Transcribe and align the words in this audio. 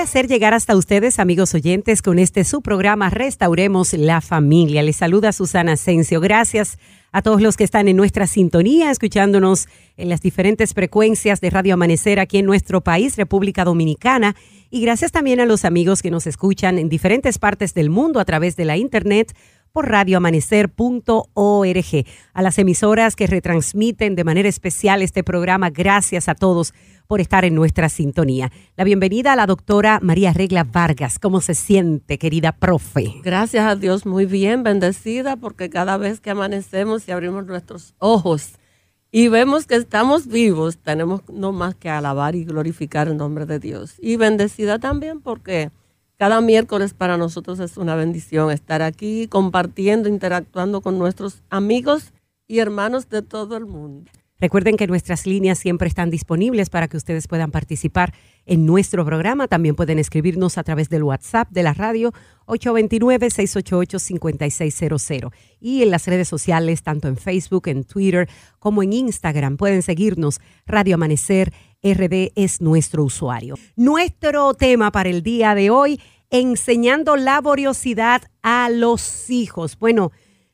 placer 0.00 0.28
llegar 0.28 0.54
hasta 0.54 0.76
ustedes, 0.76 1.18
amigos 1.18 1.52
oyentes, 1.52 2.00
con 2.00 2.18
este 2.18 2.44
su 2.44 2.62
programa 2.62 3.10
Restauremos 3.10 3.92
la 3.92 4.22
Familia. 4.22 4.82
Les 4.82 4.96
saluda 4.96 5.30
Susana 5.30 5.72
Asensio. 5.72 6.22
Gracias 6.22 6.78
a 7.12 7.20
todos 7.20 7.42
los 7.42 7.58
que 7.58 7.64
están 7.64 7.86
en 7.86 7.98
nuestra 7.98 8.26
sintonía, 8.26 8.90
escuchándonos 8.90 9.68
en 9.98 10.08
las 10.08 10.22
diferentes 10.22 10.72
frecuencias 10.72 11.42
de 11.42 11.50
Radio 11.50 11.74
Amanecer 11.74 12.18
aquí 12.18 12.38
en 12.38 12.46
nuestro 12.46 12.80
país, 12.80 13.18
República 13.18 13.62
Dominicana. 13.62 14.36
Y 14.70 14.80
gracias 14.80 15.12
también 15.12 15.38
a 15.38 15.44
los 15.44 15.66
amigos 15.66 16.00
que 16.00 16.10
nos 16.10 16.26
escuchan 16.26 16.78
en 16.78 16.88
diferentes 16.88 17.38
partes 17.38 17.74
del 17.74 17.90
mundo 17.90 18.20
a 18.20 18.24
través 18.24 18.56
de 18.56 18.64
la 18.64 18.78
Internet 18.78 19.36
por 19.70 19.90
radioamanecer.org. 19.90 22.06
A 22.32 22.42
las 22.42 22.58
emisoras 22.58 23.16
que 23.16 23.26
retransmiten 23.26 24.14
de 24.14 24.24
manera 24.24 24.48
especial 24.48 25.02
este 25.02 25.22
programa, 25.22 25.68
gracias 25.68 26.30
a 26.30 26.34
todos 26.34 26.72
por 27.10 27.20
estar 27.20 27.44
en 27.44 27.56
nuestra 27.56 27.88
sintonía. 27.88 28.52
La 28.76 28.84
bienvenida 28.84 29.32
a 29.32 29.36
la 29.36 29.46
doctora 29.46 29.98
María 30.00 30.32
Regla 30.32 30.62
Vargas. 30.62 31.18
¿Cómo 31.18 31.40
se 31.40 31.56
siente, 31.56 32.18
querida 32.18 32.52
profe? 32.52 33.14
Gracias 33.24 33.66
a 33.66 33.74
Dios, 33.74 34.06
muy 34.06 34.26
bien, 34.26 34.62
bendecida, 34.62 35.34
porque 35.34 35.70
cada 35.70 35.96
vez 35.96 36.20
que 36.20 36.30
amanecemos 36.30 37.08
y 37.08 37.10
abrimos 37.10 37.46
nuestros 37.46 37.96
ojos 37.98 38.52
y 39.10 39.26
vemos 39.26 39.66
que 39.66 39.74
estamos 39.74 40.28
vivos, 40.28 40.78
tenemos 40.78 41.22
no 41.28 41.50
más 41.50 41.74
que 41.74 41.90
alabar 41.90 42.36
y 42.36 42.44
glorificar 42.44 43.08
el 43.08 43.16
nombre 43.16 43.44
de 43.44 43.58
Dios. 43.58 43.96
Y 43.98 44.14
bendecida 44.14 44.78
también 44.78 45.20
porque 45.20 45.72
cada 46.16 46.40
miércoles 46.40 46.94
para 46.94 47.16
nosotros 47.16 47.58
es 47.58 47.76
una 47.76 47.96
bendición 47.96 48.52
estar 48.52 48.82
aquí 48.82 49.26
compartiendo, 49.26 50.08
interactuando 50.08 50.80
con 50.80 50.96
nuestros 50.96 51.42
amigos 51.50 52.12
y 52.46 52.60
hermanos 52.60 53.08
de 53.08 53.22
todo 53.22 53.56
el 53.56 53.66
mundo. 53.66 54.12
Recuerden 54.40 54.76
que 54.76 54.86
nuestras 54.86 55.26
líneas 55.26 55.58
siempre 55.58 55.88
están 55.88 56.10
disponibles 56.10 56.70
para 56.70 56.86
que 56.88 56.96
ustedes 56.96 57.28
puedan 57.28 57.50
participar 57.50 58.14
en 58.46 58.64
nuestro 58.64 59.04
programa. 59.04 59.48
También 59.48 59.74
pueden 59.74 59.98
escribirnos 59.98 60.56
a 60.56 60.64
través 60.64 60.88
del 60.88 61.02
WhatsApp 61.02 61.50
de 61.50 61.62
la 61.62 61.74
radio 61.74 62.14
829-688-5600. 62.46 65.30
Y 65.60 65.82
en 65.82 65.90
las 65.90 66.06
redes 66.06 66.28
sociales, 66.28 66.82
tanto 66.82 67.08
en 67.08 67.18
Facebook, 67.18 67.68
en 67.68 67.84
Twitter 67.84 68.30
como 68.58 68.82
en 68.82 68.94
Instagram, 68.94 69.58
pueden 69.58 69.82
seguirnos. 69.82 70.40
Radio 70.66 70.94
Amanecer 70.94 71.52
RD 71.82 72.32
es 72.34 72.60
nuestro 72.60 73.04
usuario. 73.04 73.54
Nuestro 73.76 74.52
tema 74.54 74.90
para 74.90 75.08
el 75.10 75.22
día 75.22 75.54
de 75.54 75.70
hoy, 75.70 76.00
enseñando 76.30 77.16
laboriosidad 77.16 78.22
a 78.42 78.68
los 78.70 79.30
hijos. 79.30 79.78
Bueno, 79.78 80.10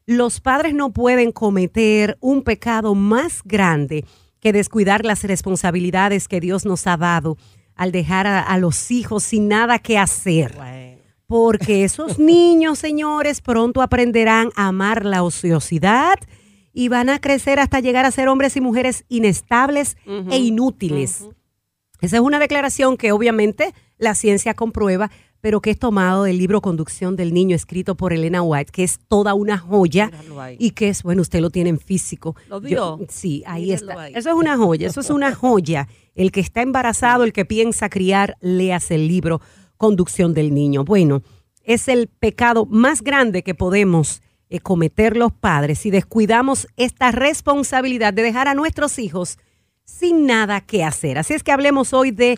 los 0.06 0.40
padres 0.40 0.72
no 0.72 0.92
pueden 0.92 1.32
cometer 1.32 2.16
un 2.20 2.42
pecado 2.42 2.94
más 2.94 3.42
grande 3.44 4.04
que 4.40 4.52
descuidar 4.52 5.04
las 5.04 5.24
responsabilidades 5.24 6.28
que 6.28 6.40
Dios 6.40 6.64
nos 6.64 6.86
ha 6.86 6.96
dado 6.96 7.36
al 7.74 7.92
dejar 7.92 8.26
a, 8.26 8.56
los 8.58 8.90
hijos 8.90 9.24
sin 9.24 9.48
nada 9.48 9.78
que 9.80 9.98
hacer. 9.98 10.56
Porque 11.26 11.84
esos 11.84 12.18
niños, 12.20 12.78
señores, 12.78 13.40
pronto 13.40 13.82
aprenderán 13.82 14.50
a 14.54 14.68
amar 14.68 15.04
la 15.04 15.24
ociosidad 15.24 16.14
y 16.72 16.88
van 16.88 17.10
a 17.10 17.20
crecer 17.20 17.58
hasta 17.58 17.80
llegar 17.80 18.04
a 18.06 18.10
ser 18.10 18.28
hombres 18.28 18.56
y 18.56 18.60
mujeres 18.60 19.04
inestables 19.08 19.96
e 20.06 20.38
inútiles. 20.38 21.26
Esa 22.00 22.16
es 22.16 22.22
una 22.22 22.38
declaración 22.38 22.96
que 22.96 23.12
obviamente 23.12 23.74
la 23.98 24.14
ciencia 24.14 24.54
comprueba, 24.54 25.10
pero 25.46 25.60
que 25.60 25.70
es 25.70 25.78
tomado 25.78 26.24
del 26.24 26.38
libro 26.38 26.60
Conducción 26.60 27.14
del 27.14 27.32
Niño, 27.32 27.54
escrito 27.54 27.94
por 27.96 28.12
Elena 28.12 28.42
White, 28.42 28.72
que 28.72 28.82
es 28.82 28.98
toda 29.06 29.32
una 29.34 29.58
joya 29.58 30.10
y 30.58 30.72
que 30.72 30.88
es, 30.88 31.04
bueno, 31.04 31.22
usted 31.22 31.38
lo 31.40 31.50
tiene 31.50 31.70
en 31.70 31.78
físico. 31.78 32.34
¿Lo 32.48 32.60
vio? 32.60 32.98
sí, 33.08 33.44
ahí 33.46 33.70
está. 33.70 34.08
Eso 34.08 34.30
es 34.30 34.34
una 34.34 34.56
joya, 34.56 34.88
eso 34.88 34.98
es 34.98 35.08
una 35.08 35.32
joya. 35.36 35.86
El 36.16 36.32
que 36.32 36.40
está 36.40 36.62
embarazado, 36.62 37.22
el 37.22 37.32
que 37.32 37.44
piensa 37.44 37.88
criar, 37.88 38.36
leas 38.40 38.90
el 38.90 39.06
libro 39.06 39.40
Conducción 39.76 40.34
del 40.34 40.52
Niño. 40.52 40.82
Bueno, 40.84 41.22
es 41.62 41.86
el 41.86 42.08
pecado 42.08 42.66
más 42.66 43.02
grande 43.02 43.44
que 43.44 43.54
podemos 43.54 44.22
eh, 44.50 44.58
cometer 44.58 45.16
los 45.16 45.30
padres 45.30 45.78
si 45.78 45.92
descuidamos 45.92 46.66
esta 46.76 47.12
responsabilidad 47.12 48.12
de 48.12 48.22
dejar 48.22 48.48
a 48.48 48.54
nuestros 48.54 48.98
hijos 48.98 49.38
sin 49.84 50.26
nada 50.26 50.60
que 50.60 50.82
hacer. 50.82 51.18
Así 51.18 51.34
es 51.34 51.44
que 51.44 51.52
hablemos 51.52 51.92
hoy 51.92 52.10
de 52.10 52.36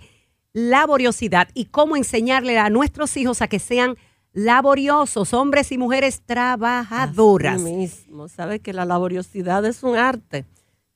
laboriosidad 0.53 1.49
y 1.55 1.67
cómo 1.67 1.97
enseñarle 1.97 2.59
a 2.59 2.71
nuestros 2.71 3.17
hijos 3.17 3.43
a 3.43 3.49
que 3.49 3.59
sean 3.59 3.97
laboriosos, 4.33 5.35
hombres 5.35 5.73
y 5.73 5.79
mujeres 5.79 6.23
trabajadoras. 6.25 7.57
Así 7.57 7.73
mismo, 7.73 8.29
sabe 8.29 8.61
que 8.61 8.73
la 8.73 8.85
laboriosidad 8.85 9.65
es 9.65 9.83
un 9.83 9.97
arte 9.97 10.45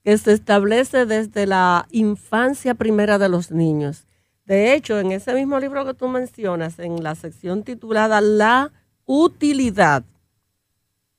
que 0.04 0.16
se 0.18 0.32
establece 0.32 1.06
desde 1.06 1.46
la 1.46 1.86
infancia 1.90 2.74
primera 2.74 3.18
de 3.18 3.28
los 3.28 3.50
niños. 3.50 4.06
De 4.44 4.74
hecho, 4.74 4.98
en 4.98 5.12
ese 5.12 5.34
mismo 5.34 5.58
libro 5.60 5.84
que 5.84 5.94
tú 5.94 6.08
mencionas, 6.08 6.78
en 6.78 7.02
la 7.02 7.14
sección 7.14 7.62
titulada 7.62 8.20
La 8.20 8.72
utilidad, 9.06 10.04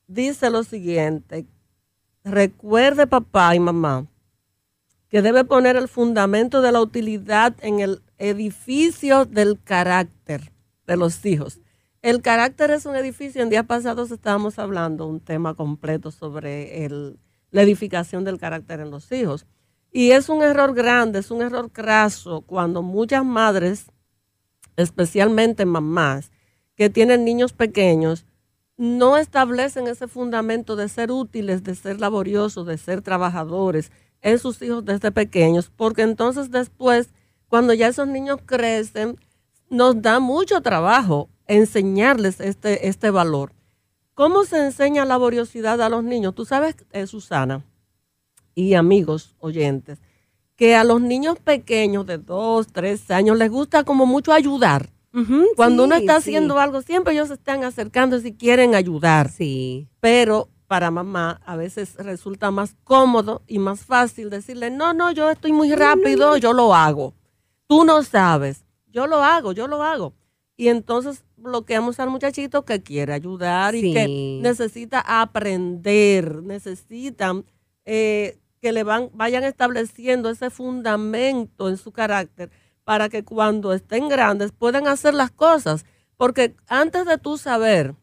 dice 0.08 0.50
lo 0.50 0.64
siguiente, 0.64 1.46
recuerde 2.24 3.08
papá 3.08 3.56
y 3.56 3.60
mamá 3.60 4.06
que 5.14 5.22
debe 5.22 5.44
poner 5.44 5.76
el 5.76 5.88
fundamento 5.88 6.64
de 6.64 6.72
la 6.72 6.82
utilidad 6.82 7.54
en 7.62 7.82
el 7.82 8.02
edificio 8.18 9.26
del 9.26 9.62
carácter 9.64 10.52
de 10.88 10.98
los 10.98 11.24
hijos. 11.24 11.60
El 12.02 12.24
carácter 12.24 12.72
es 12.72 12.88
un 12.88 12.96
edificio. 12.96 13.44
En 13.44 13.52
días 13.52 13.68
pasados 13.68 14.10
estábamos 14.10 14.58
hablando 14.58 15.06
un 15.06 15.20
tema 15.20 15.54
completo 15.54 16.10
sobre 16.10 16.90
la 17.52 17.62
edificación 17.62 18.24
del 18.24 18.40
carácter 18.40 18.80
en 18.80 18.90
los 18.90 19.12
hijos. 19.12 19.46
Y 19.92 20.14
es 20.14 20.30
un 20.30 20.42
error 20.42 20.74
grande, 20.74 21.20
es 21.20 21.30
un 21.30 21.44
error 21.44 21.70
craso 21.72 22.42
cuando 22.42 22.82
muchas 22.82 23.24
madres, 23.24 23.92
especialmente 24.78 25.64
mamás, 25.66 26.32
que 26.74 26.90
tienen 26.90 27.24
niños 27.24 27.54
pequeños, 27.54 28.26
no 28.78 29.18
establecen 29.18 29.86
ese 29.86 30.08
fundamento 30.08 30.76
de 30.76 30.90
ser 30.90 31.12
útiles, 31.12 31.64
de 31.64 31.76
ser 31.76 32.02
laboriosos, 32.02 32.66
de 32.66 32.80
ser 32.80 33.04
trabajadores 33.04 33.92
en 34.24 34.40
sus 34.40 34.62
hijos 34.62 34.84
desde 34.84 35.12
pequeños, 35.12 35.72
porque 35.76 36.02
entonces 36.02 36.50
después 36.50 37.10
cuando 37.54 37.76
ya 37.76 37.88
esos 37.88 38.08
niños 38.08 38.40
crecen, 38.44 39.16
nos 39.70 40.02
da 40.02 40.20
mucho 40.20 40.62
trabajo 40.62 41.30
enseñarles 41.46 42.40
este, 42.40 42.88
este 42.88 43.12
valor. 43.12 43.54
¿Cómo 44.16 44.44
se 44.44 44.66
enseña 44.66 45.06
laboriosidad 45.06 45.80
a 45.80 45.90
los 45.90 46.04
niños? 46.04 46.34
Tú 46.34 46.46
sabes, 46.46 46.76
eh, 46.92 47.06
Susana, 47.06 47.64
y 48.56 48.74
amigos 48.74 49.36
oyentes, 49.38 50.00
que 50.56 50.76
a 50.76 50.84
los 50.84 51.00
niños 51.00 51.38
pequeños 51.38 52.08
de 52.08 52.18
dos, 52.18 52.74
tres 52.74 53.12
años 53.12 53.38
les 53.38 53.52
gusta 53.52 53.84
como 53.84 54.08
mucho 54.08 54.34
ayudar. 54.34 54.90
Cuando 55.56 55.84
uno 55.84 55.94
está 55.94 56.16
haciendo 56.16 56.58
algo, 56.58 56.82
siempre 56.82 57.14
ellos 57.14 57.28
se 57.28 57.36
están 57.36 57.64
acercando 57.64 58.20
si 58.20 58.34
quieren 58.34 58.74
ayudar. 58.74 59.30
Sí. 59.30 59.88
Pero 60.00 60.50
para 60.68 60.92
mamá 60.92 61.42
a 61.46 61.56
veces 61.56 61.96
resulta 61.96 62.52
más 62.52 62.76
cómodo 62.84 63.42
y 63.48 63.60
más 63.60 63.82
fácil 63.82 64.30
decirle, 64.30 64.70
no, 64.70 64.94
no, 64.94 65.12
yo 65.12 65.30
estoy 65.30 65.54
muy 65.54 65.74
rápido, 65.74 66.38
yo 66.38 66.54
lo 66.54 66.74
hago 66.74 67.14
tú 67.74 67.86
no 67.86 68.04
sabes, 68.04 68.66
yo 68.88 69.08
lo 69.08 69.24
hago, 69.24 69.52
yo 69.52 69.68
lo 69.68 69.82
hago. 69.82 70.14
Y 70.56 70.68
entonces 70.68 71.24
bloqueamos 71.36 72.00
al 72.00 72.12
muchachito 72.12 72.64
que 72.66 72.84
quiere 72.84 73.14
ayudar 73.14 73.74
y 73.74 73.94
que 73.94 74.40
necesita 74.42 75.00
aprender, 75.00 76.44
necesitan 76.44 77.46
eh, 77.86 78.38
que 78.62 78.72
le 78.72 78.84
van, 78.84 79.10
vayan 79.14 79.44
estableciendo 79.44 80.30
ese 80.30 80.52
fundamento 80.52 81.68
en 81.68 81.78
su 81.78 81.92
carácter 81.92 82.52
para 82.84 83.10
que 83.10 83.24
cuando 83.24 83.74
estén 83.74 84.08
grandes 84.08 84.52
puedan 84.52 84.88
hacer 84.88 85.16
las 85.16 85.32
cosas. 85.32 85.86
Porque 86.16 86.56
antes 86.68 87.06
de 87.06 87.18
tú 87.18 87.40
saber, 87.40 87.96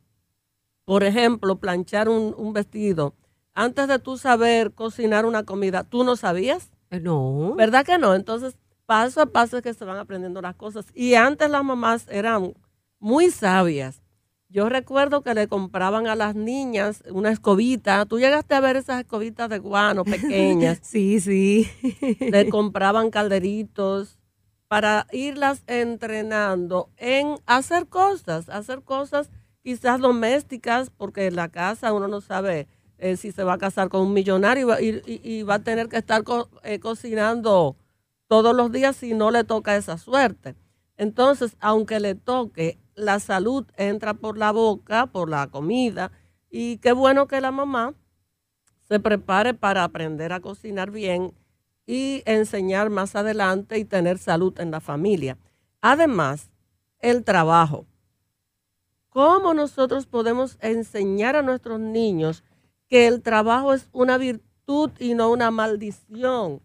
por 0.90 1.04
ejemplo, 1.04 1.60
planchar 1.60 2.08
un, 2.08 2.34
un 2.36 2.52
vestido, 2.52 3.14
antes 3.54 3.86
de 3.86 4.00
tú 4.00 4.18
saber 4.18 4.72
cocinar 4.72 5.24
una 5.24 5.44
comida, 5.44 5.84
¿tú 5.84 6.02
no 6.02 6.16
sabías? 6.16 6.72
No. 6.90 7.54
¿Verdad 7.54 7.86
que 7.86 7.96
no? 7.96 8.16
Entonces, 8.16 8.56
paso 8.86 9.20
a 9.20 9.26
paso 9.26 9.56
es 9.56 9.62
que 9.62 9.72
se 9.72 9.84
van 9.84 9.98
aprendiendo 9.98 10.42
las 10.42 10.56
cosas. 10.56 10.86
Y 10.92 11.14
antes 11.14 11.48
las 11.48 11.62
mamás 11.62 12.08
eran 12.10 12.54
muy 12.98 13.30
sabias. 13.30 14.02
Yo 14.48 14.68
recuerdo 14.68 15.22
que 15.22 15.32
le 15.32 15.46
compraban 15.46 16.08
a 16.08 16.16
las 16.16 16.34
niñas 16.34 17.04
una 17.08 17.30
escobita. 17.30 18.04
Tú 18.06 18.18
llegaste 18.18 18.56
a 18.56 18.60
ver 18.60 18.74
esas 18.74 18.98
escobitas 18.98 19.48
de 19.48 19.60
guano 19.60 20.04
pequeñas. 20.04 20.80
sí, 20.82 21.20
sí. 21.20 21.68
le 22.18 22.48
compraban 22.48 23.10
calderitos 23.10 24.18
para 24.66 25.06
irlas 25.12 25.62
entrenando 25.68 26.90
en 26.96 27.36
hacer 27.46 27.86
cosas, 27.86 28.48
hacer 28.48 28.82
cosas 28.82 29.30
quizás 29.62 30.00
domésticas, 30.00 30.90
porque 30.90 31.26
en 31.26 31.36
la 31.36 31.48
casa 31.48 31.92
uno 31.92 32.08
no 32.08 32.20
sabe 32.20 32.68
eh, 32.98 33.16
si 33.16 33.32
se 33.32 33.44
va 33.44 33.54
a 33.54 33.58
casar 33.58 33.88
con 33.88 34.02
un 34.02 34.12
millonario 34.12 34.68
y, 34.78 35.42
va 35.42 35.54
a 35.54 35.62
tener 35.64 35.88
que 35.88 35.96
estar 35.96 36.22
eh, 36.64 36.80
cocinando 36.80 37.76
todos 38.26 38.54
los 38.54 38.70
días 38.70 38.96
si 38.96 39.14
no 39.14 39.30
le 39.30 39.44
toca 39.44 39.76
esa 39.76 39.96
suerte. 39.98 40.54
Entonces, 40.96 41.56
aunque 41.60 41.98
le 41.98 42.14
toque, 42.14 42.78
la 42.94 43.18
salud 43.20 43.66
entra 43.76 44.14
por 44.14 44.36
la 44.36 44.52
boca, 44.52 45.06
por 45.06 45.30
la 45.30 45.46
comida, 45.46 46.12
y 46.50 46.76
qué 46.78 46.92
bueno 46.92 47.26
que 47.26 47.40
la 47.40 47.50
mamá 47.50 47.94
se 48.86 49.00
prepare 49.00 49.54
para 49.54 49.84
aprender 49.84 50.32
a 50.32 50.40
cocinar 50.40 50.90
bien 50.90 51.32
y 51.86 52.22
enseñar 52.26 52.90
más 52.90 53.16
adelante 53.16 53.78
y 53.78 53.84
tener 53.84 54.18
salud 54.18 54.58
en 54.60 54.70
la 54.70 54.80
familia. 54.80 55.38
Además, 55.80 56.50
el 56.98 57.24
trabajo. 57.24 57.86
¿Cómo 59.10 59.54
nosotros 59.54 60.06
podemos 60.06 60.56
enseñar 60.60 61.34
a 61.34 61.42
nuestros 61.42 61.80
niños 61.80 62.44
que 62.88 63.08
el 63.08 63.22
trabajo 63.22 63.74
es 63.74 63.88
una 63.92 64.18
virtud 64.18 64.90
y 65.00 65.14
no 65.14 65.30
una 65.30 65.50
maldición? 65.50 66.62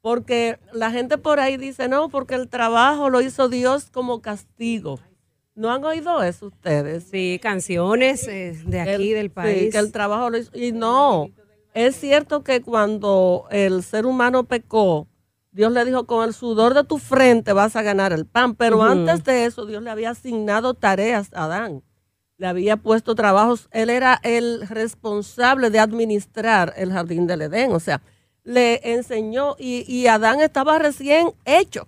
Porque 0.00 0.58
la 0.72 0.90
gente 0.90 1.18
por 1.18 1.38
ahí 1.38 1.56
dice, 1.56 1.88
no, 1.88 2.08
porque 2.08 2.34
el 2.34 2.48
trabajo 2.48 3.10
lo 3.10 3.20
hizo 3.20 3.48
Dios 3.48 3.90
como 3.90 4.20
castigo. 4.20 4.98
¿No 5.54 5.70
han 5.70 5.84
oído 5.84 6.20
eso 6.24 6.46
ustedes? 6.46 7.04
Sí, 7.04 7.38
canciones 7.40 8.26
eh, 8.26 8.60
de 8.66 8.80
aquí 8.80 9.12
del 9.12 9.30
país. 9.30 9.66
Sí, 9.66 9.70
que 9.70 9.78
el 9.78 9.92
trabajo 9.92 10.30
lo 10.30 10.38
hizo. 10.38 10.50
Y 10.52 10.72
no, 10.72 11.30
es 11.74 11.94
cierto 11.94 12.42
que 12.42 12.60
cuando 12.60 13.46
el 13.50 13.84
ser 13.84 14.04
humano 14.04 14.44
pecó, 14.44 15.06
Dios 15.54 15.70
le 15.70 15.84
dijo, 15.84 16.04
con 16.04 16.26
el 16.26 16.34
sudor 16.34 16.74
de 16.74 16.82
tu 16.82 16.98
frente 16.98 17.52
vas 17.52 17.76
a 17.76 17.82
ganar 17.82 18.12
el 18.12 18.26
pan. 18.26 18.56
Pero 18.56 18.82
antes 18.82 19.22
de 19.22 19.44
eso, 19.44 19.66
Dios 19.66 19.84
le 19.84 19.90
había 19.90 20.10
asignado 20.10 20.74
tareas 20.74 21.32
a 21.32 21.44
Adán. 21.44 21.84
Le 22.38 22.48
había 22.48 22.76
puesto 22.76 23.14
trabajos. 23.14 23.68
Él 23.70 23.88
era 23.88 24.18
el 24.24 24.66
responsable 24.66 25.70
de 25.70 25.78
administrar 25.78 26.74
el 26.76 26.92
jardín 26.92 27.28
del 27.28 27.42
Edén. 27.42 27.70
O 27.70 27.78
sea, 27.78 28.02
le 28.42 28.80
enseñó 28.82 29.54
y, 29.56 29.84
y 29.86 30.08
Adán 30.08 30.40
estaba 30.40 30.76
recién 30.80 31.32
hecho. 31.44 31.86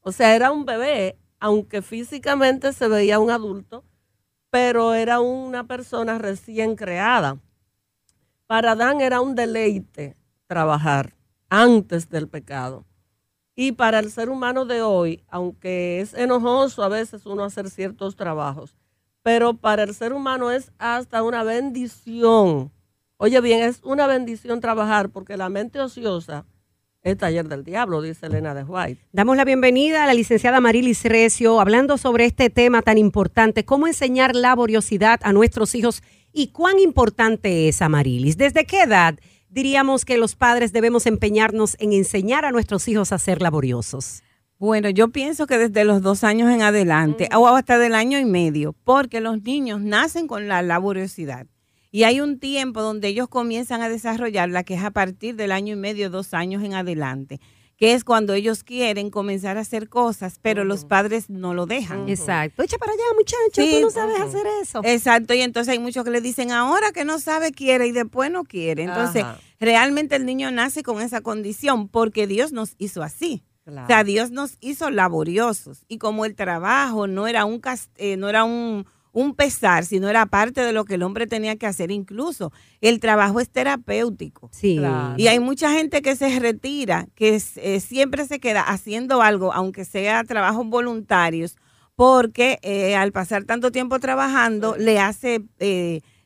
O 0.00 0.10
sea, 0.10 0.34
era 0.34 0.50
un 0.50 0.64
bebé, 0.64 1.18
aunque 1.38 1.82
físicamente 1.82 2.72
se 2.72 2.88
veía 2.88 3.18
un 3.18 3.30
adulto, 3.30 3.84
pero 4.48 4.94
era 4.94 5.20
una 5.20 5.66
persona 5.66 6.16
recién 6.16 6.76
creada. 6.76 7.36
Para 8.46 8.72
Adán 8.72 9.02
era 9.02 9.20
un 9.20 9.34
deleite 9.34 10.16
trabajar 10.46 11.14
antes 11.50 12.08
del 12.08 12.26
pecado. 12.28 12.86
Y 13.54 13.72
para 13.72 13.98
el 13.98 14.10
ser 14.10 14.30
humano 14.30 14.64
de 14.64 14.80
hoy, 14.82 15.22
aunque 15.28 16.00
es 16.00 16.14
enojoso 16.14 16.82
a 16.82 16.88
veces 16.88 17.26
uno 17.26 17.44
hacer 17.44 17.68
ciertos 17.68 18.16
trabajos, 18.16 18.76
pero 19.22 19.54
para 19.54 19.82
el 19.82 19.94
ser 19.94 20.12
humano 20.12 20.50
es 20.50 20.72
hasta 20.78 21.22
una 21.22 21.44
bendición. 21.44 22.72
Oye 23.18 23.40
bien, 23.40 23.62
es 23.62 23.80
una 23.84 24.06
bendición 24.06 24.60
trabajar 24.60 25.10
porque 25.10 25.36
la 25.36 25.48
mente 25.48 25.80
ociosa 25.80 26.46
es 27.02 27.18
taller 27.18 27.48
del 27.48 27.64
diablo, 27.64 28.00
dice 28.00 28.26
Elena 28.26 28.54
de 28.54 28.64
White. 28.64 29.04
Damos 29.12 29.36
la 29.36 29.44
bienvenida 29.44 30.04
a 30.04 30.06
la 30.06 30.14
licenciada 30.14 30.60
Marilis 30.60 31.04
Recio, 31.04 31.60
hablando 31.60 31.98
sobre 31.98 32.24
este 32.24 32.48
tema 32.48 32.80
tan 32.80 32.96
importante, 32.96 33.64
cómo 33.64 33.86
enseñar 33.86 34.34
laboriosidad 34.34 35.20
a 35.24 35.32
nuestros 35.32 35.74
hijos 35.74 36.02
y 36.32 36.48
cuán 36.48 36.78
importante 36.78 37.68
es, 37.68 37.82
Amarilis. 37.82 38.36
¿Desde 38.36 38.64
qué 38.64 38.82
edad 38.82 39.18
diríamos 39.52 40.04
que 40.04 40.16
los 40.16 40.34
padres 40.34 40.72
debemos 40.72 41.06
empeñarnos 41.06 41.76
en 41.78 41.92
enseñar 41.92 42.44
a 42.44 42.50
nuestros 42.50 42.88
hijos 42.88 43.12
a 43.12 43.18
ser 43.18 43.42
laboriosos? 43.42 44.22
Bueno, 44.58 44.88
yo 44.90 45.08
pienso 45.08 45.46
que 45.46 45.58
desde 45.58 45.84
los 45.84 46.02
dos 46.02 46.24
años 46.24 46.50
en 46.50 46.62
adelante, 46.62 47.28
o 47.36 47.48
hasta 47.48 47.78
del 47.78 47.94
año 47.94 48.18
y 48.18 48.24
medio, 48.24 48.74
porque 48.84 49.20
los 49.20 49.42
niños 49.42 49.80
nacen 49.80 50.26
con 50.26 50.48
la 50.48 50.62
laboriosidad. 50.62 51.46
Y 51.90 52.04
hay 52.04 52.20
un 52.20 52.38
tiempo 52.38 52.80
donde 52.80 53.08
ellos 53.08 53.28
comienzan 53.28 53.82
a 53.82 53.88
desarrollarla, 53.88 54.64
que 54.64 54.74
es 54.74 54.82
a 54.82 54.92
partir 54.92 55.36
del 55.36 55.52
año 55.52 55.74
y 55.74 55.76
medio, 55.76 56.08
dos 56.08 56.32
años 56.32 56.62
en 56.62 56.74
adelante, 56.74 57.40
que 57.76 57.94
es 57.94 58.04
cuando 58.04 58.34
ellos 58.34 58.62
quieren 58.64 59.10
comenzar 59.10 59.58
a 59.58 59.60
hacer 59.60 59.88
cosas, 59.88 60.38
pero 60.40 60.64
los 60.64 60.84
padres 60.84 61.30
no 61.30 61.54
lo 61.54 61.66
dejan. 61.66 62.08
Exacto. 62.08 62.62
Echa 62.62 62.78
para 62.78 62.92
allá, 62.92 63.02
muchacho, 63.16 63.70
tú 63.70 63.80
no 63.80 63.90
sabes 63.90 64.20
hacer 64.20 64.46
eso. 64.62 64.80
Exacto, 64.84 65.34
y 65.34 65.40
entonces 65.40 65.72
hay 65.72 65.78
muchos 65.78 66.04
que 66.04 66.10
le 66.10 66.20
dicen 66.20 66.52
ahora 66.52 66.92
que 66.92 67.04
no 67.04 67.18
sabe, 67.18 67.52
quiere 67.52 67.86
y 67.86 67.92
después 67.92 68.30
no 68.30 68.44
quiere. 68.44 68.84
Entonces, 68.84 69.24
realmente 69.58 70.16
el 70.16 70.26
niño 70.26 70.50
nace 70.50 70.82
con 70.82 71.00
esa 71.00 71.20
condición 71.20 71.88
porque 71.88 72.26
Dios 72.26 72.52
nos 72.52 72.74
hizo 72.78 73.02
así. 73.02 73.42
O 73.64 73.86
sea, 73.86 74.02
Dios 74.02 74.32
nos 74.32 74.56
hizo 74.60 74.90
laboriosos 74.90 75.84
y 75.86 75.98
como 75.98 76.24
el 76.24 76.34
trabajo 76.34 77.06
no 77.06 77.28
era 77.28 77.44
un 77.44 77.60
eh, 77.96 78.16
no 78.16 78.28
era 78.28 78.42
un, 78.42 78.86
un, 79.12 79.34
pesar, 79.34 79.84
sino 79.84 80.08
era 80.08 80.26
parte 80.26 80.62
de 80.62 80.72
lo 80.72 80.84
que 80.84 80.94
el 80.94 81.02
hombre 81.02 81.26
tenía 81.26 81.56
que 81.56 81.66
hacer. 81.66 81.90
Incluso 81.90 82.52
el 82.80 83.00
trabajo 83.00 83.40
es 83.40 83.50
terapéutico. 83.50 84.48
Sí. 84.52 84.80
Y 85.16 85.26
hay 85.26 85.40
mucha 85.40 85.72
gente 85.72 86.02
que 86.02 86.16
se 86.16 86.38
retira, 86.40 87.06
que 87.14 87.40
eh, 87.56 87.80
siempre 87.80 88.26
se 88.26 88.40
queda 88.40 88.62
haciendo 88.62 89.22
algo, 89.22 89.52
aunque 89.52 89.84
sea 89.84 90.24
trabajos 90.24 90.66
voluntarios, 90.66 91.56
porque 91.94 92.58
eh, 92.62 92.96
al 92.96 93.12
pasar 93.12 93.44
tanto 93.44 93.70
tiempo 93.70 94.00
trabajando 94.00 94.76
le 94.76 94.98
hace 94.98 95.42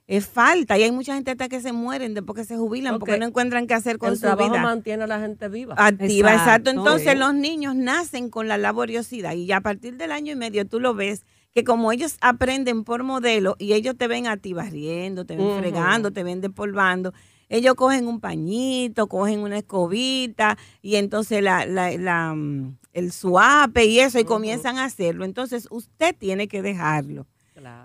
es 0.06 0.26
falta 0.26 0.78
y 0.78 0.84
hay 0.84 0.92
mucha 0.92 1.14
gente 1.14 1.32
hasta 1.32 1.48
que 1.48 1.60
se 1.60 1.72
mueren 1.72 2.14
después 2.14 2.36
que 2.36 2.44
se 2.44 2.56
jubilan 2.56 2.98
porque 2.98 3.18
no 3.18 3.26
encuentran 3.26 3.66
qué 3.66 3.74
hacer 3.74 3.98
con 3.98 4.10
el 4.10 4.16
su 4.16 4.22
trabajo 4.22 4.50
vida. 4.50 4.62
mantiene 4.62 5.04
a 5.04 5.06
la 5.06 5.20
gente 5.20 5.48
viva. 5.48 5.74
Activa, 5.76 6.32
exacto. 6.32 6.70
Entonces 6.70 7.18
los 7.18 7.34
niños 7.34 7.74
nacen 7.74 8.30
con 8.30 8.46
la 8.46 8.56
laboriosidad 8.56 9.32
y 9.34 9.50
a 9.50 9.60
partir 9.60 9.96
del 9.96 10.12
año 10.12 10.32
y 10.32 10.36
medio 10.36 10.66
tú 10.66 10.78
lo 10.78 10.94
ves 10.94 11.24
que 11.56 11.64
como 11.64 11.90
ellos 11.90 12.18
aprenden 12.20 12.84
por 12.84 13.02
modelo 13.02 13.56
y 13.58 13.72
ellos 13.72 13.96
te 13.96 14.08
ven 14.08 14.26
a 14.26 14.36
ti 14.36 14.52
barriendo, 14.52 15.24
te 15.24 15.36
ven 15.36 15.56
fregando, 15.56 16.10
te 16.10 16.22
ven 16.22 16.42
despolvando, 16.42 17.14
ellos 17.48 17.76
cogen 17.76 18.08
un 18.08 18.20
pañito, 18.20 19.06
cogen 19.06 19.40
una 19.40 19.56
escobita 19.56 20.58
y 20.82 20.96
entonces 20.96 21.42
la, 21.42 21.64
la, 21.64 21.92
la 21.92 22.34
mm, 22.34 22.76
el 22.92 23.10
suape 23.10 23.86
y 23.86 24.00
eso 24.00 24.18
y 24.18 24.24
comienzan 24.24 24.76
a 24.76 24.84
hacerlo. 24.84 25.24
Entonces 25.24 25.66
usted 25.70 26.14
tiene 26.14 26.46
que 26.46 26.60
dejarlo. 26.60 27.26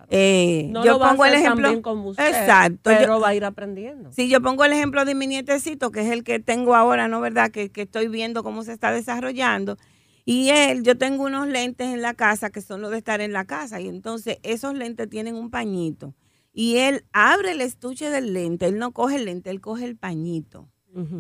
Eh, 0.10 0.68
no 0.70 0.84
yo 0.84 1.00
pongo 1.00 1.24
el 1.24 1.36
ejemplo. 1.36 1.82
Como 1.82 2.12
exacto. 2.12 2.90
Pero 2.90 3.22
va 3.22 3.30
a 3.30 3.36
ir 3.36 3.46
aprendiendo. 3.46 4.12
Sí, 4.12 4.28
yo 4.28 4.42
pongo 4.42 4.66
el 4.66 4.74
ejemplo 4.74 5.06
de 5.06 5.16
mi 5.16 5.28
nietecito, 5.28 5.92
que 5.92 6.02
es 6.02 6.12
el 6.12 6.26
que 6.26 6.42
tengo 6.42 6.76
ahora, 6.76 7.08
¿no? 7.08 7.22
¿Verdad? 7.22 7.52
Que, 7.52 7.70
que 7.70 7.84
estoy 7.84 8.10
viendo 8.10 8.44
cómo 8.44 8.64
se 8.64 8.74
está 8.74 8.92
desarrollando. 8.92 9.78
Y 10.26 10.50
él, 10.50 10.84
yo 10.84 10.98
tengo 10.98 11.24
unos 11.26 11.48
lentes 11.48 11.88
en 11.88 12.02
la 12.02 12.14
casa 12.14 12.50
que 12.50 12.62
son 12.62 12.82
los 12.82 12.92
de 12.92 12.98
estar 12.98 13.22
en 13.22 13.34
la 13.34 13.46
casa. 13.46 13.80
Y 13.82 13.88
entonces 13.88 14.38
esos 14.44 14.74
lentes 14.74 15.10
tienen 15.10 15.36
un 15.36 15.50
pañito. 15.50 16.14
Y 16.54 16.78
él 16.78 17.06
abre 17.14 17.52
el 17.52 17.62
estuche 17.62 18.10
del 18.10 18.34
lente. 18.34 18.66
Él 18.68 18.78
no 18.78 18.92
coge 18.92 19.16
el 19.16 19.26
lente, 19.26 19.50
él 19.50 19.62
coge 19.62 19.86
el 19.86 19.98
pañito. 19.98 20.70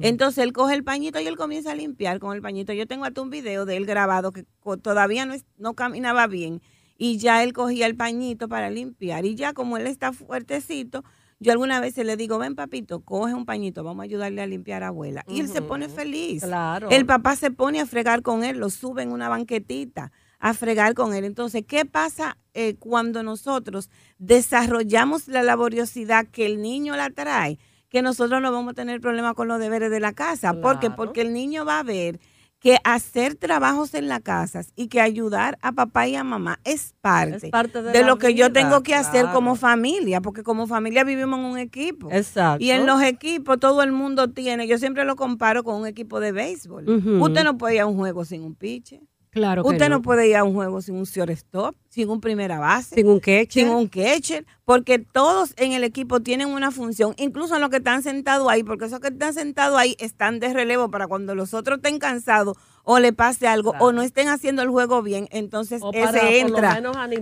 Entonces 0.01 0.43
él 0.43 0.51
coge 0.51 0.75
el 0.75 0.83
pañito 0.83 1.21
y 1.21 1.27
él 1.27 1.37
comienza 1.37 1.71
a 1.71 1.75
limpiar 1.75 2.19
con 2.19 2.35
el 2.35 2.41
pañito. 2.41 2.73
Yo 2.73 2.87
tengo 2.87 3.05
hasta 3.05 3.21
un 3.21 3.29
video 3.29 3.65
de 3.65 3.77
él 3.77 3.85
grabado 3.85 4.33
que 4.33 4.45
todavía 4.81 5.25
no, 5.25 5.33
no 5.57 5.75
caminaba 5.75 6.27
bien 6.27 6.61
y 6.97 7.17
ya 7.17 7.41
él 7.41 7.53
cogía 7.53 7.87
el 7.87 7.95
pañito 7.95 8.49
para 8.49 8.69
limpiar. 8.69 9.25
Y 9.25 9.35
ya 9.35 9.53
como 9.53 9.77
él 9.77 9.87
está 9.87 10.11
fuertecito, 10.11 11.03
yo 11.41 11.51
alguna 11.51 11.79
vez 11.79 11.97
le 11.97 12.15
digo, 12.17 12.37
ven 12.37 12.53
papito, 12.53 12.99
coge 12.99 13.33
un 13.33 13.47
pañito, 13.47 13.83
vamos 13.83 14.01
a 14.01 14.03
ayudarle 14.03 14.43
a 14.43 14.45
limpiar 14.45 14.83
a 14.83 14.89
abuela. 14.89 15.25
Y 15.27 15.39
él 15.39 15.49
se 15.49 15.63
pone 15.63 15.89
feliz. 15.89 16.43
Claro. 16.43 16.87
El 16.91 17.07
papá 17.07 17.35
se 17.35 17.49
pone 17.49 17.81
a 17.81 17.87
fregar 17.87 18.21
con 18.21 18.43
él, 18.43 18.59
lo 18.59 18.69
sube 18.69 19.01
en 19.01 19.11
una 19.11 19.27
banquetita 19.27 20.11
a 20.37 20.53
fregar 20.53 20.93
con 20.93 21.15
él. 21.15 21.25
Entonces, 21.25 21.63
¿qué 21.67 21.83
pasa 21.83 22.37
eh, 22.53 22.75
cuando 22.77 23.23
nosotros 23.23 23.89
desarrollamos 24.19 25.27
la 25.27 25.41
laboriosidad 25.41 26.27
que 26.27 26.45
el 26.45 26.61
niño 26.61 26.95
la 26.95 27.09
trae? 27.09 27.57
Que 27.89 28.03
nosotros 28.03 28.39
no 28.39 28.51
vamos 28.51 28.73
a 28.73 28.75
tener 28.75 29.01
problema 29.01 29.33
con 29.33 29.47
los 29.47 29.59
deberes 29.59 29.89
de 29.89 29.99
la 29.99 30.13
casa. 30.13 30.61
¿Por 30.61 30.79
qué? 30.79 30.91
Porque 30.91 31.21
el 31.21 31.33
niño 31.33 31.65
va 31.65 31.79
a 31.79 31.83
ver 31.83 32.19
que 32.61 32.77
hacer 32.83 33.33
trabajos 33.33 33.95
en 33.95 34.07
la 34.07 34.19
casa 34.19 34.61
y 34.75 34.87
que 34.87 35.01
ayudar 35.01 35.57
a 35.63 35.71
papá 35.71 36.07
y 36.07 36.15
a 36.15 36.23
mamá 36.23 36.59
es 36.63 36.93
parte, 37.01 37.49
de, 37.81 38.03
lo 38.03 38.19
que 38.19 38.35
yo 38.35 38.53
tengo 38.53 38.83
que 38.83 38.93
hacer 38.93 39.25
como 39.33 39.55
familia, 39.55 40.21
porque 40.21 40.43
como 40.43 40.67
familia 40.67 41.03
vivimos 41.03 41.39
en 41.39 41.45
un 41.45 41.57
equipo. 41.57 42.09
Exacto. 42.11 42.63
Y 42.63 42.69
en 42.69 42.85
los 42.85 43.01
equipos 43.01 43.59
todo 43.59 43.81
el 43.81 43.91
mundo 43.91 44.29
tiene, 44.29 44.67
yo 44.67 44.77
siempre 44.77 45.05
lo 45.05 45.15
comparo 45.15 45.63
con 45.63 45.75
un 45.81 45.87
equipo 45.87 46.19
de 46.19 46.31
béisbol. 46.33 46.87
Usted 47.19 47.43
no 47.43 47.57
puede 47.57 47.75
ir 47.75 47.81
a 47.81 47.87
un 47.87 47.95
juego 47.95 48.25
sin 48.25 48.43
un 48.43 48.53
pitcher. 48.53 49.01
Claro 49.31 49.63
Usted 49.63 49.87
no. 49.87 50.01
puede 50.01 50.27
ir 50.27 50.35
a 50.35 50.43
un 50.43 50.53
juego 50.53 50.81
sin 50.81 50.95
un 50.95 51.05
shortstop, 51.05 51.73
sin 51.87 52.09
un 52.09 52.19
primera 52.19 52.59
base, 52.59 52.95
sin 52.95 53.07
un 53.07 53.21
catcher, 53.21 53.49
sin 53.49 53.69
un 53.69 53.87
catcher, 53.87 54.45
porque 54.65 54.99
todos 54.99 55.53
en 55.55 55.71
el 55.71 55.85
equipo 55.85 56.19
tienen 56.19 56.49
una 56.49 56.69
función, 56.69 57.13
incluso 57.17 57.57
los 57.57 57.69
que 57.69 57.77
están 57.77 58.03
sentados 58.03 58.49
ahí, 58.49 58.61
porque 58.63 58.85
esos 58.85 58.99
que 58.99 59.07
están 59.07 59.33
sentados 59.33 59.79
ahí 59.79 59.95
están 59.99 60.41
de 60.41 60.53
relevo 60.53 60.91
para 60.91 61.07
cuando 61.07 61.33
los 61.33 61.53
otros 61.53 61.77
estén 61.77 61.97
cansados 61.97 62.57
o 62.83 62.99
le 62.99 63.13
pase 63.13 63.47
algo 63.47 63.73
o 63.79 63.93
no 63.93 64.01
estén 64.01 64.27
haciendo 64.27 64.63
el 64.63 64.69
juego 64.69 65.01
bien, 65.01 65.29
entonces 65.31 65.81
ese 65.93 66.41
entra 66.41 66.81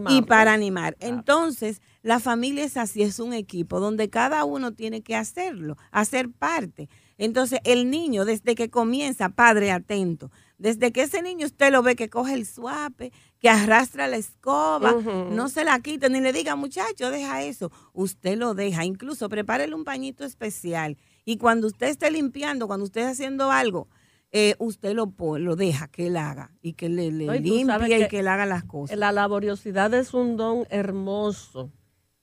y 0.10 0.24
para 0.24 0.54
animar. 0.54 0.98
Entonces, 1.00 1.80
la 2.02 2.20
familia 2.20 2.64
es 2.64 2.76
así, 2.76 3.04
es 3.04 3.20
un 3.20 3.34
equipo 3.34 3.80
donde 3.80 4.10
cada 4.10 4.46
uno 4.46 4.72
tiene 4.72 5.02
que 5.02 5.16
hacerlo, 5.16 5.78
hacer 5.92 6.32
parte. 6.32 6.90
Entonces, 7.20 7.60
el 7.66 7.92
niño 7.92 8.26
desde 8.26 8.56
que 8.56 8.70
comienza, 8.70 9.30
padre 9.30 9.72
atento, 9.72 10.32
desde 10.60 10.92
que 10.92 11.04
ese 11.04 11.22
niño 11.22 11.46
usted 11.46 11.72
lo 11.72 11.82
ve 11.82 11.96
que 11.96 12.10
coge 12.10 12.34
el 12.34 12.46
suape, 12.46 13.12
que 13.40 13.50
arrastra 13.50 14.08
la 14.08 14.18
escoba, 14.18 14.94
no 15.32 15.48
se 15.48 15.64
la 15.64 15.80
quita 15.80 16.10
ni 16.10 16.20
le 16.20 16.34
diga, 16.34 16.58
muchacho, 16.58 17.10
deja 17.10 17.44
eso. 17.44 17.72
Usted 17.94 18.38
lo 18.38 18.54
deja, 18.54 18.84
incluso 18.84 19.30
prepárele 19.30 19.74
un 19.74 19.86
pañito 19.86 20.26
especial. 20.26 20.98
Y 21.24 21.38
cuando 21.38 21.68
usted 21.68 21.88
esté 21.88 22.12
limpiando, 22.12 22.68
cuando 22.68 22.84
usted 22.84 23.02
esté 23.02 23.12
haciendo 23.12 23.52
algo, 23.52 23.88
eh, 24.32 24.56
usted 24.60 24.94
lo, 24.94 25.14
lo 25.38 25.56
deja 25.56 25.88
que 25.88 26.08
él 26.08 26.18
haga 26.18 26.52
y 26.62 26.74
que 26.74 26.90
le, 26.90 27.10
limpie 27.10 28.06
y 28.06 28.08
que 28.10 28.20
él 28.20 28.28
haga 28.28 28.46
las 28.46 28.66
cosas. 28.66 28.98
La 28.98 29.14
laboriosidad 29.14 29.94
es 29.94 30.14
un 30.14 30.36
don 30.36 30.68
hermoso. 30.70 31.72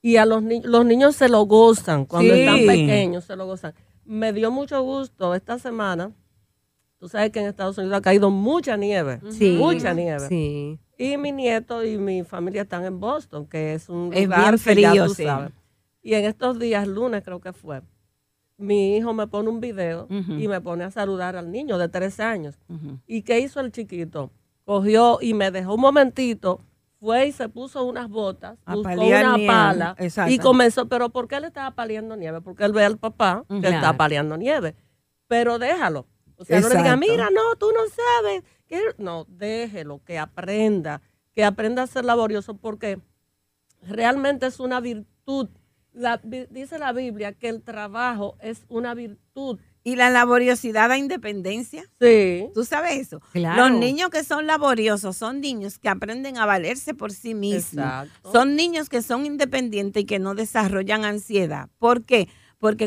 Y 0.03 0.17
a 0.17 0.27
los, 0.27 0.43
los 0.63 0.85
niños 0.85 1.15
se 1.15 1.27
lo 1.27 1.41
gozan 1.41 2.05
cuando 2.05 2.35
están 2.35 2.65
pequeños, 2.67 3.25
se 3.25 3.35
lo 3.35 3.47
gozan. 3.47 3.73
Me 4.05 4.31
dio 4.31 4.51
mucho 4.51 4.81
gusto 4.83 5.33
esta 5.33 5.57
semana 5.57 6.13
Tú 6.99 7.07
sabes 7.07 7.31
que 7.31 7.39
en 7.39 7.45
Estados 7.47 7.77
Unidos 7.77 7.97
ha 7.97 8.01
caído 8.01 8.29
mucha 8.31 8.75
nieve. 8.77 9.19
mucha 9.57 9.93
nieve. 9.93 10.77
Y 10.97 11.17
mi 11.17 11.31
nieto 11.31 11.83
y 11.85 11.97
mi 11.97 12.23
familia 12.23 12.63
están 12.63 12.83
en 12.85 12.99
Boston, 12.99 13.45
que 13.45 13.73
es 13.75 13.87
un 13.87 14.11
Es 14.13 14.23
lugar 14.25 14.55
bien 14.57 14.75
que 14.75 14.81
ya 14.81 14.89
frío, 14.91 15.05
tú 15.05 15.13
sí. 15.13 15.23
sabes. 15.25 15.51
Y 16.01 16.15
en 16.15 16.25
estos 16.25 16.57
días, 16.57 16.87
lunes 16.87 17.21
creo 17.23 17.39
que 17.39 17.53
fue, 17.53 17.81
mi 18.57 18.97
hijo 18.97 19.13
me 19.13 19.27
pone 19.27 19.49
un 19.49 19.59
video 19.59 20.07
y 20.09 20.47
me 20.47 20.59
pone 20.61 20.85
a 20.85 20.89
saludar 20.91 21.35
al 21.35 21.51
niño 21.51 21.77
de 21.77 21.87
13 21.89 22.23
años. 22.23 22.55
¿Y 23.05 23.21
qué 23.21 23.39
hizo 23.39 23.59
el 23.59 23.71
chiquito? 23.71 24.31
Cogió 24.65 25.19
y 25.21 25.33
me 25.35 25.51
dejó 25.51 25.75
un 25.75 25.81
momentito, 25.81 26.61
fue 26.99 27.27
y 27.27 27.31
se 27.31 27.47
puso 27.47 27.85
unas 27.85 28.09
botas, 28.09 28.57
A 28.65 28.73
buscó 28.73 28.89
una 28.93 29.35
nieve. 29.37 29.47
pala 29.47 29.95
Exacto. 29.99 30.33
y 30.33 30.39
comenzó, 30.39 30.87
pero 30.87 31.09
¿por 31.09 31.27
qué 31.27 31.39
le 31.39 31.47
estaba 31.47 31.71
paliando 31.75 32.15
nieve? 32.17 32.41
Porque 32.41 32.63
él 32.65 32.73
ve 32.73 32.83
al 32.83 32.97
papá 32.97 33.45
que 33.47 33.59
Claro. 33.59 33.75
está 33.75 33.95
paliando 33.97 34.35
nieve. 34.35 34.73
Pero 35.27 35.59
déjalo. 35.59 36.07
O 36.37 36.45
sea, 36.45 36.59
no 36.61 36.69
le 36.69 36.77
diga, 36.77 36.95
mira, 36.95 37.29
no, 37.29 37.55
tú 37.57 37.67
no 37.71 37.81
sabes. 37.87 38.43
que-". 38.67 38.95
No, 38.97 39.25
déjelo, 39.29 40.01
que 40.05 40.17
aprenda, 40.19 41.01
que 41.33 41.43
aprenda 41.43 41.83
a 41.83 41.87
ser 41.87 42.05
laborioso 42.05 42.55
porque 42.57 42.99
realmente 43.81 44.45
es 44.47 44.59
una 44.59 44.79
virtud. 44.79 45.49
La- 45.93 46.21
dice 46.23 46.77
la 46.77 46.93
Biblia 46.93 47.33
que 47.33 47.49
el 47.49 47.61
trabajo 47.63 48.37
es 48.41 48.65
una 48.69 48.93
virtud. 48.93 49.59
Y 49.83 49.95
la 49.95 50.09
laboriosidad 50.09 50.89
da 50.89 50.97
independencia. 50.97 51.83
Sí. 52.01 52.45
¿Tú 52.53 52.65
sabes 52.65 52.97
eso? 52.99 53.21
Claro. 53.31 53.69
Los 53.69 53.79
niños 53.79 54.09
que 54.09 54.23
son 54.25 54.45
laboriosos 54.45 55.15
son 55.15 55.39
niños 55.39 55.79
que 55.79 55.87
aprenden 55.87 56.37
a 56.37 56.45
valerse 56.45 56.93
por 56.93 57.13
sí 57.13 57.33
mismos. 57.33 57.85
Exacto. 57.85 58.31
Son 58.33 58.55
niños 58.57 58.89
que 58.89 59.01
son 59.01 59.25
independientes 59.25 60.03
y 60.03 60.05
que 60.05 60.19
no 60.19 60.35
desarrollan 60.35 61.05
ansiedad. 61.05 61.69
¿Por 61.79 62.03
qué? 62.03 62.27
Porque 62.27 62.33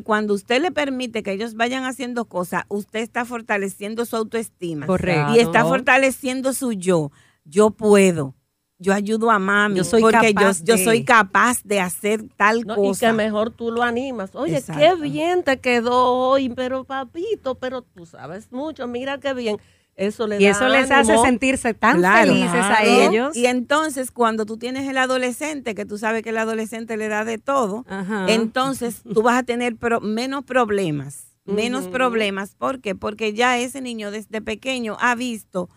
cuando 0.05 0.35
usted 0.35 0.61
le 0.61 0.71
permite 0.71 1.23
que 1.23 1.33
ellos 1.33 1.55
vayan 1.55 1.85
haciendo 1.85 2.25
cosas, 2.27 2.65
usted 2.69 3.01
está 3.01 3.25
fortaleciendo 3.25 4.05
su 4.05 4.17
autoestima. 4.17 4.87
Correcto. 4.87 5.35
Y 5.35 5.39
está 5.39 5.65
fortaleciendo 5.65 6.53
su 6.53 6.73
yo. 6.73 7.11
Yo 7.45 7.71
puedo. 7.71 8.35
Yo 8.79 8.95
ayudo 8.95 9.31
a 9.31 9.39
mami. 9.39 9.77
Yo 9.77 9.85
soy 9.85 10.01
porque 10.01 10.33
capaz 10.35 10.61
yo, 10.65 10.77
yo 10.77 10.83
soy 10.83 11.05
capaz 11.05 11.63
de 11.65 11.81
hacer 11.81 12.25
tal 12.37 12.67
No, 12.67 12.73
y 12.73 12.77
cosa. 12.77 13.09
que 13.09 13.13
mejor 13.13 13.51
tú 13.51 13.71
lo 13.71 13.83
animas. 13.83 14.35
Oye, 14.35 14.63
qué 14.63 14.95
bien 14.97 15.43
te 15.43 15.59
quedó 15.59 16.07
hoy, 16.07 16.49
pero 16.49 16.85
papito, 16.85 17.57
pero 17.57 17.83
tú 17.83 18.07
sabes 18.07 18.51
mucho, 18.51 18.87
mira 18.89 19.19
qué 19.19 19.35
bien. 19.35 19.59
Eso 20.01 20.27
le 20.27 20.41
Y 20.41 20.45
da 20.45 20.51
eso 20.53 20.67
les 20.69 20.91
hace 20.91 21.17
sentirse 21.19 21.75
tan 21.75 21.99
Claro. 21.99 22.29
felices 22.33 22.55
a 22.55 22.85
ellos. 22.85 23.37
Y 23.37 23.45
entonces, 23.47 24.11
cuando 24.11 24.47
tú 24.47 24.57
tienes 24.57 24.89
el 24.89 24.97
adolescente, 24.97 25.75
que 25.75 25.85
tú 25.85 25.99
sabes 25.99 26.23
que 26.23 26.31
el 26.31 26.39
adolescente 26.39 26.97
le 26.97 27.09
da 27.09 27.25
de 27.27 27.37
todo, 27.39 27.85
Ajá. 27.89 28.25
entonces 28.29 29.03
tú 29.15 29.23
vas 29.23 29.39
a 29.39 29.43
tener 29.43 29.77
pro- 29.77 30.01
menos 30.01 30.45
problemas. 30.45 31.27
Menos 31.45 31.89
problemas. 31.89 32.55
¿Por 32.57 32.81
qué? 32.81 32.95
Porque 32.95 33.33
ya 33.35 33.59
ese 33.59 33.81
niño 33.81 34.11
desde 34.11 34.41
pequeño 34.41 34.97
ha 35.01 35.15
visto 35.17 35.69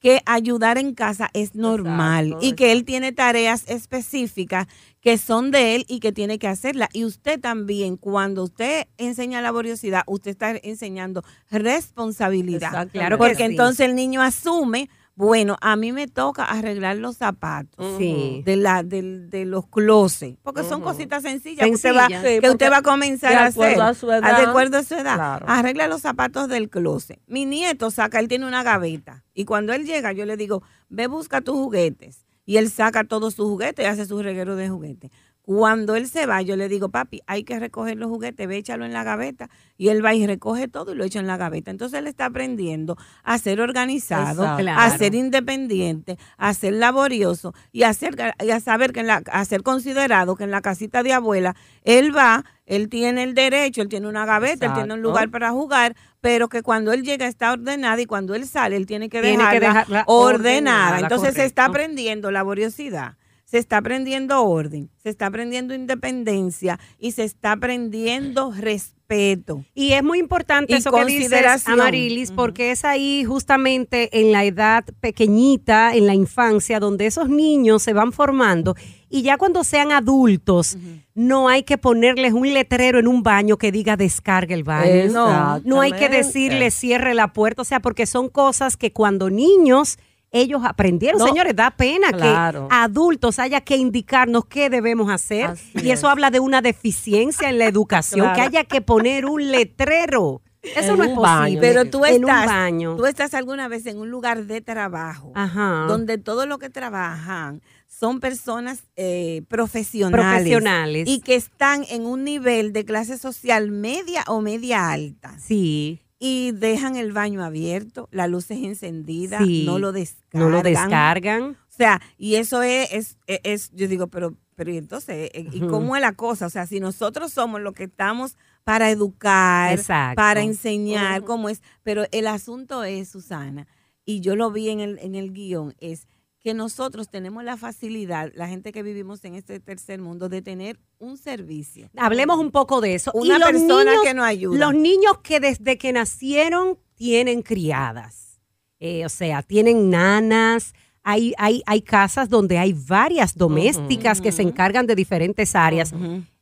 que 0.00 0.22
ayudar 0.24 0.78
en 0.78 0.94
casa 0.94 1.30
es 1.34 1.54
normal 1.54 2.26
Exacto, 2.26 2.46
y 2.46 2.52
que 2.54 2.72
él 2.72 2.84
tiene 2.84 3.12
tareas 3.12 3.64
específicas 3.68 4.66
que 5.00 5.18
son 5.18 5.50
de 5.50 5.76
él 5.76 5.84
y 5.88 6.00
que 6.00 6.12
tiene 6.12 6.38
que 6.38 6.48
hacerlas. 6.48 6.88
Y 6.92 7.04
usted 7.04 7.40
también, 7.40 7.96
cuando 7.96 8.44
usted 8.44 8.86
enseña 8.98 9.40
laboriosidad, 9.40 10.02
usted 10.06 10.32
está 10.32 10.56
enseñando 10.62 11.22
responsabilidad. 11.50 12.88
Claro 12.88 13.16
que 13.16 13.18
Porque 13.18 13.36
sí. 13.36 13.42
entonces 13.44 13.86
el 13.86 13.94
niño 13.94 14.22
asume, 14.22 14.90
bueno, 15.20 15.58
a 15.60 15.76
mí 15.76 15.92
me 15.92 16.08
toca 16.08 16.44
arreglar 16.44 16.96
los 16.96 17.18
zapatos. 17.18 17.98
Sí. 17.98 18.42
de 18.46 18.56
la 18.56 18.82
del- 18.82 19.28
de, 19.28 19.44
los 19.44 19.66
closets, 19.68 20.38
porque 20.42 20.64
son 20.64 20.80
cositas 20.80 21.22
sencillas 21.22 21.66
que 21.66 21.70
usted 21.74 21.94
va, 21.94 22.08
Sencillas. 22.08 22.24
Sí, 22.24 22.40
que 22.40 22.50
usted 22.50 22.70
va 22.70 22.78
a 22.78 22.82
comenzar 22.82 23.30
de 23.30 23.36
a 23.36 23.44
hacer 23.46 23.80
a 23.80 23.92
su 23.92 24.10
edad. 24.10 24.36
De 24.38 24.46
acuerdo 24.46 24.78
a 24.78 24.82
su 24.82 24.94
edad. 24.94 25.16
Claro. 25.16 25.46
Arregla 25.46 25.88
los 25.88 26.00
zapatos 26.00 26.48
del 26.48 26.70
closet. 26.70 27.20
Mi 27.26 27.44
nieto 27.44 27.90
saca, 27.90 28.18
él 28.18 28.28
tiene 28.28 28.46
una 28.46 28.62
gaveta 28.62 29.22
y 29.34 29.44
cuando 29.44 29.74
él 29.74 29.84
llega 29.84 30.12
yo 30.12 30.24
le 30.24 30.38
digo, 30.38 30.62
ve 30.88 31.06
busca 31.06 31.42
tus 31.42 31.54
juguetes 31.54 32.24
y 32.46 32.56
él 32.56 32.70
saca 32.70 33.04
todos 33.04 33.34
sus 33.34 33.46
juguetes 33.46 33.84
y 33.84 33.88
hace 33.88 34.06
su 34.06 34.22
reguero 34.22 34.56
de 34.56 34.70
juguetes. 34.70 35.10
Cuando 35.50 35.96
él 35.96 36.06
se 36.06 36.26
va, 36.26 36.42
yo 36.42 36.54
le 36.54 36.68
digo, 36.68 36.90
papi, 36.90 37.22
hay 37.26 37.42
que 37.42 37.58
recoger 37.58 37.96
los 37.96 38.08
juguetes, 38.08 38.46
ve 38.46 38.58
échalo 38.58 38.84
en 38.84 38.92
la 38.92 39.02
gaveta. 39.02 39.50
Y 39.76 39.88
él 39.88 40.04
va 40.04 40.14
y 40.14 40.24
recoge 40.24 40.68
todo 40.68 40.92
y 40.92 40.94
lo 40.94 41.02
echa 41.02 41.18
en 41.18 41.26
la 41.26 41.36
gaveta. 41.36 41.72
Entonces 41.72 41.98
él 41.98 42.06
está 42.06 42.26
aprendiendo 42.26 42.96
a 43.24 43.36
ser 43.36 43.60
organizado, 43.60 44.44
Exacto. 44.44 44.70
a 44.76 44.96
ser 44.96 45.16
independiente, 45.16 46.18
a 46.36 46.54
ser 46.54 46.74
laborioso 46.74 47.52
y 47.72 47.82
a, 47.82 47.92
ser, 47.94 48.14
y 48.38 48.50
a 48.52 48.60
saber 48.60 48.92
que 48.92 49.00
en 49.00 49.08
la, 49.08 49.24
a 49.26 49.44
ser 49.44 49.64
considerado 49.64 50.36
que 50.36 50.44
en 50.44 50.52
la 50.52 50.60
casita 50.60 51.02
de 51.02 51.14
abuela 51.14 51.56
él 51.82 52.16
va, 52.16 52.44
él 52.64 52.88
tiene 52.88 53.24
el 53.24 53.34
derecho, 53.34 53.82
él 53.82 53.88
tiene 53.88 54.06
una 54.06 54.26
gaveta, 54.26 54.66
él 54.66 54.74
tiene 54.74 54.94
un 54.94 55.02
lugar 55.02 55.30
para 55.30 55.50
jugar, 55.50 55.96
pero 56.20 56.48
que 56.48 56.62
cuando 56.62 56.92
él 56.92 57.02
llega 57.02 57.26
está 57.26 57.50
ordenada 57.50 58.00
y 58.00 58.06
cuando 58.06 58.36
él 58.36 58.46
sale 58.46 58.76
él 58.76 58.86
tiene 58.86 59.08
que 59.08 59.20
Tiene 59.20 59.38
dejarla, 59.38 59.50
que 59.58 59.66
dejarla 59.66 60.04
ordenada. 60.06 60.36
ordenada, 60.36 61.00
Entonces 61.00 61.34
se 61.34 61.44
está 61.44 61.64
aprendiendo 61.64 62.30
laboriosidad. 62.30 63.16
Se 63.50 63.58
está 63.58 63.78
aprendiendo 63.78 64.44
orden, 64.44 64.90
se 65.02 65.08
está 65.08 65.26
aprendiendo 65.26 65.74
independencia 65.74 66.78
y 66.98 67.12
se 67.12 67.24
está 67.24 67.52
aprendiendo 67.52 68.52
respeto. 68.52 69.64
Y 69.74 69.92
es 69.92 70.04
muy 70.04 70.20
importante 70.20 70.72
Y 70.72 70.76
eso 70.76 70.92
que 70.92 71.04
dices. 71.04 71.66
Amarilis, 71.66 72.30
porque 72.30 72.70
es 72.70 72.84
ahí 72.84 73.24
justamente 73.24 74.20
en 74.20 74.30
la 74.30 74.44
edad 74.44 74.84
pequeñita, 75.00 75.96
en 75.96 76.06
la 76.06 76.14
infancia, 76.14 76.78
donde 76.78 77.06
esos 77.06 77.28
niños 77.28 77.82
se 77.82 77.92
van 77.92 78.12
formando 78.12 78.76
y 79.12 79.22
ya 79.22 79.36
cuando 79.36 79.64
sean 79.64 79.90
adultos, 79.90 80.78
no 81.14 81.48
hay 81.48 81.64
que 81.64 81.76
ponerles 81.76 82.32
un 82.32 82.54
letrero 82.54 83.00
en 83.00 83.08
un 83.08 83.24
baño 83.24 83.58
que 83.58 83.72
diga 83.72 83.96
descargue 83.96 84.54
el 84.54 84.62
baño. 84.62 85.10
No, 85.10 85.58
no 85.64 85.80
hay 85.80 85.90
que 85.90 86.08
decirle 86.08 86.70
cierre 86.70 87.14
la 87.14 87.32
puerta, 87.32 87.62
o 87.62 87.64
sea, 87.64 87.80
porque 87.80 88.06
son 88.06 88.28
cosas 88.28 88.76
que 88.76 88.92
cuando 88.92 89.28
niños 89.28 89.98
ellos 90.32 90.62
aprendieron. 90.64 91.18
No, 91.18 91.26
Señores, 91.26 91.56
da 91.56 91.70
pena 91.72 92.12
claro. 92.12 92.68
que 92.68 92.74
adultos 92.74 93.38
haya 93.38 93.60
que 93.60 93.76
indicarnos 93.76 94.44
qué 94.46 94.70
debemos 94.70 95.10
hacer. 95.10 95.46
Así 95.46 95.70
y 95.82 95.90
eso 95.90 96.06
es. 96.06 96.12
habla 96.12 96.30
de 96.30 96.40
una 96.40 96.62
deficiencia 96.62 97.48
en 97.50 97.58
la 97.58 97.66
educación, 97.66 98.32
que 98.34 98.40
haya 98.40 98.64
que 98.64 98.80
poner 98.80 99.26
un 99.26 99.50
letrero. 99.50 100.42
Eso 100.62 100.92
En 100.92 100.98
no 100.98 101.04
es 101.04 101.08
un 101.10 101.14
posible. 101.16 101.22
baño. 101.40 101.58
Pero 101.62 101.84
tú 101.86 102.04
en 102.04 102.22
un 102.22 102.28
estás, 102.30 102.46
baño. 102.46 102.96
tú 102.96 103.06
estás 103.06 103.32
alguna 103.32 103.66
vez 103.68 103.86
en 103.86 103.98
un 103.98 104.10
lugar 104.10 104.44
de 104.44 104.60
trabajo 104.60 105.32
Ajá. 105.34 105.86
donde 105.88 106.18
todo 106.18 106.44
lo 106.44 106.58
que 106.58 106.68
trabajan 106.68 107.62
son 107.88 108.20
personas 108.20 108.82
eh, 108.94 109.40
profesionales, 109.48 110.20
Profesionales. 110.36 111.08
y 111.08 111.20
que 111.22 111.34
están 111.34 111.84
en 111.88 112.04
un 112.04 112.24
nivel 112.24 112.74
de 112.74 112.84
clase 112.84 113.16
social 113.16 113.70
media 113.70 114.22
o 114.26 114.42
media 114.42 114.90
alta 114.90 115.34
Sí, 115.38 116.02
y 116.22 116.52
dejan 116.52 116.94
el 116.96 117.12
baño 117.12 117.42
abierto, 117.42 118.08
la 118.12 118.28
luz 118.28 118.50
es 118.50 118.62
encendida, 118.62 119.38
Sí. 119.44 119.64
no 119.66 119.78
lo 119.80 119.90
descargan. 119.90 120.42
no 120.42 120.48
lo 120.50 120.62
descargan. 120.62 121.42
O 121.52 121.56
sea, 121.76 122.00
y 122.18 122.34
eso 122.36 122.62
es, 122.62 122.92
es, 122.92 123.18
es- 123.26 123.40
es- 123.42 123.70
yo 123.72 123.88
digo, 123.88 124.06
pero, 124.08 124.36
pero 124.54 124.70
y 124.70 124.76
entonces, 124.76 125.30
eh, 125.32 125.48
¿y 125.50 125.62
Ujú. 125.62 125.70
cómo 125.70 125.96
es 125.96 126.02
la 126.02 126.12
cosa? 126.12 126.44
O 126.46 126.50
sea, 126.50 126.66
si 126.66 126.78
nosotros 126.78 127.32
somos 127.32 127.62
los 127.62 127.72
que 127.72 127.84
estamos 127.84 128.36
para 128.64 128.90
educar, 128.90 129.72
Exacto. 129.72 130.16
para 130.16 130.42
enseñar 130.42 131.24
cómo 131.24 131.48
es, 131.48 131.62
pero 131.82 132.04
el 132.12 132.26
asunto 132.26 132.84
es, 132.84 133.08
Susana, 133.08 133.66
y 134.04 134.20
yo 134.20 134.36
lo 134.36 134.50
vi 134.52 134.68
en 134.68 134.80
el, 134.80 134.98
en 134.98 135.14
el 135.14 135.32
guion, 135.32 135.74
es 135.80 136.06
que 136.40 136.54
nosotros 136.54 137.10
tenemos 137.10 137.44
la 137.44 137.56
facilidad, 137.56 138.32
la 138.34 138.48
gente 138.48 138.72
que 138.72 138.82
vivimos 138.82 139.22
en 139.24 139.34
este 139.34 139.60
tercer 139.60 140.00
mundo, 140.00 140.28
de 140.28 140.40
tener 140.40 140.80
un 140.98 141.18
servicio. 141.18 141.90
Hablemos 141.96 142.38
un 142.38 142.50
poco 142.50 142.80
de 142.80 142.94
eso. 142.94 143.10
Una 143.12 143.36
y 143.36 143.38
los 143.38 143.50
persona 143.50 143.90
niños, 143.90 144.04
que 144.04 144.14
nos 144.14 144.24
ayuda. 144.24 144.58
Los 144.58 144.74
niños 144.74 145.18
que 145.22 145.38
desde 145.38 145.76
que 145.76 145.92
nacieron 145.92 146.78
tienen 146.94 147.42
criadas. 147.42 148.40
Eh, 148.78 149.04
o 149.04 149.10
sea, 149.10 149.42
tienen 149.42 149.90
nanas. 149.90 150.72
Hay, 151.02 151.34
hay, 151.36 151.62
hay 151.66 151.82
casas 151.82 152.30
donde 152.30 152.56
hay 152.58 152.72
varias 152.72 153.36
domésticas 153.36 154.20
que 154.20 154.32
se 154.32 154.42
encargan 154.42 154.86
de 154.86 154.94
diferentes 154.94 155.54
áreas. 155.54 155.92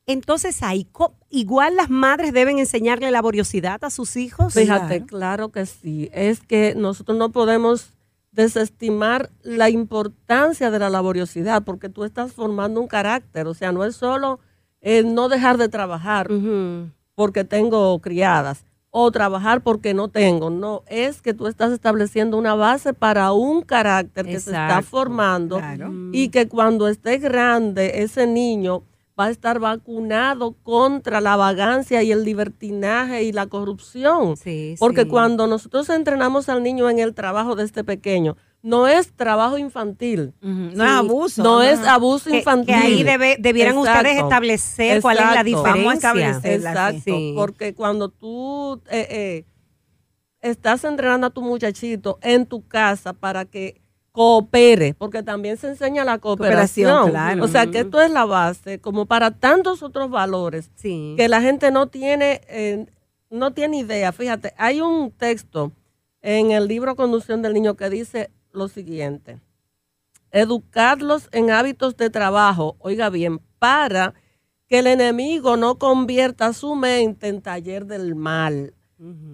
Entonces, 0.06 0.62
ahí, 0.62 0.88
igual 1.28 1.76
las 1.76 1.90
madres 1.90 2.32
deben 2.32 2.58
enseñarle 2.58 3.10
laboriosidad 3.10 3.82
a 3.84 3.90
sus 3.90 4.16
hijos. 4.16 4.54
Fíjate, 4.54 4.98
Claro. 4.98 5.06
claro 5.06 5.48
que 5.52 5.66
sí. 5.66 6.08
Es 6.12 6.40
que 6.40 6.74
nosotros 6.76 7.18
no 7.18 7.30
podemos 7.30 7.92
desestimar 8.38 9.30
la 9.42 9.68
importancia 9.68 10.70
de 10.70 10.78
la 10.78 10.90
laboriosidad 10.90 11.64
porque 11.64 11.88
tú 11.88 12.04
estás 12.04 12.32
formando 12.32 12.80
un 12.80 12.86
carácter. 12.86 13.48
O 13.48 13.54
sea, 13.54 13.72
no 13.72 13.84
es 13.84 13.96
solo 13.96 14.38
eh, 14.80 15.02
no 15.02 15.28
dejar 15.28 15.58
de 15.58 15.68
trabajar 15.68 16.28
porque 17.16 17.42
tengo 17.42 17.98
criadas 17.98 18.64
o 18.90 19.10
trabajar 19.10 19.60
porque 19.62 19.92
no 19.92 20.06
tengo. 20.06 20.50
No, 20.50 20.84
es 20.86 21.20
que 21.20 21.34
tú 21.34 21.48
estás 21.48 21.72
estableciendo 21.72 22.38
una 22.38 22.54
base 22.54 22.94
para 22.94 23.32
un 23.32 23.62
carácter 23.62 24.24
que 24.24 24.38
se 24.38 24.52
está 24.52 24.82
formando 24.82 25.58
claro. 25.58 25.90
y 26.12 26.28
que 26.28 26.46
cuando 26.46 26.86
esté 26.86 27.18
grande 27.18 28.02
ese 28.04 28.28
niño 28.28 28.84
va 29.18 29.26
a 29.26 29.30
estar 29.30 29.58
vacunado 29.58 30.52
contra 30.62 31.20
la 31.20 31.36
vagancia 31.36 32.02
y 32.02 32.12
el 32.12 32.24
libertinaje 32.24 33.24
y 33.24 33.32
la 33.32 33.46
corrupción. 33.46 34.36
Sí, 34.36 34.76
Porque 34.78 35.02
sí. 35.02 35.08
cuando 35.08 35.46
nosotros 35.46 35.88
entrenamos 35.90 36.48
al 36.48 36.62
niño 36.62 36.88
en 36.88 36.98
el 36.98 37.14
trabajo 37.14 37.56
desde 37.56 37.82
pequeño, 37.84 38.36
no 38.62 38.86
es 38.88 39.12
trabajo 39.14 39.56
infantil. 39.58 40.34
No 40.40 40.84
es 40.84 40.90
abuso. 40.90 41.42
No 41.42 41.62
es 41.62 41.78
abuso 41.80 42.28
infantil. 42.34 42.66
que 42.66 42.74
ahí 42.74 43.02
debe- 43.04 43.36
debieran 43.38 43.76
Exacto. 43.78 44.00
ustedes 44.00 44.22
establecer 44.22 45.00
cuál 45.02 45.16
es 45.18 45.22
la 45.24 45.28
Exacto. 45.40 45.44
diferencia. 45.44 45.72
Vamos 45.72 45.92
a 45.92 45.96
establecer. 45.96 46.52
Exacto, 46.60 47.00
Sí. 47.04 47.32
porque 47.36 47.74
cuando 47.74 48.08
tú 48.08 48.80
eh, 48.90 49.06
eh, 49.10 49.44
estás 50.40 50.84
entrenando 50.84 51.26
a 51.26 51.30
tu 51.30 51.42
muchachito 51.42 52.18
en 52.22 52.46
tu 52.46 52.66
casa 52.66 53.12
para 53.12 53.44
que 53.44 53.80
coopere, 54.18 54.94
porque 54.94 55.22
también 55.22 55.56
se 55.56 55.68
enseña 55.68 56.04
la 56.04 56.18
cooperación. 56.18 56.90
Cooperación, 56.90 57.10
claro. 57.12 57.44
O 57.44 57.46
sea, 57.46 57.68
que 57.68 57.78
esto 57.78 58.00
es 58.00 58.10
la 58.10 58.24
base, 58.24 58.80
como 58.80 59.06
para 59.06 59.30
tantos 59.30 59.80
otros 59.80 60.10
valores 60.10 60.72
Sí. 60.74 61.14
que 61.16 61.28
la 61.28 61.40
gente 61.40 61.70
no 61.70 61.86
tiene, 61.86 62.40
eh, 62.48 62.86
no 63.30 63.52
tiene 63.52 63.78
idea. 63.78 64.10
Fíjate, 64.10 64.54
hay 64.56 64.80
un 64.80 65.12
texto 65.12 65.70
en 66.20 66.50
el 66.50 66.66
libro 66.66 66.96
Conducción 66.96 67.42
del 67.42 67.54
Niño 67.54 67.76
que 67.76 67.90
dice 67.90 68.32
lo 68.50 68.66
siguiente. 68.66 69.38
Educarlos 70.32 71.28
en 71.30 71.52
hábitos 71.52 71.96
de 71.96 72.10
trabajo, 72.10 72.74
oiga 72.80 73.10
bien, 73.10 73.38
para 73.60 74.14
que 74.66 74.80
el 74.80 74.88
enemigo 74.88 75.56
no 75.56 75.78
convierta 75.78 76.52
su 76.54 76.74
mente 76.74 77.28
en 77.28 77.40
taller 77.40 77.86
del 77.86 78.16
mal. 78.16 78.74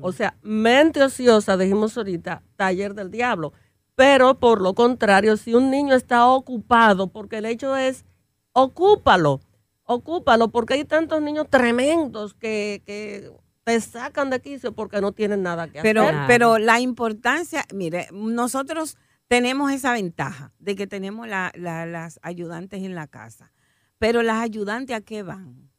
O 0.02 0.12
sea, 0.12 0.36
mente 0.42 1.02
ociosa, 1.02 1.56
dijimos 1.56 1.96
ahorita, 1.96 2.42
taller 2.56 2.92
del 2.92 3.10
diablo. 3.10 3.54
Pero 3.96 4.38
por 4.40 4.60
lo 4.60 4.74
contrario, 4.74 5.36
si 5.36 5.54
un 5.54 5.70
niño 5.70 5.94
está 5.94 6.26
ocupado, 6.26 7.08
porque 7.08 7.38
el 7.38 7.46
hecho 7.46 7.76
es, 7.76 8.04
ocúpalo, 8.52 9.40
ocúpalo, 9.84 10.48
porque 10.48 10.74
hay 10.74 10.84
tantos 10.84 11.22
niños 11.22 11.46
tremendos 11.48 12.34
que, 12.34 12.82
que 12.84 13.30
te 13.62 13.80
sacan 13.80 14.30
de 14.30 14.40
quicio 14.40 14.72
porque 14.74 15.00
no 15.00 15.12
tienen 15.12 15.42
nada 15.42 15.68
que 15.68 15.80
Pero, 15.80 16.02
hacer. 16.02 16.16
Pero 16.26 16.58
la 16.58 16.80
importancia, 16.80 17.64
mire, 17.72 18.08
nosotros 18.12 18.96
tenemos 19.28 19.72
esa 19.72 19.92
ventaja 19.92 20.52
de 20.58 20.74
que 20.76 20.86
tenemos 20.86 21.26
la- 21.28 21.52
la- 21.54 21.86
las 21.86 22.18
ayudantes 22.22 22.82
en 22.82 22.94
la 22.94 23.06
casa. 23.06 23.52
Pero 23.98 24.22
las 24.22 24.42
ayudantes 24.42 24.94
a 24.96 25.00
qué 25.00 25.22
van? 25.22 25.70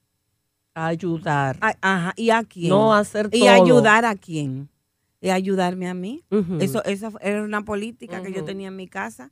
Ayudar. 0.73 1.57
A- 1.61 1.75
ajá, 1.81 2.13
¿y 2.15 2.31
a 2.31 2.43
quién? 2.43 2.69
No 2.69 2.93
hacer 2.93 3.29
¿Y 3.31 3.41
todo. 3.41 3.49
ayudar 3.49 4.03
a 4.05 4.15
quién? 4.15 4.69
¿Y 5.25 5.31
ayudarme 5.31 5.87
a 5.87 5.95
mí? 5.95 6.23
Ujú. 6.29 6.57
Eso, 6.59 6.83
esa 6.85 7.11
era 7.19 7.41
una 7.41 7.65
política 7.65 8.21
que 8.21 8.31
yo 8.31 8.43
tenía 8.43 8.67
en 8.67 8.75
mi 8.75 8.87
casa. 8.87 9.31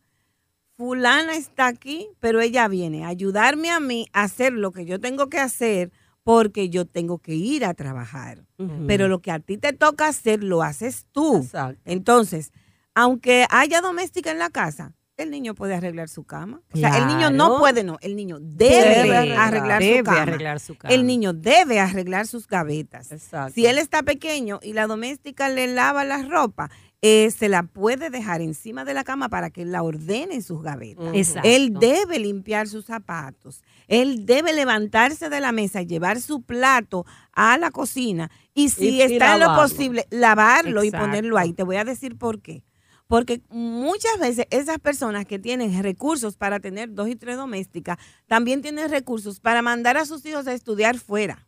Fulana 0.75 1.35
está 1.35 1.67
aquí, 1.67 2.09
pero 2.19 2.41
ella 2.41 2.67
viene 2.67 3.05
a 3.05 3.09
ayudarme 3.09 3.69
a 3.69 3.79
mí 3.79 4.07
a 4.11 4.23
hacer 4.23 4.53
lo 4.53 4.71
que 4.71 4.85
yo 4.85 4.99
tengo 4.99 5.29
que 5.29 5.37
hacer 5.37 5.91
porque 6.23 6.69
yo 6.69 6.85
tengo 6.85 7.19
que 7.19 7.35
ir 7.35 7.63
a 7.63 7.75
trabajar. 7.75 8.47
Pero 8.87 9.07
lo 9.07 9.19
que 9.19 9.29
a 9.29 9.37
ti 9.37 9.57
te 9.59 9.71
toca 9.71 10.07
hacer 10.07 10.43
lo 10.43 10.63
haces 10.63 11.05
tú. 11.11 11.37
Exacto. 11.43 11.79
Entonces, 11.85 12.51
aunque 12.95 13.45
haya 13.51 13.79
doméstica 13.81 14.31
en 14.31 14.39
la 14.39 14.49
casa, 14.49 14.95
el 15.17 15.29
niño 15.31 15.53
puede 15.53 15.75
arreglar 15.75 16.09
su 16.09 16.23
cama. 16.23 16.61
O 16.73 16.77
sea, 16.77 16.97
el 16.97 17.07
niño 17.07 17.29
no 17.29 17.59
puede, 17.59 17.83
no, 17.83 17.97
el 18.01 18.15
niño 18.15 18.37
debe, 18.41 19.03
Debe 19.03 19.35
arreglar 19.35 19.81
debe 19.81 19.99
su 19.99 20.03
cama. 20.05 20.21
arreglar 20.21 20.59
su 20.59 20.75
cama. 20.75 20.93
El 20.93 21.05
niño 21.05 21.33
debe 21.33 21.79
arreglar 21.79 22.25
sus 22.27 22.47
gavetas. 22.47 23.11
Exacto. 23.11 23.53
Si 23.53 23.65
él 23.65 23.77
está 23.77 24.01
pequeño 24.03 24.59
y 24.63 24.73
la 24.73 24.87
doméstica 24.87 25.49
le 25.49 25.67
lava 25.67 26.03
la 26.03 26.23
ropa, 26.23 26.71
eh, 27.03 27.29
se 27.31 27.49
la 27.49 27.63
puede 27.63 28.09
dejar 28.09 28.41
encima 28.41 28.85
de 28.85 28.93
la 28.93 29.03
cama 29.03 29.29
para 29.29 29.49
que 29.49 29.65
la 29.65 29.83
ordene 29.83 30.35
en 30.35 30.41
sus 30.41 30.63
gavetas. 30.63 31.09
Exacto. 31.13 31.47
Él 31.49 31.73
debe 31.73 32.17
limpiar 32.17 32.67
sus 32.67 32.85
zapatos. 32.85 33.61
Él 33.87 34.25
debe 34.25 34.53
levantarse 34.53 35.29
de 35.29 35.41
la 35.41 35.51
mesa 35.51 35.81
y 35.81 35.85
llevar 35.85 36.21
su 36.21 36.41
plato 36.41 37.05
a 37.33 37.57
la 37.57 37.71
cocina. 37.71 38.31
Y 38.53 38.69
si 38.69 38.85
Y- 38.89 38.95
y 38.95 39.01
está 39.01 39.33
en 39.35 39.41
lo 39.41 39.53
posible, 39.55 40.07
lavarlo 40.09 40.81
Exacto. 40.81 41.05
y 41.05 41.07
ponerlo 41.07 41.37
ahí. 41.37 41.53
Te 41.53 41.63
voy 41.63 41.75
a 41.75 41.83
decir 41.83 42.17
por 42.17 42.41
qué. 42.41 42.63
Porque 43.07 43.41
muchas 43.49 44.19
veces 44.19 44.47
esas 44.49 44.79
personas 44.79 45.25
que 45.25 45.39
tienen 45.39 45.83
recursos 45.83 46.37
para 46.37 46.59
tener 46.59 46.93
dos 46.93 47.07
y 47.09 47.15
tres 47.15 47.37
domésticas, 47.37 47.97
también 48.27 48.61
tienen 48.61 48.89
recursos 48.89 49.39
para 49.39 49.61
mandar 49.61 49.97
a 49.97 50.05
sus 50.05 50.25
hijos 50.25 50.47
a 50.47 50.53
estudiar 50.53 50.97
fuera. 50.97 51.47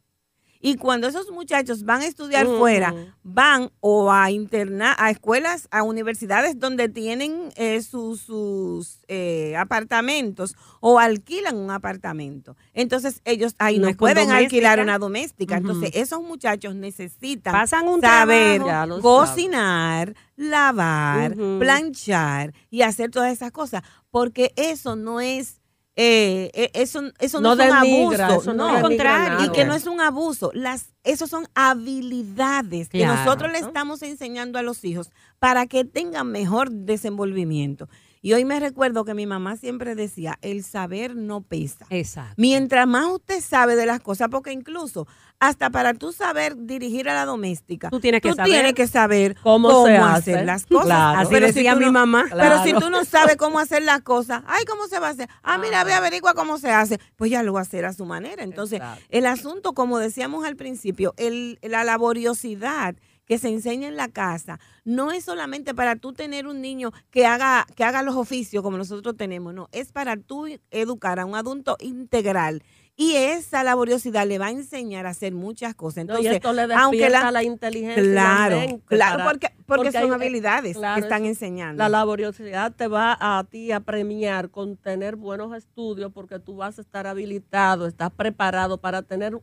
Y 0.59 0.77
cuando 0.77 1.07
esos 1.07 1.29
muchachos 1.31 1.83
van 1.83 2.01
a 2.01 2.05
estudiar 2.05 2.47
fuera, 2.47 2.93
van 3.23 3.71
o 3.79 4.11
a 4.11 4.31
internar, 4.31 4.95
a 4.99 5.11
escuelas, 5.11 5.67
a 5.71 5.83
universidades 5.83 6.59
donde 6.59 6.89
tienen 6.89 7.51
eh, 7.55 7.81
sus, 7.81 8.21
sus, 8.21 8.99
eh, 9.07 9.55
apartamentos 9.57 10.55
o 10.79 10.99
alquilan 10.99 11.55
un 11.57 11.71
apartamento. 11.71 12.55
Entonces 12.73 13.21
ellos 13.25 13.55
ahí 13.59 13.79
No 13.79 13.95
pueden 13.95 14.31
alquilar 14.31 14.79
una 14.79 14.97
doméstica. 14.97 15.57
Entonces 15.57 15.91
esos 15.93 16.21
muchachos 16.21 16.75
necesitan 16.75 17.53
Pasan 17.53 17.87
un 17.87 18.01
saber 18.01 18.63
trabajo. 18.63 19.01
Cocinar, 19.01 20.15
lavar, 20.35 21.35
planchar 21.59 22.53
y 22.69 22.81
hacer 22.81 23.11
todas 23.11 23.31
esas 23.31 23.51
cosas, 23.51 23.83
porque 24.11 24.53
eso 24.55 24.95
no 24.95 25.21
es 25.21 25.61
eh, 25.97 26.51
eh, 26.53 26.71
eso, 26.73 27.01
eso 27.19 27.39
no, 27.39 27.55
No 27.55 27.63
es 27.63 27.69
un 27.69 27.75
abuso, 27.77 28.41
eso 28.41 28.53
no 28.53 28.81
contrario, 28.81 29.29
nada. 29.35 29.45
y 29.45 29.49
que 29.49 29.63
no 29.65 29.73
es 29.73 29.85
un 29.87 30.01
abuso, 30.01 30.51
las 30.53 30.87
esos 31.05 31.29
son 31.29 31.47
habilidades 31.55 32.89
que 32.89 32.99
Claro. 32.99 33.23
nosotros 33.23 33.51
le 33.51 33.59
estamos 33.59 34.01
enseñando 34.01 34.59
a 34.59 34.61
los 34.61 34.83
hijos 34.83 35.09
para 35.39 35.67
que 35.67 35.85
tengan 35.85 36.31
mejor 36.31 36.69
desenvolvimiento. 36.71 37.87
Y 38.25 38.33
hoy 38.33 38.43
me 38.43 38.59
recuerdo 38.59 39.05
que 39.05 39.13
mi 39.13 39.27
mamá 39.27 39.55
siempre 39.55 39.93
decía, 39.93 40.39
el 40.41 40.63
saber 40.63 41.15
no 41.15 41.41
pesa. 41.41 41.85
Exacto. 41.91 42.33
Mientras 42.37 42.87
más 42.87 43.05
usted 43.05 43.39
sabe 43.39 43.75
de 43.75 43.85
las 43.85 43.99
cosas, 43.99 44.29
porque 44.31 44.51
incluso 44.51 45.07
hasta 45.39 45.69
para 45.69 45.93
tú 45.93 46.11
saber 46.11 46.55
dirigir 46.57 47.07
a 47.07 47.13
la 47.13 47.25
doméstica, 47.25 47.91
Tú 47.91 47.99
tienes 47.99 48.21
que 48.21 48.33
saber 48.33 48.51
tienes 48.51 48.73
que 48.73 48.87
saber 48.87 49.35
cómo 49.43 49.69
cómo, 49.69 49.85
se 49.85 49.97
hacer 49.97 50.37
hace. 50.37 50.43
las 50.45 50.65
cosas. 50.65 50.85
Claro. 50.87 51.19
Así 51.19 51.29
Pero 51.29 51.47
si 51.49 51.53
decía 51.53 51.73
tú 51.73 51.79
mi 51.81 51.85
no- 51.85 51.91
mamá. 51.91 52.25
Pero 52.31 52.63
si 52.63 52.73
tú 52.73 52.89
no 52.89 53.05
sabes 53.05 53.35
cómo 53.37 53.59
hacer 53.59 53.83
las 53.83 54.01
cosas, 54.01 54.41
ay, 54.47 54.65
¿cómo 54.65 54.87
se 54.87 54.97
va 54.97 55.09
a 55.09 55.11
hacer? 55.11 55.29
Ah, 55.43 55.59
mira, 55.59 55.83
ve, 55.83 55.93
averigua 55.93 56.33
cómo 56.33 56.57
se 56.57 56.71
hace. 56.71 56.99
Pues 57.17 57.29
ya 57.29 57.43
lo 57.43 57.53
va 57.53 57.59
a 57.59 57.61
hacer 57.61 57.85
a 57.85 57.93
su 57.93 58.05
manera. 58.05 58.41
Entonces, 58.43 58.79
Exacto. 58.79 59.03
el 59.09 59.27
asunto, 59.27 59.73
como 59.73 59.99
decíamos 59.99 60.45
al 60.45 60.55
principio, 60.55 61.13
el, 61.17 61.59
la 61.61 61.83
laboriosidad 61.83 62.95
que 63.25 63.37
se 63.37 63.49
enseña 63.49 63.87
en 63.87 63.95
la 63.95 64.07
casa 64.09 64.59
no 64.83 65.11
es 65.11 65.25
solamente 65.25 65.73
para 65.73 65.95
tú 65.95 66.13
tener 66.13 66.47
un 66.47 66.61
niño 66.61 66.91
que 67.09 67.25
haga, 67.25 67.65
que 67.75 67.83
haga 67.83 68.01
los 68.03 68.15
oficios 68.15 68.61
como 68.63 68.77
nosotros 68.77 69.17
tenemos, 69.17 69.53
no, 69.53 69.67
es 69.71 69.91
para 69.91 70.15
tú 70.17 70.45
educar 70.71 71.19
a 71.19 71.25
un 71.25 71.35
adulto 71.35 71.75
integral. 71.79 72.63
Y 72.97 73.15
esa 73.15 73.61
laboriosidad 73.65 74.25
le 74.25 74.37
va 74.37 74.45
a 74.45 74.51
enseñar 74.51 75.05
a 75.05 75.09
hacer 75.09 75.33
muchas 75.33 75.75
cosas. 75.75 76.05
No, 76.05 76.13
Entonces, 76.13 76.31
y 76.31 76.35
esto 76.35 76.53
le 76.53 76.73
aunque 76.75 77.09
la- 77.09 77.29
la, 77.29 77.43
inteligencia. 77.43 78.01
la 78.01 78.45
Claro, 78.47 78.79
claro, 78.85 79.23
porque, 79.25 79.47
porque, 79.65 79.65
porque 79.65 79.91
son 79.91 80.03
hay- 80.03 80.11
habilidades 80.11 80.77
claro, 80.77 80.95
que 80.95 81.01
están 81.01 81.23
eso- 81.23 81.29
enseñando. 81.31 81.77
La 81.83 81.89
laboriosidad 81.89 82.71
te 82.73 82.87
va 82.87 83.17
a 83.19 83.43
ti 83.43 83.73
a 83.73 83.81
premiar 83.81 84.49
con 84.49 84.77
tener 84.77 85.17
buenos 85.17 85.53
estudios 85.57 86.13
porque 86.13 86.39
tú 86.39 86.55
vas 86.55 86.77
a 86.77 86.81
estar 86.83 87.05
habilitado, 87.05 87.85
estás 87.85 88.11
preparado 88.11 88.77
para 88.77 89.01
tener 89.01 89.37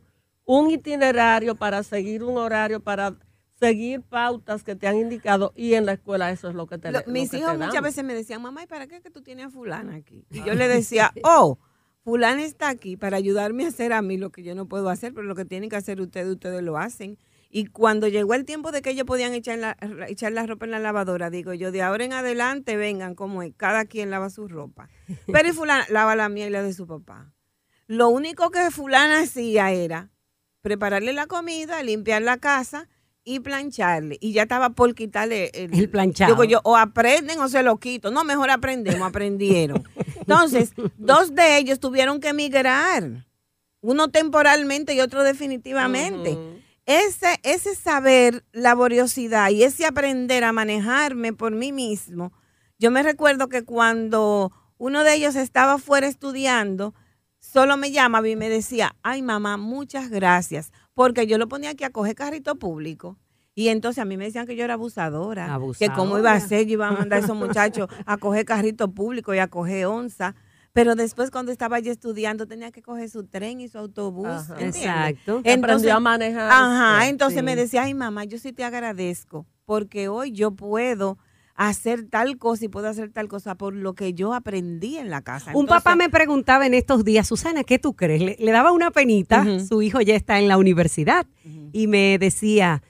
un 0.45 0.71
itinerario, 0.71 1.53
para 1.53 1.83
seguir 1.83 2.23
un 2.23 2.37
horario, 2.39 2.79
para 2.79 3.13
seguir 3.67 4.01
pautas 4.01 4.63
que 4.63 4.75
te 4.75 4.87
han 4.87 4.97
indicado 4.97 5.53
y 5.55 5.73
en 5.75 5.85
la 5.85 5.93
escuela 5.93 6.31
eso 6.31 6.49
es 6.49 6.55
lo 6.55 6.67
que 6.67 6.77
te 6.77 6.91
Lo- 6.91 6.99
lo 7.05 7.11
mis 7.11 7.31
que 7.31 7.37
hijos 7.37 7.51
te 7.51 7.57
muchas 7.57 7.73
dan. 7.75 7.83
veces 7.83 8.03
me 8.03 8.13
decían, 8.13 8.41
mamá, 8.41 8.63
¿y 8.63 8.67
para 8.67 8.87
qué 8.87 9.01
que 9.01 9.09
tú 9.09 9.21
tienes 9.21 9.45
a 9.45 9.49
fulana 9.49 9.95
aquí? 9.95 10.25
Y 10.31 10.43
yo 10.43 10.53
le 10.53 10.67
decía, 10.67 11.11
oh, 11.23 11.57
fulana 12.03 12.43
está 12.43 12.69
aquí 12.69 12.97
para 12.97 13.17
ayudarme 13.17 13.65
a 13.65 13.69
hacer 13.69 13.93
a 13.93 14.01
mí 14.01 14.17
lo 14.17 14.31
que 14.31 14.43
yo 14.43 14.55
no 14.55 14.67
puedo 14.67 14.89
hacer, 14.89 15.13
pero 15.13 15.25
lo 15.27 15.35
que 15.35 15.45
tienen 15.45 15.69
que 15.69 15.75
hacer 15.77 15.99
ustedes, 16.01 16.27
ustedes 16.27 16.61
lo 16.61 16.77
hacen. 16.77 17.17
Y 17.55 17.67
cuando 17.67 18.07
llegó 18.07 18.33
el 18.33 18.45
tiempo 18.45 18.71
de 18.71 18.81
que 18.81 18.89
ellos 18.89 19.05
podían 19.05 19.31
echar 19.33 19.59
la, 19.59 19.77
echar 20.07 20.31
la 20.31 20.45
ropa 20.47 20.65
en 20.65 20.71
la 20.71 20.79
lavadora, 20.79 21.29
digo 21.29 21.53
yo, 21.53 21.71
de 21.71 21.83
ahora 21.83 22.03
en 22.03 22.13
adelante 22.13 22.75
vengan 22.77 23.13
como 23.13 23.43
es, 23.43 23.53
cada 23.55 23.85
quien 23.85 24.09
lava 24.09 24.31
su 24.31 24.47
ropa. 24.47 24.89
Pero 25.27 25.49
y 25.49 25.51
fulana 25.53 25.85
lava 25.89 26.15
la 26.15 26.29
mía 26.29 26.47
y 26.47 26.49
la 26.49 26.63
de 26.63 26.73
su 26.73 26.87
papá. 26.87 27.31
Lo 27.85 28.09
único 28.09 28.49
que 28.49 28.71
fulana 28.71 29.19
hacía 29.19 29.71
era 29.71 30.09
prepararle 30.61 31.13
la 31.13 31.27
comida, 31.27 31.83
limpiar 31.83 32.21
la 32.23 32.37
casa 32.37 32.87
y 33.23 33.39
plancharle. 33.39 34.17
Y 34.21 34.33
ya 34.33 34.43
estaba 34.43 34.71
por 34.71 34.93
quitarle 34.95 35.51
El 35.53 35.89
planchado. 35.89 36.33
Digo 36.33 36.43
yo, 36.43 36.61
o 36.63 36.77
aprenden 36.77 37.39
o 37.39 37.47
se 37.47 37.63
lo 37.63 37.77
quito. 37.77 38.11
No, 38.11 38.23
mejor 38.23 38.49
aprendemos, 38.49 39.07
aprendieron. 39.07 39.83
Entonces, 40.15 40.73
dos 40.97 41.33
de 41.35 41.57
ellos 41.57 41.79
tuvieron 41.79 42.19
que 42.19 42.29
emigrar. 42.29 43.25
Uno 43.81 44.09
temporalmente 44.09 44.93
y 44.93 45.01
otro 45.01 45.23
definitivamente. 45.23 46.37
Ese, 46.85 47.39
ese 47.43 47.75
saber, 47.75 48.43
laboriosidad 48.51 49.49
y 49.49 49.63
ese 49.63 49.85
aprender 49.85 50.43
a 50.43 50.51
manejarme 50.51 51.33
por 51.33 51.53
mí 51.53 51.71
mismo. 51.71 52.33
Yo 52.77 52.91
me 52.91 53.03
recuerdo 53.03 53.47
que 53.47 53.63
cuando 53.63 54.51
uno 54.77 55.03
de 55.03 55.13
ellos 55.13 55.35
estaba 55.35 55.77
fuera 55.77 56.07
estudiando, 56.07 56.93
solo 57.39 57.77
me 57.77 57.91
llamaba 57.91 58.27
y 58.27 58.35
me 58.35 58.49
decía, 58.49 58.95
ay 59.03 59.21
mamá, 59.21 59.55
muchas 59.57 60.09
gracias, 60.09 60.73
porque 60.93 61.27
yo 61.27 61.37
lo 61.37 61.47
ponía 61.47 61.71
aquí 61.71 61.83
a 61.83 61.89
coger 61.89 62.15
carrito 62.15 62.55
público. 62.55 63.17
Y 63.55 63.67
entonces 63.67 64.01
a 64.01 64.05
mí 64.05 64.17
me 64.17 64.25
decían 64.25 64.47
que 64.47 64.55
yo 64.55 64.63
era 64.63 64.73
abusadora, 64.73 65.45
que 65.77 65.89
cómo 65.89 66.17
iba 66.17 66.31
a 66.31 66.33
Abusadora. 66.35 66.39
ser, 66.39 66.65
yo 66.65 66.73
iba 66.73 66.87
a 66.87 66.91
mandar 66.91 67.21
a 67.21 67.23
esos 67.23 67.35
muchachos 67.37 67.87
a 68.05 68.17
coger 68.17 68.45
carrito 68.45 68.91
público 68.91 69.33
y 69.33 69.39
a 69.39 69.47
coger 69.47 69.85
onza. 69.85 70.33
Pero 70.71 70.95
después 70.95 71.29
cuando 71.29 71.51
estaba 71.51 71.77
yo 71.79 71.91
estudiando 71.91 72.47
tenía 72.47 72.71
que 72.71 72.81
coger 72.81 73.07
su 73.07 73.25
tren 73.25 73.61
y 73.61 73.67
su 73.67 73.77
autobús. 73.77 74.49
Exacto. 74.57 75.41
Entonces- 75.43 75.57
aprendió 75.57 75.95
a 75.95 75.99
manejar. 75.99 76.49
Ajá, 76.51 77.03
Sí. 77.03 77.09
entonces 77.09 77.43
me 77.43 77.55
decía, 77.55 77.83
ay 77.83 77.93
mamá, 77.93 78.23
yo 78.23 78.39
sí 78.39 78.53
te 78.53 78.63
agradezco, 78.63 79.45
porque 79.65 80.07
hoy 80.07 80.31
yo 80.31 80.49
puedo 80.55 81.19
hacer 81.55 82.07
tal 82.09 82.37
cosa 82.37 82.65
y 82.65 82.67
puedo 82.67 82.87
hacer 82.87 83.11
tal 83.11 83.27
cosa 83.27 83.55
por 83.55 83.73
lo 83.73 83.93
que 83.93 84.13
yo 84.13 84.33
aprendí 84.33 84.97
en 84.97 85.09
la 85.09 85.21
casa. 85.21 85.51
Un 85.53 85.67
papá 85.67 85.95
me 85.95 86.09
preguntaba 86.09 86.65
en 86.65 86.73
estos 86.73 87.03
días, 87.03 87.27
Susana, 87.27 87.63
¿qué 87.63 87.79
tú 87.79 87.93
crees? 87.95 88.21
Le, 88.21 88.35
le 88.39 88.51
daba 88.51 88.71
una 88.71 88.91
penita, 88.91 89.45
su 89.59 89.81
hijo 89.81 90.01
ya 90.01 90.15
está 90.15 90.39
en 90.39 90.47
la 90.47 90.57
universidad, 90.57 91.25
y 91.71 91.87
me 91.87 92.17
decía, 92.17 92.81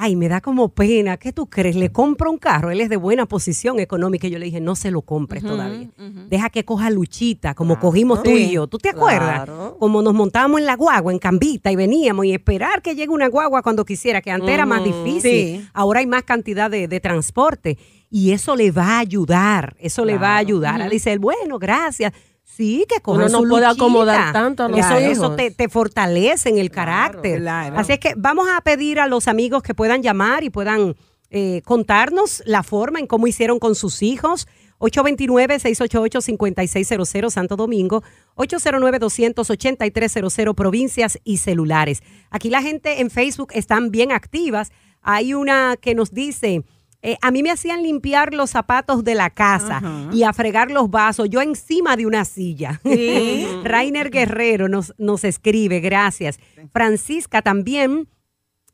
ay, 0.00 0.16
me 0.16 0.30
da 0.30 0.40
como 0.40 0.70
pena, 0.70 1.18
¿qué 1.18 1.30
tú 1.30 1.46
crees? 1.46 1.76
Le 1.76 1.92
compro 1.92 2.30
un 2.30 2.38
carro, 2.38 2.70
él 2.70 2.80
es 2.80 2.88
de 2.88 2.96
buena 2.96 3.26
posición 3.26 3.78
económica. 3.80 4.26
Y 4.26 4.30
yo 4.30 4.38
le 4.38 4.46
dije, 4.46 4.58
no 4.58 4.74
se 4.74 4.90
lo 4.90 5.02
compres 5.02 5.42
todavía. 5.42 5.90
Deja 6.30 6.48
que 6.48 6.64
coja 6.64 6.88
luchita, 6.88 7.54
como 7.54 7.78
cogimos 7.78 8.22
tú 8.22 8.30
y 8.30 8.50
yo. 8.50 8.66
¿Tú 8.66 8.78
te 8.78 8.88
acuerdas? 8.88 9.46
Como 9.78 10.00
nos 10.00 10.14
montábamos 10.14 10.60
en 10.60 10.66
la 10.66 10.76
guagua, 10.76 11.12
en 11.12 11.18
cambita, 11.18 11.70
y 11.70 11.76
veníamos 11.76 12.24
y 12.24 12.32
esperar 12.32 12.80
que 12.80 12.94
llegue 12.94 13.10
una 13.10 13.28
guagua 13.28 13.60
cuando 13.60 13.84
quisiera, 13.84 14.22
que 14.22 14.30
antes 14.30 14.48
era 14.48 14.64
más 14.64 14.82
difícil. 14.82 15.68
Ahora 15.74 16.00
hay 16.00 16.06
más 16.06 16.22
cantidad 16.22 16.70
de, 16.70 17.00
transporte. 17.00 17.76
Y 18.10 18.32
eso 18.32 18.56
le 18.56 18.72
va 18.72 18.96
a 18.96 18.98
ayudar, 18.98 19.76
eso 19.78 20.04
le 20.04 20.18
va 20.18 20.34
a 20.34 20.38
ayudar. 20.38 20.90
Dice, 20.90 21.16
bueno, 21.18 21.58
gracias. 21.58 22.12
Sí, 22.42 22.84
que 22.88 22.96
Uno 23.08 23.28
no 23.28 23.48
puede 23.48 23.66
acomodar 23.66 24.32
tanto 24.32 24.64
a 24.64 24.68
los 24.68 24.80
eso, 24.80 24.96
Eso 24.96 25.36
te, 25.36 25.68
fortalece 25.68 26.48
en 26.48 26.58
el 26.58 26.70
carácter. 26.70 27.46
Así 27.48 27.92
es 27.92 28.00
que 28.00 28.14
vamos 28.16 28.48
a 28.52 28.60
pedir 28.60 28.98
a 28.98 29.06
los 29.06 29.28
amigos 29.28 29.62
que 29.62 29.72
puedan 29.72 30.02
llamar 30.02 30.42
y 30.42 30.50
puedan 30.50 30.96
eh, 31.30 31.62
contarnos 31.64 32.42
la 32.44 32.64
forma 32.64 32.98
en 32.98 33.06
cómo 33.06 33.28
hicieron 33.28 33.60
con 33.60 33.76
sus 33.76 34.02
hijos. 34.02 34.48
829-688-5600 34.80 37.30
Santo 37.30 37.54
Domingo, 37.56 38.02
809-28300 38.36 40.54
provincias 40.54 41.18
y 41.22 41.36
celulares. 41.36 42.02
Aquí 42.30 42.48
la 42.50 42.62
gente 42.62 43.00
en 43.00 43.10
Facebook 43.10 43.50
están 43.52 43.90
bien 43.90 44.10
activas. 44.10 44.72
Hay 45.02 45.34
una 45.34 45.76
que 45.80 45.94
nos 45.94 46.12
dice, 46.12 46.64
eh, 47.02 47.16
a 47.22 47.30
mí 47.30 47.42
me 47.42 47.50
hacían 47.50 47.82
limpiar 47.82 48.34
los 48.34 48.50
zapatos 48.50 49.04
de 49.04 49.14
la 49.14 49.30
casa 49.30 49.82
y 50.12 50.22
a 50.22 50.32
fregar 50.32 50.70
los 50.70 50.90
vasos, 50.90 51.30
yo 51.30 51.40
encima 51.40 51.96
de 51.96 52.06
una 52.06 52.24
silla. 52.24 52.80
Rainer 53.64 54.10
Guerrero 54.10 54.68
nos, 54.68 54.94
nos 54.98 55.24
escribe, 55.24 55.80
gracias. 55.80 56.38
Francisca 56.72 57.40
también 57.42 58.08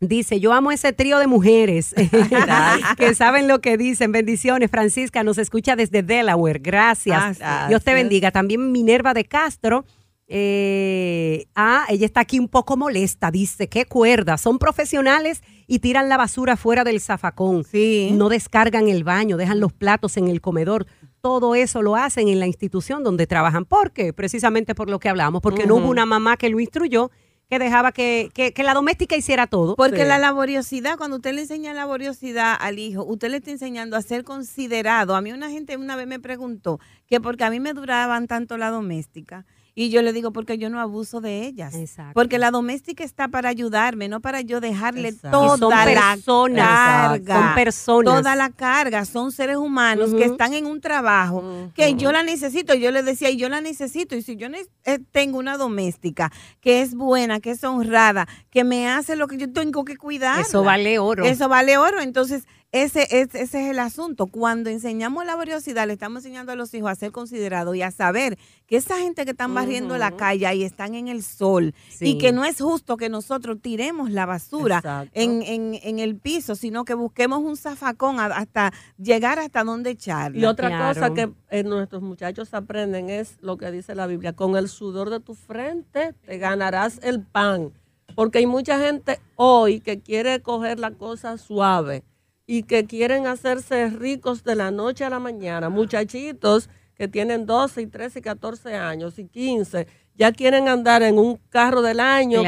dice, 0.01 0.41
yo 0.41 0.53
amo 0.53 0.73
ese 0.73 0.93
trío 0.93 1.19
de 1.19 1.27
mujeres 1.27 1.95
que 2.97 3.15
saben 3.15 3.49
lo 3.49 3.61
que 3.61 3.77
dicen. 3.77 4.13
Bendiciones, 4.13 4.71
Francisca, 4.71 5.23
nos 5.23 5.39
escucha 5.39 5.77
desde 5.77 6.03
Delaware, 6.03 6.59
gracias. 6.59 7.39
Dios 7.69 7.85
te 7.85 7.95
bendiga. 7.95 8.31
También 8.31 8.73
Minerva 8.73 9.15
de 9.15 9.25
Castro 9.25 9.85
eh, 10.29 11.47
ah, 11.55 11.87
ella 11.89 12.07
está 12.07 12.21
aquí 12.21 12.39
un 12.39 12.49
poco 12.49 12.77
molesta, 12.77 13.31
dice, 13.31 13.69
qué 13.69 13.85
cuerda, 13.85 14.39
son 14.39 14.59
profesionales 14.59 15.43
y 15.67 15.79
tiran 15.79 16.09
la 16.09 16.17
basura 16.17 16.57
fuera 16.57 16.85
del 16.85 17.01
zafacón. 17.01 17.65
Sí. 17.65 18.11
No 18.13 18.29
descargan 18.29 18.89
el 18.89 19.05
baño, 19.05 19.37
dejan 19.37 19.61
los 19.61 19.73
platos 19.73 20.17
en 20.17 20.29
el 20.29 20.41
comedor. 20.41 20.87
Todo 21.21 21.55
eso 21.55 21.83
lo 21.83 21.97
hacen 21.97 22.29
en 22.29 22.41
la 22.41 22.47
institución 22.47 23.03
donde 23.03 23.27
trabajan. 23.27 23.65
¿Por 23.65 23.93
qué? 23.93 24.13
Precisamente 24.13 24.75
por 24.75 24.89
lo 24.89 24.99
que 24.99 25.09
hablamos, 25.09 25.43
porque 25.43 25.67
no 25.67 25.77
hubo 25.77 25.89
una 25.89 26.07
mamá 26.07 26.37
que 26.37 26.51
lo 26.51 26.61
instruyó 26.61 27.11
que 27.49 27.59
dejaba 27.61 27.93
que, 27.93 28.53
la 28.57 28.75
doméstica 28.75 29.17
hiciera 29.17 29.47
todo. 29.47 29.77
Porque 29.77 30.05
la 30.05 30.19
laboriosidad, 30.19 30.97
cuando 30.97 31.17
usted 31.17 31.33
le 31.33 31.43
enseña 31.43 31.73
laboriosidad 31.75 32.57
al 32.59 32.79
hijo, 32.79 33.05
usted 33.05 33.31
le 33.31 33.37
está 33.37 33.53
enseñando 33.53 33.97
a 33.97 34.03
ser 34.03 34.25
considerado. 34.25 35.15
A 35.15 35.21
mí 35.21 35.33
una 35.33 35.51
gente 35.51 35.77
una 35.77 35.95
vez 35.95 36.07
me 36.07 36.19
preguntó 36.19 36.81
que 37.07 37.21
porque 37.21 37.45
a 37.45 37.51
mí 37.51 37.61
me 37.61 37.73
duraban 37.73 38.27
tanto 38.27 38.57
la 38.57 38.71
doméstica, 38.71 39.47
y 39.79 39.91
yo 39.91 40.01
le 40.01 40.15
digo, 40.15 40.33
porque 40.33 40.57
yo 40.57 40.71
no 40.71 40.81
abuso 40.81 41.21
de 41.21 41.45
ellas. 41.45 41.75
Exacto. 41.75 42.15
Porque 42.15 42.39
la 42.39 42.51
doméstica 42.51 43.05
está 43.05 43.29
para 43.29 43.51
ayudarme, 43.51 44.09
no 44.09 44.21
para 44.21 44.41
yo 44.41 44.59
dejarle 44.59 45.13
toda 45.13 45.85
la 45.85 46.17
carga. 46.25 47.45
Son 47.45 47.55
personas. 47.55 48.15
Toda 48.15 48.37
la 48.37 48.49
carga. 48.49 49.05
Son 49.05 49.31
seres 49.31 49.59
humanos 49.59 50.15
que 50.15 50.25
están 50.25 50.55
en 50.55 50.65
un 50.65 50.81
trabajo 50.81 51.71
que 51.75 51.95
yo 51.95 52.11
la 52.11 52.23
necesito. 52.23 52.73
Yo 52.73 52.91
le 52.91 53.03
decía, 53.03 53.29
y 53.29 53.37
yo 53.37 53.51
la 53.51 53.61
necesito. 53.61 54.17
Y 54.17 54.23
si 54.23 54.37
yo 54.37 54.49
eh, 54.85 54.99
tengo 55.13 55.39
una 55.39 55.59
doméstica 55.59 56.33
que 56.63 56.81
es 56.81 56.95
buena, 56.95 57.41
que 57.41 57.51
es 57.51 57.63
honrada, 57.63 58.27
que 58.49 58.65
me 58.65 58.89
hace 58.89 59.15
lo 59.15 59.29
que 59.29 59.37
yo 59.37 59.53
tengo 59.53 59.85
que 59.85 59.99
cuidar. 59.99 60.41
Eso 60.41 60.65
vale 60.65 60.99
oro. 60.99 61.27
Eso 61.27 61.51
vale 61.51 61.77
oro. 61.77 62.01
Entonces, 62.01 62.47
ese, 62.83 63.07
ese, 63.11 63.43
es 63.43 63.55
el 63.55 63.79
asunto. 63.79 64.27
Cuando 64.27 64.71
enseñamos 64.71 65.25
la 65.25 65.33
laboriosidad, 65.33 65.87
le 65.87 65.93
estamos 65.93 66.25
enseñando 66.25 66.53
a 66.53 66.57
los 66.57 66.73
hijos 66.75 66.91
a 66.91 66.95
ser 66.95 67.13
considerados 67.13 67.77
y 67.77 67.83
a 67.83 67.91
saber 67.91 68.39
que 68.67 68.77
esa 68.77 68.99
gente 68.99 69.25
que 69.25 69.31
están 69.31 69.55
barriendo 69.55 69.97
la 69.99 70.17
calle 70.17 70.53
y 70.55 70.63
están 70.65 70.95
en 70.95 71.09
el 71.09 71.23
sol 71.23 71.75
y 72.01 72.19
que 72.19 72.33
no 72.33 72.45
es 72.45 72.61
justo 72.61 72.97
que 72.97 73.09
nosotros 73.09 73.59
tiremos 73.61 74.11
la 74.11 74.27
basura 74.27 75.09
en, 75.13 75.43
en, 75.43 75.99
el 75.99 76.17
piso, 76.17 76.57
sino 76.57 76.85
que 76.85 76.95
busquemos 76.95 77.41
un 77.41 77.57
zafacón 77.57 78.19
hasta 78.21 78.73
llegar 78.99 79.39
hasta 79.39 79.65
donde 79.65 79.91
echarla. 79.91 80.39
Y 80.39 80.45
otra 80.45 80.93
cosa 80.93 81.15
que 81.15 81.31
eh, 81.51 81.63
nuestros 81.63 82.03
muchachos 82.03 82.53
aprenden 82.55 83.11
es 83.11 83.37
lo 83.41 83.57
que 83.57 83.71
dice 83.71 83.95
la 83.95 84.07
Biblia, 84.07 84.33
con 84.33 84.57
el 84.57 84.69
sudor 84.69 85.11
de 85.11 85.21
tu 85.21 85.35
frente 85.35 86.15
te 86.25 86.39
ganarás 86.39 86.99
el 87.03 87.23
pan. 87.23 87.73
Porque 88.15 88.39
hay 88.39 88.47
mucha 88.47 88.79
gente 88.79 89.21
hoy 89.37 89.81
que 89.81 90.01
quiere 90.01 90.41
coger 90.41 90.79
la 90.79 90.91
cosa 90.93 91.37
suave 91.39 92.03
y 92.47 92.63
que 92.63 92.87
quieren 92.87 93.27
hacerse 93.27 93.89
ricos 93.91 94.45
de 94.45 94.55
la 94.55 94.71
noche 94.71 95.05
a 95.05 95.11
la 95.11 95.19
mañana. 95.19 95.69
Muchachitos 95.69 96.71
que 96.95 97.09
tienen 97.09 97.45
12 97.45 97.83
y 97.83 97.87
13 97.89 98.21
y 98.21 98.23
14 98.23 98.75
años 98.75 99.19
y 99.19 99.27
15 99.27 99.87
ya 100.19 100.33
quieren 100.33 100.67
andar 100.67 101.03
en 101.03 101.19
un 101.19 101.39
carro 101.51 101.83
del 101.83 102.01
año, 102.01 102.43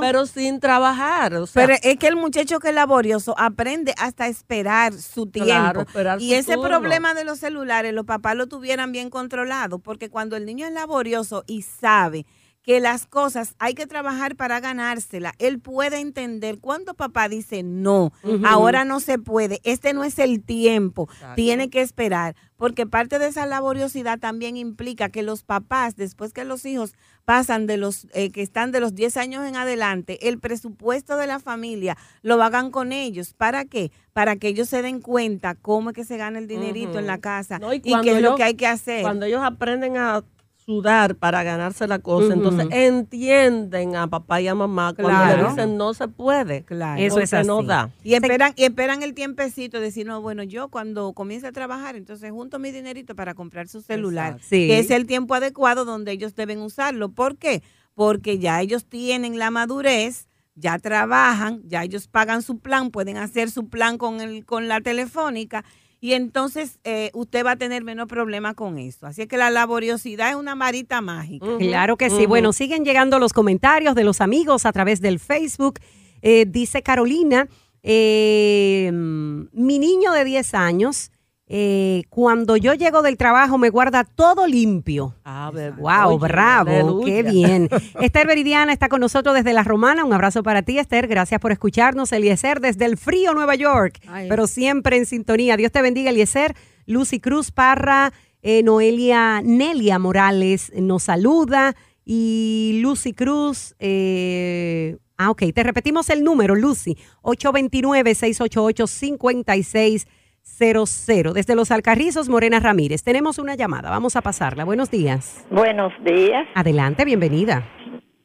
pero 0.00 0.26
sin 0.26 0.60
trabajar. 0.60 1.32
pero 1.52 1.74
es 1.82 1.96
que 1.96 2.06
el 2.06 2.16
muchacho 2.16 2.60
que 2.60 2.68
es 2.68 2.74
laborioso 2.74 3.34
aprende 3.36 3.94
hasta 3.98 4.28
esperar 4.28 4.92
su 4.92 5.26
tiempo. 5.26 5.84
y 6.20 6.34
ese 6.34 6.56
problema 6.56 7.14
de 7.14 7.24
los 7.24 7.40
celulares, 7.40 7.92
los 7.92 8.06
papás 8.06 8.36
lo 8.36 8.46
tuvieran 8.46 8.92
bien 8.92 9.10
controlado, 9.10 9.80
porque 9.80 10.08
cuando 10.08 10.36
el 10.36 10.46
niño 10.46 10.66
es 10.66 10.72
laborioso 10.72 11.42
y 11.48 11.62
sabe 11.62 12.26
que 12.62 12.80
las 12.80 13.06
cosas 13.06 13.54
hay 13.58 13.74
que 13.74 13.86
trabajar 13.86 14.36
para 14.36 14.60
ganársela. 14.60 15.34
Él 15.38 15.60
puede 15.60 16.00
entender 16.00 16.58
cuando 16.58 16.94
papá 16.94 17.28
dice 17.28 17.62
no, 17.62 18.12
ahora 18.44 18.84
no 18.84 19.00
se 19.00 19.18
puede, 19.18 19.60
este 19.64 19.94
no 19.94 20.04
es 20.04 20.18
el 20.18 20.42
tiempo, 20.42 21.08
tiene 21.36 21.70
que 21.70 21.80
esperar, 21.80 22.36
porque 22.56 22.86
parte 22.86 23.18
de 23.18 23.28
esa 23.28 23.46
laboriosidad 23.46 24.18
también 24.18 24.56
implica 24.56 25.08
que 25.08 25.22
los 25.22 25.42
papás, 25.42 25.96
después 25.96 26.32
que 26.32 26.44
los 26.44 26.66
hijos 26.66 26.92
pasan 27.24 27.66
de 27.66 27.76
los 27.76 28.06
eh, 28.12 28.30
que 28.30 28.42
están 28.42 28.72
de 28.72 28.80
los 28.80 28.94
10 28.94 29.16
años 29.16 29.46
en 29.46 29.56
adelante, 29.56 30.28
el 30.28 30.38
presupuesto 30.38 31.16
de 31.16 31.26
la 31.26 31.38
familia 31.38 31.96
lo 32.22 32.42
hagan 32.42 32.70
con 32.70 32.92
ellos. 32.92 33.34
¿Para 33.34 33.64
qué? 33.64 33.90
Para 34.12 34.36
que 34.36 34.48
ellos 34.48 34.68
se 34.68 34.82
den 34.82 35.00
cuenta 35.00 35.54
cómo 35.54 35.90
es 35.90 35.96
que 35.96 36.04
se 36.04 36.16
gana 36.16 36.38
el 36.38 36.48
dinerito 36.48 36.98
en 36.98 37.06
la 37.06 37.18
casa 37.18 37.60
y, 37.72 37.80
qué 37.80 38.16
es 38.16 38.22
lo 38.22 38.34
que 38.34 38.42
hay 38.42 38.54
que 38.54 38.66
hacer. 38.66 39.02
Cuando 39.02 39.26
ellos 39.26 39.42
aprenden 39.42 39.96
a 39.96 40.24
sudar 40.64 41.16
para 41.16 41.42
ganarse 41.42 41.86
la 41.86 41.98
cosa. 41.98 42.34
Entonces 42.34 42.68
entienden 42.70 43.96
a 43.96 44.06
papá 44.06 44.40
y 44.40 44.48
a 44.48 44.54
mamá 44.54 44.94
cuando 44.94 45.36
le 45.36 45.48
dicen 45.48 45.76
no 45.76 45.94
se 45.94 46.08
puede. 46.08 46.62
Claro. 46.64 47.00
Eso 47.00 47.20
es 47.20 47.32
así. 47.32 47.46
no 47.46 47.62
da. 47.62 47.90
Y 48.02 48.14
esperan, 48.14 48.52
y 48.56 48.64
esperan 48.64 49.02
el 49.02 49.14
tiempecito 49.14 49.78
de 49.78 49.84
decir, 49.84 50.06
no, 50.06 50.20
bueno, 50.20 50.42
yo 50.42 50.68
cuando 50.68 51.12
comience 51.12 51.46
a 51.46 51.52
trabajar, 51.52 51.96
entonces 51.96 52.30
junto 52.30 52.58
mi 52.58 52.70
dinerito 52.70 53.14
para 53.14 53.34
comprar 53.34 53.68
su 53.68 53.80
celular. 53.80 54.38
Que 54.48 54.78
es 54.78 54.90
el 54.90 55.06
tiempo 55.06 55.34
adecuado 55.34 55.84
donde 55.84 56.12
ellos 56.12 56.34
deben 56.34 56.60
usarlo. 56.60 57.10
¿Por 57.10 57.36
qué? 57.36 57.62
Porque 57.94 58.38
ya 58.38 58.60
ellos 58.60 58.84
tienen 58.84 59.38
la 59.38 59.50
madurez 59.50 60.26
ya 60.56 60.78
trabajan, 60.78 61.62
ya 61.64 61.82
ellos 61.84 62.06
pagan 62.06 62.42
su 62.42 62.58
plan, 62.58 62.90
pueden 62.90 63.16
hacer 63.16 63.50
su 63.50 63.68
plan 63.68 63.96
con, 63.98 64.20
el, 64.20 64.44
con 64.44 64.68
la 64.68 64.80
telefónica 64.80 65.64
y 66.00 66.14
entonces 66.14 66.78
eh, 66.84 67.10
usted 67.12 67.44
va 67.44 67.52
a 67.52 67.56
tener 67.56 67.84
menos 67.84 68.08
problemas 68.08 68.54
con 68.54 68.78
eso. 68.78 69.06
Así 69.06 69.22
es 69.22 69.28
que 69.28 69.36
la 69.36 69.50
laboriosidad 69.50 70.30
es 70.30 70.36
una 70.36 70.54
marita 70.54 71.02
mágica. 71.02 71.46
Claro 71.58 71.96
que 71.96 72.08
sí. 72.08 72.24
Bueno, 72.24 72.52
siguen 72.54 72.84
llegando 72.84 73.18
los 73.18 73.34
comentarios 73.34 73.94
de 73.94 74.04
los 74.04 74.22
amigos 74.22 74.64
a 74.64 74.72
través 74.72 75.00
del 75.02 75.18
Facebook. 75.18 75.78
Eh, 76.22 76.46
dice 76.48 76.82
Carolina, 76.82 77.48
eh, 77.82 78.90
mi 78.92 79.78
niño 79.78 80.12
de 80.12 80.24
10 80.24 80.54
años 80.54 81.12
eh, 81.52 82.04
cuando 82.10 82.56
yo 82.56 82.74
llego 82.74 83.02
del 83.02 83.16
trabajo 83.16 83.58
me 83.58 83.70
guarda 83.70 84.04
todo 84.04 84.46
limpio. 84.46 85.16
Ah, 85.24 85.50
wow, 85.76 86.16
bravo, 86.16 87.04
qué 87.04 87.24
bien. 87.24 87.68
Esther 88.00 88.28
Veridiana 88.28 88.72
está 88.72 88.88
con 88.88 89.00
nosotros 89.00 89.34
desde 89.34 89.52
La 89.52 89.64
Romana. 89.64 90.04
Un 90.04 90.12
abrazo 90.12 90.44
para 90.44 90.62
ti, 90.62 90.78
Esther. 90.78 91.08
Gracias 91.08 91.40
por 91.40 91.50
escucharnos. 91.50 92.12
Eliezer 92.12 92.60
desde 92.60 92.84
el 92.84 92.96
frío 92.96 93.34
Nueva 93.34 93.56
York, 93.56 93.98
pero 94.28 94.46
siempre 94.46 94.96
en 94.96 95.06
sintonía. 95.06 95.56
Dios 95.56 95.72
te 95.72 95.82
bendiga, 95.82 96.10
Eliezer. 96.10 96.54
Lucy 96.86 97.18
Cruz 97.18 97.50
Parra, 97.50 98.12
eh, 98.42 98.62
Noelia 98.62 99.42
Nelia 99.42 99.98
Morales 99.98 100.70
nos 100.76 101.02
saluda. 101.02 101.74
Y 102.04 102.78
Lucy 102.80 103.12
Cruz, 103.12 103.74
eh, 103.80 104.98
ah, 105.16 105.30
ok, 105.30 105.42
te 105.52 105.64
repetimos 105.64 106.10
el 106.10 106.22
número, 106.22 106.54
Lucy, 106.54 106.96
829-688-56 107.22 110.06
00. 110.42 111.32
Desde 111.32 111.54
Los 111.54 111.70
Alcarrizos, 111.70 112.28
Morena 112.28 112.60
Ramírez. 112.60 113.02
Tenemos 113.02 113.38
una 113.38 113.54
llamada, 113.54 113.90
vamos 113.90 114.16
a 114.16 114.22
pasarla. 114.22 114.64
Buenos 114.64 114.90
días. 114.90 115.46
Buenos 115.50 115.92
días. 116.04 116.46
Adelante, 116.54 117.04
bienvenida. 117.04 117.64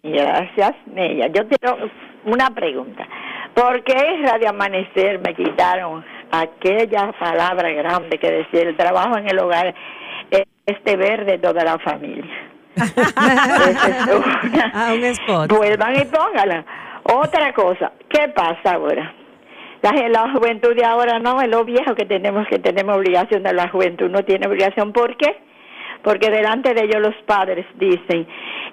Gracias, 0.04 0.74
Mella. 0.86 1.28
Yo 1.28 1.48
tengo 1.48 1.78
una 2.26 2.50
pregunta. 2.52 3.08
¿Por 3.54 3.84
qué 3.84 3.96
Radio 4.24 4.50
Amanecer 4.50 5.20
me 5.20 5.34
quitaron 5.34 6.04
aquella 6.32 7.12
palabra 7.20 7.70
grande 7.72 8.20
que 8.20 8.30
decía 8.30 8.62
el 8.64 8.76
trabajo 8.76 9.18
en 9.18 9.30
el 9.30 9.40
hogar 9.40 9.74
este 10.66 10.96
verde 10.98 11.38
toda 11.38 11.64
la 11.64 11.80
familia? 11.80 12.52
ah, 14.74 14.92
un 14.94 15.04
spot. 15.06 15.50
Vuelvan 15.52 15.96
y 15.96 16.06
póngala. 16.06 16.66
Otra 17.04 17.54
cosa, 17.54 17.92
¿qué 18.10 18.28
pasa 18.30 18.76
ahora? 18.76 19.14
La, 19.86 19.92
la 20.10 20.32
juventud 20.32 20.76
de 20.76 20.84
ahora 20.84 21.20
no, 21.20 21.40
es 21.42 21.48
lo 21.48 21.64
viejo 21.64 21.94
que 21.94 22.06
tenemos, 22.06 22.48
que 22.48 22.58
tenemos 22.58 22.98
obligación 22.98 23.44
de 23.44 23.54
la 23.54 23.70
juventud, 23.70 24.10
no 24.10 24.26
tiene 24.26 24.48
obligación. 24.48 24.92
¿Por 24.92 25.16
qué? 25.16 25.38
Porque 26.02 26.32
delante 26.32 26.74
de 26.74 26.86
ellos 26.86 27.02
los 27.04 27.16
padres 27.28 27.68
dicen, 27.76 28.26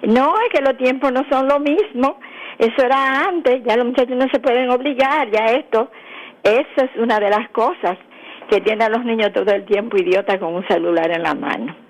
no, 0.07 0.33
es 0.39 0.49
que 0.51 0.63
los 0.63 0.75
tiempos 0.75 1.11
no 1.11 1.23
son 1.29 1.47
lo 1.47 1.59
mismo, 1.59 2.19
eso 2.57 2.83
era 2.83 3.27
antes, 3.27 3.61
ya 3.63 3.77
los 3.77 3.85
muchachos 3.85 4.17
no 4.17 4.27
se 4.29 4.39
pueden 4.39 4.71
obligar, 4.71 5.29
ya 5.29 5.45
esto. 5.53 5.91
Esa 6.41 6.85
es 6.85 6.95
una 6.97 7.19
de 7.19 7.29
las 7.29 7.47
cosas 7.51 7.95
que 8.49 8.61
tienen 8.61 8.81
a 8.81 8.89
los 8.89 9.05
niños 9.05 9.31
todo 9.33 9.53
el 9.53 9.65
tiempo 9.65 9.97
idiotas 9.97 10.39
con 10.39 10.55
un 10.55 10.67
celular 10.67 11.11
en 11.11 11.21
la 11.21 11.35
mano. 11.35 11.82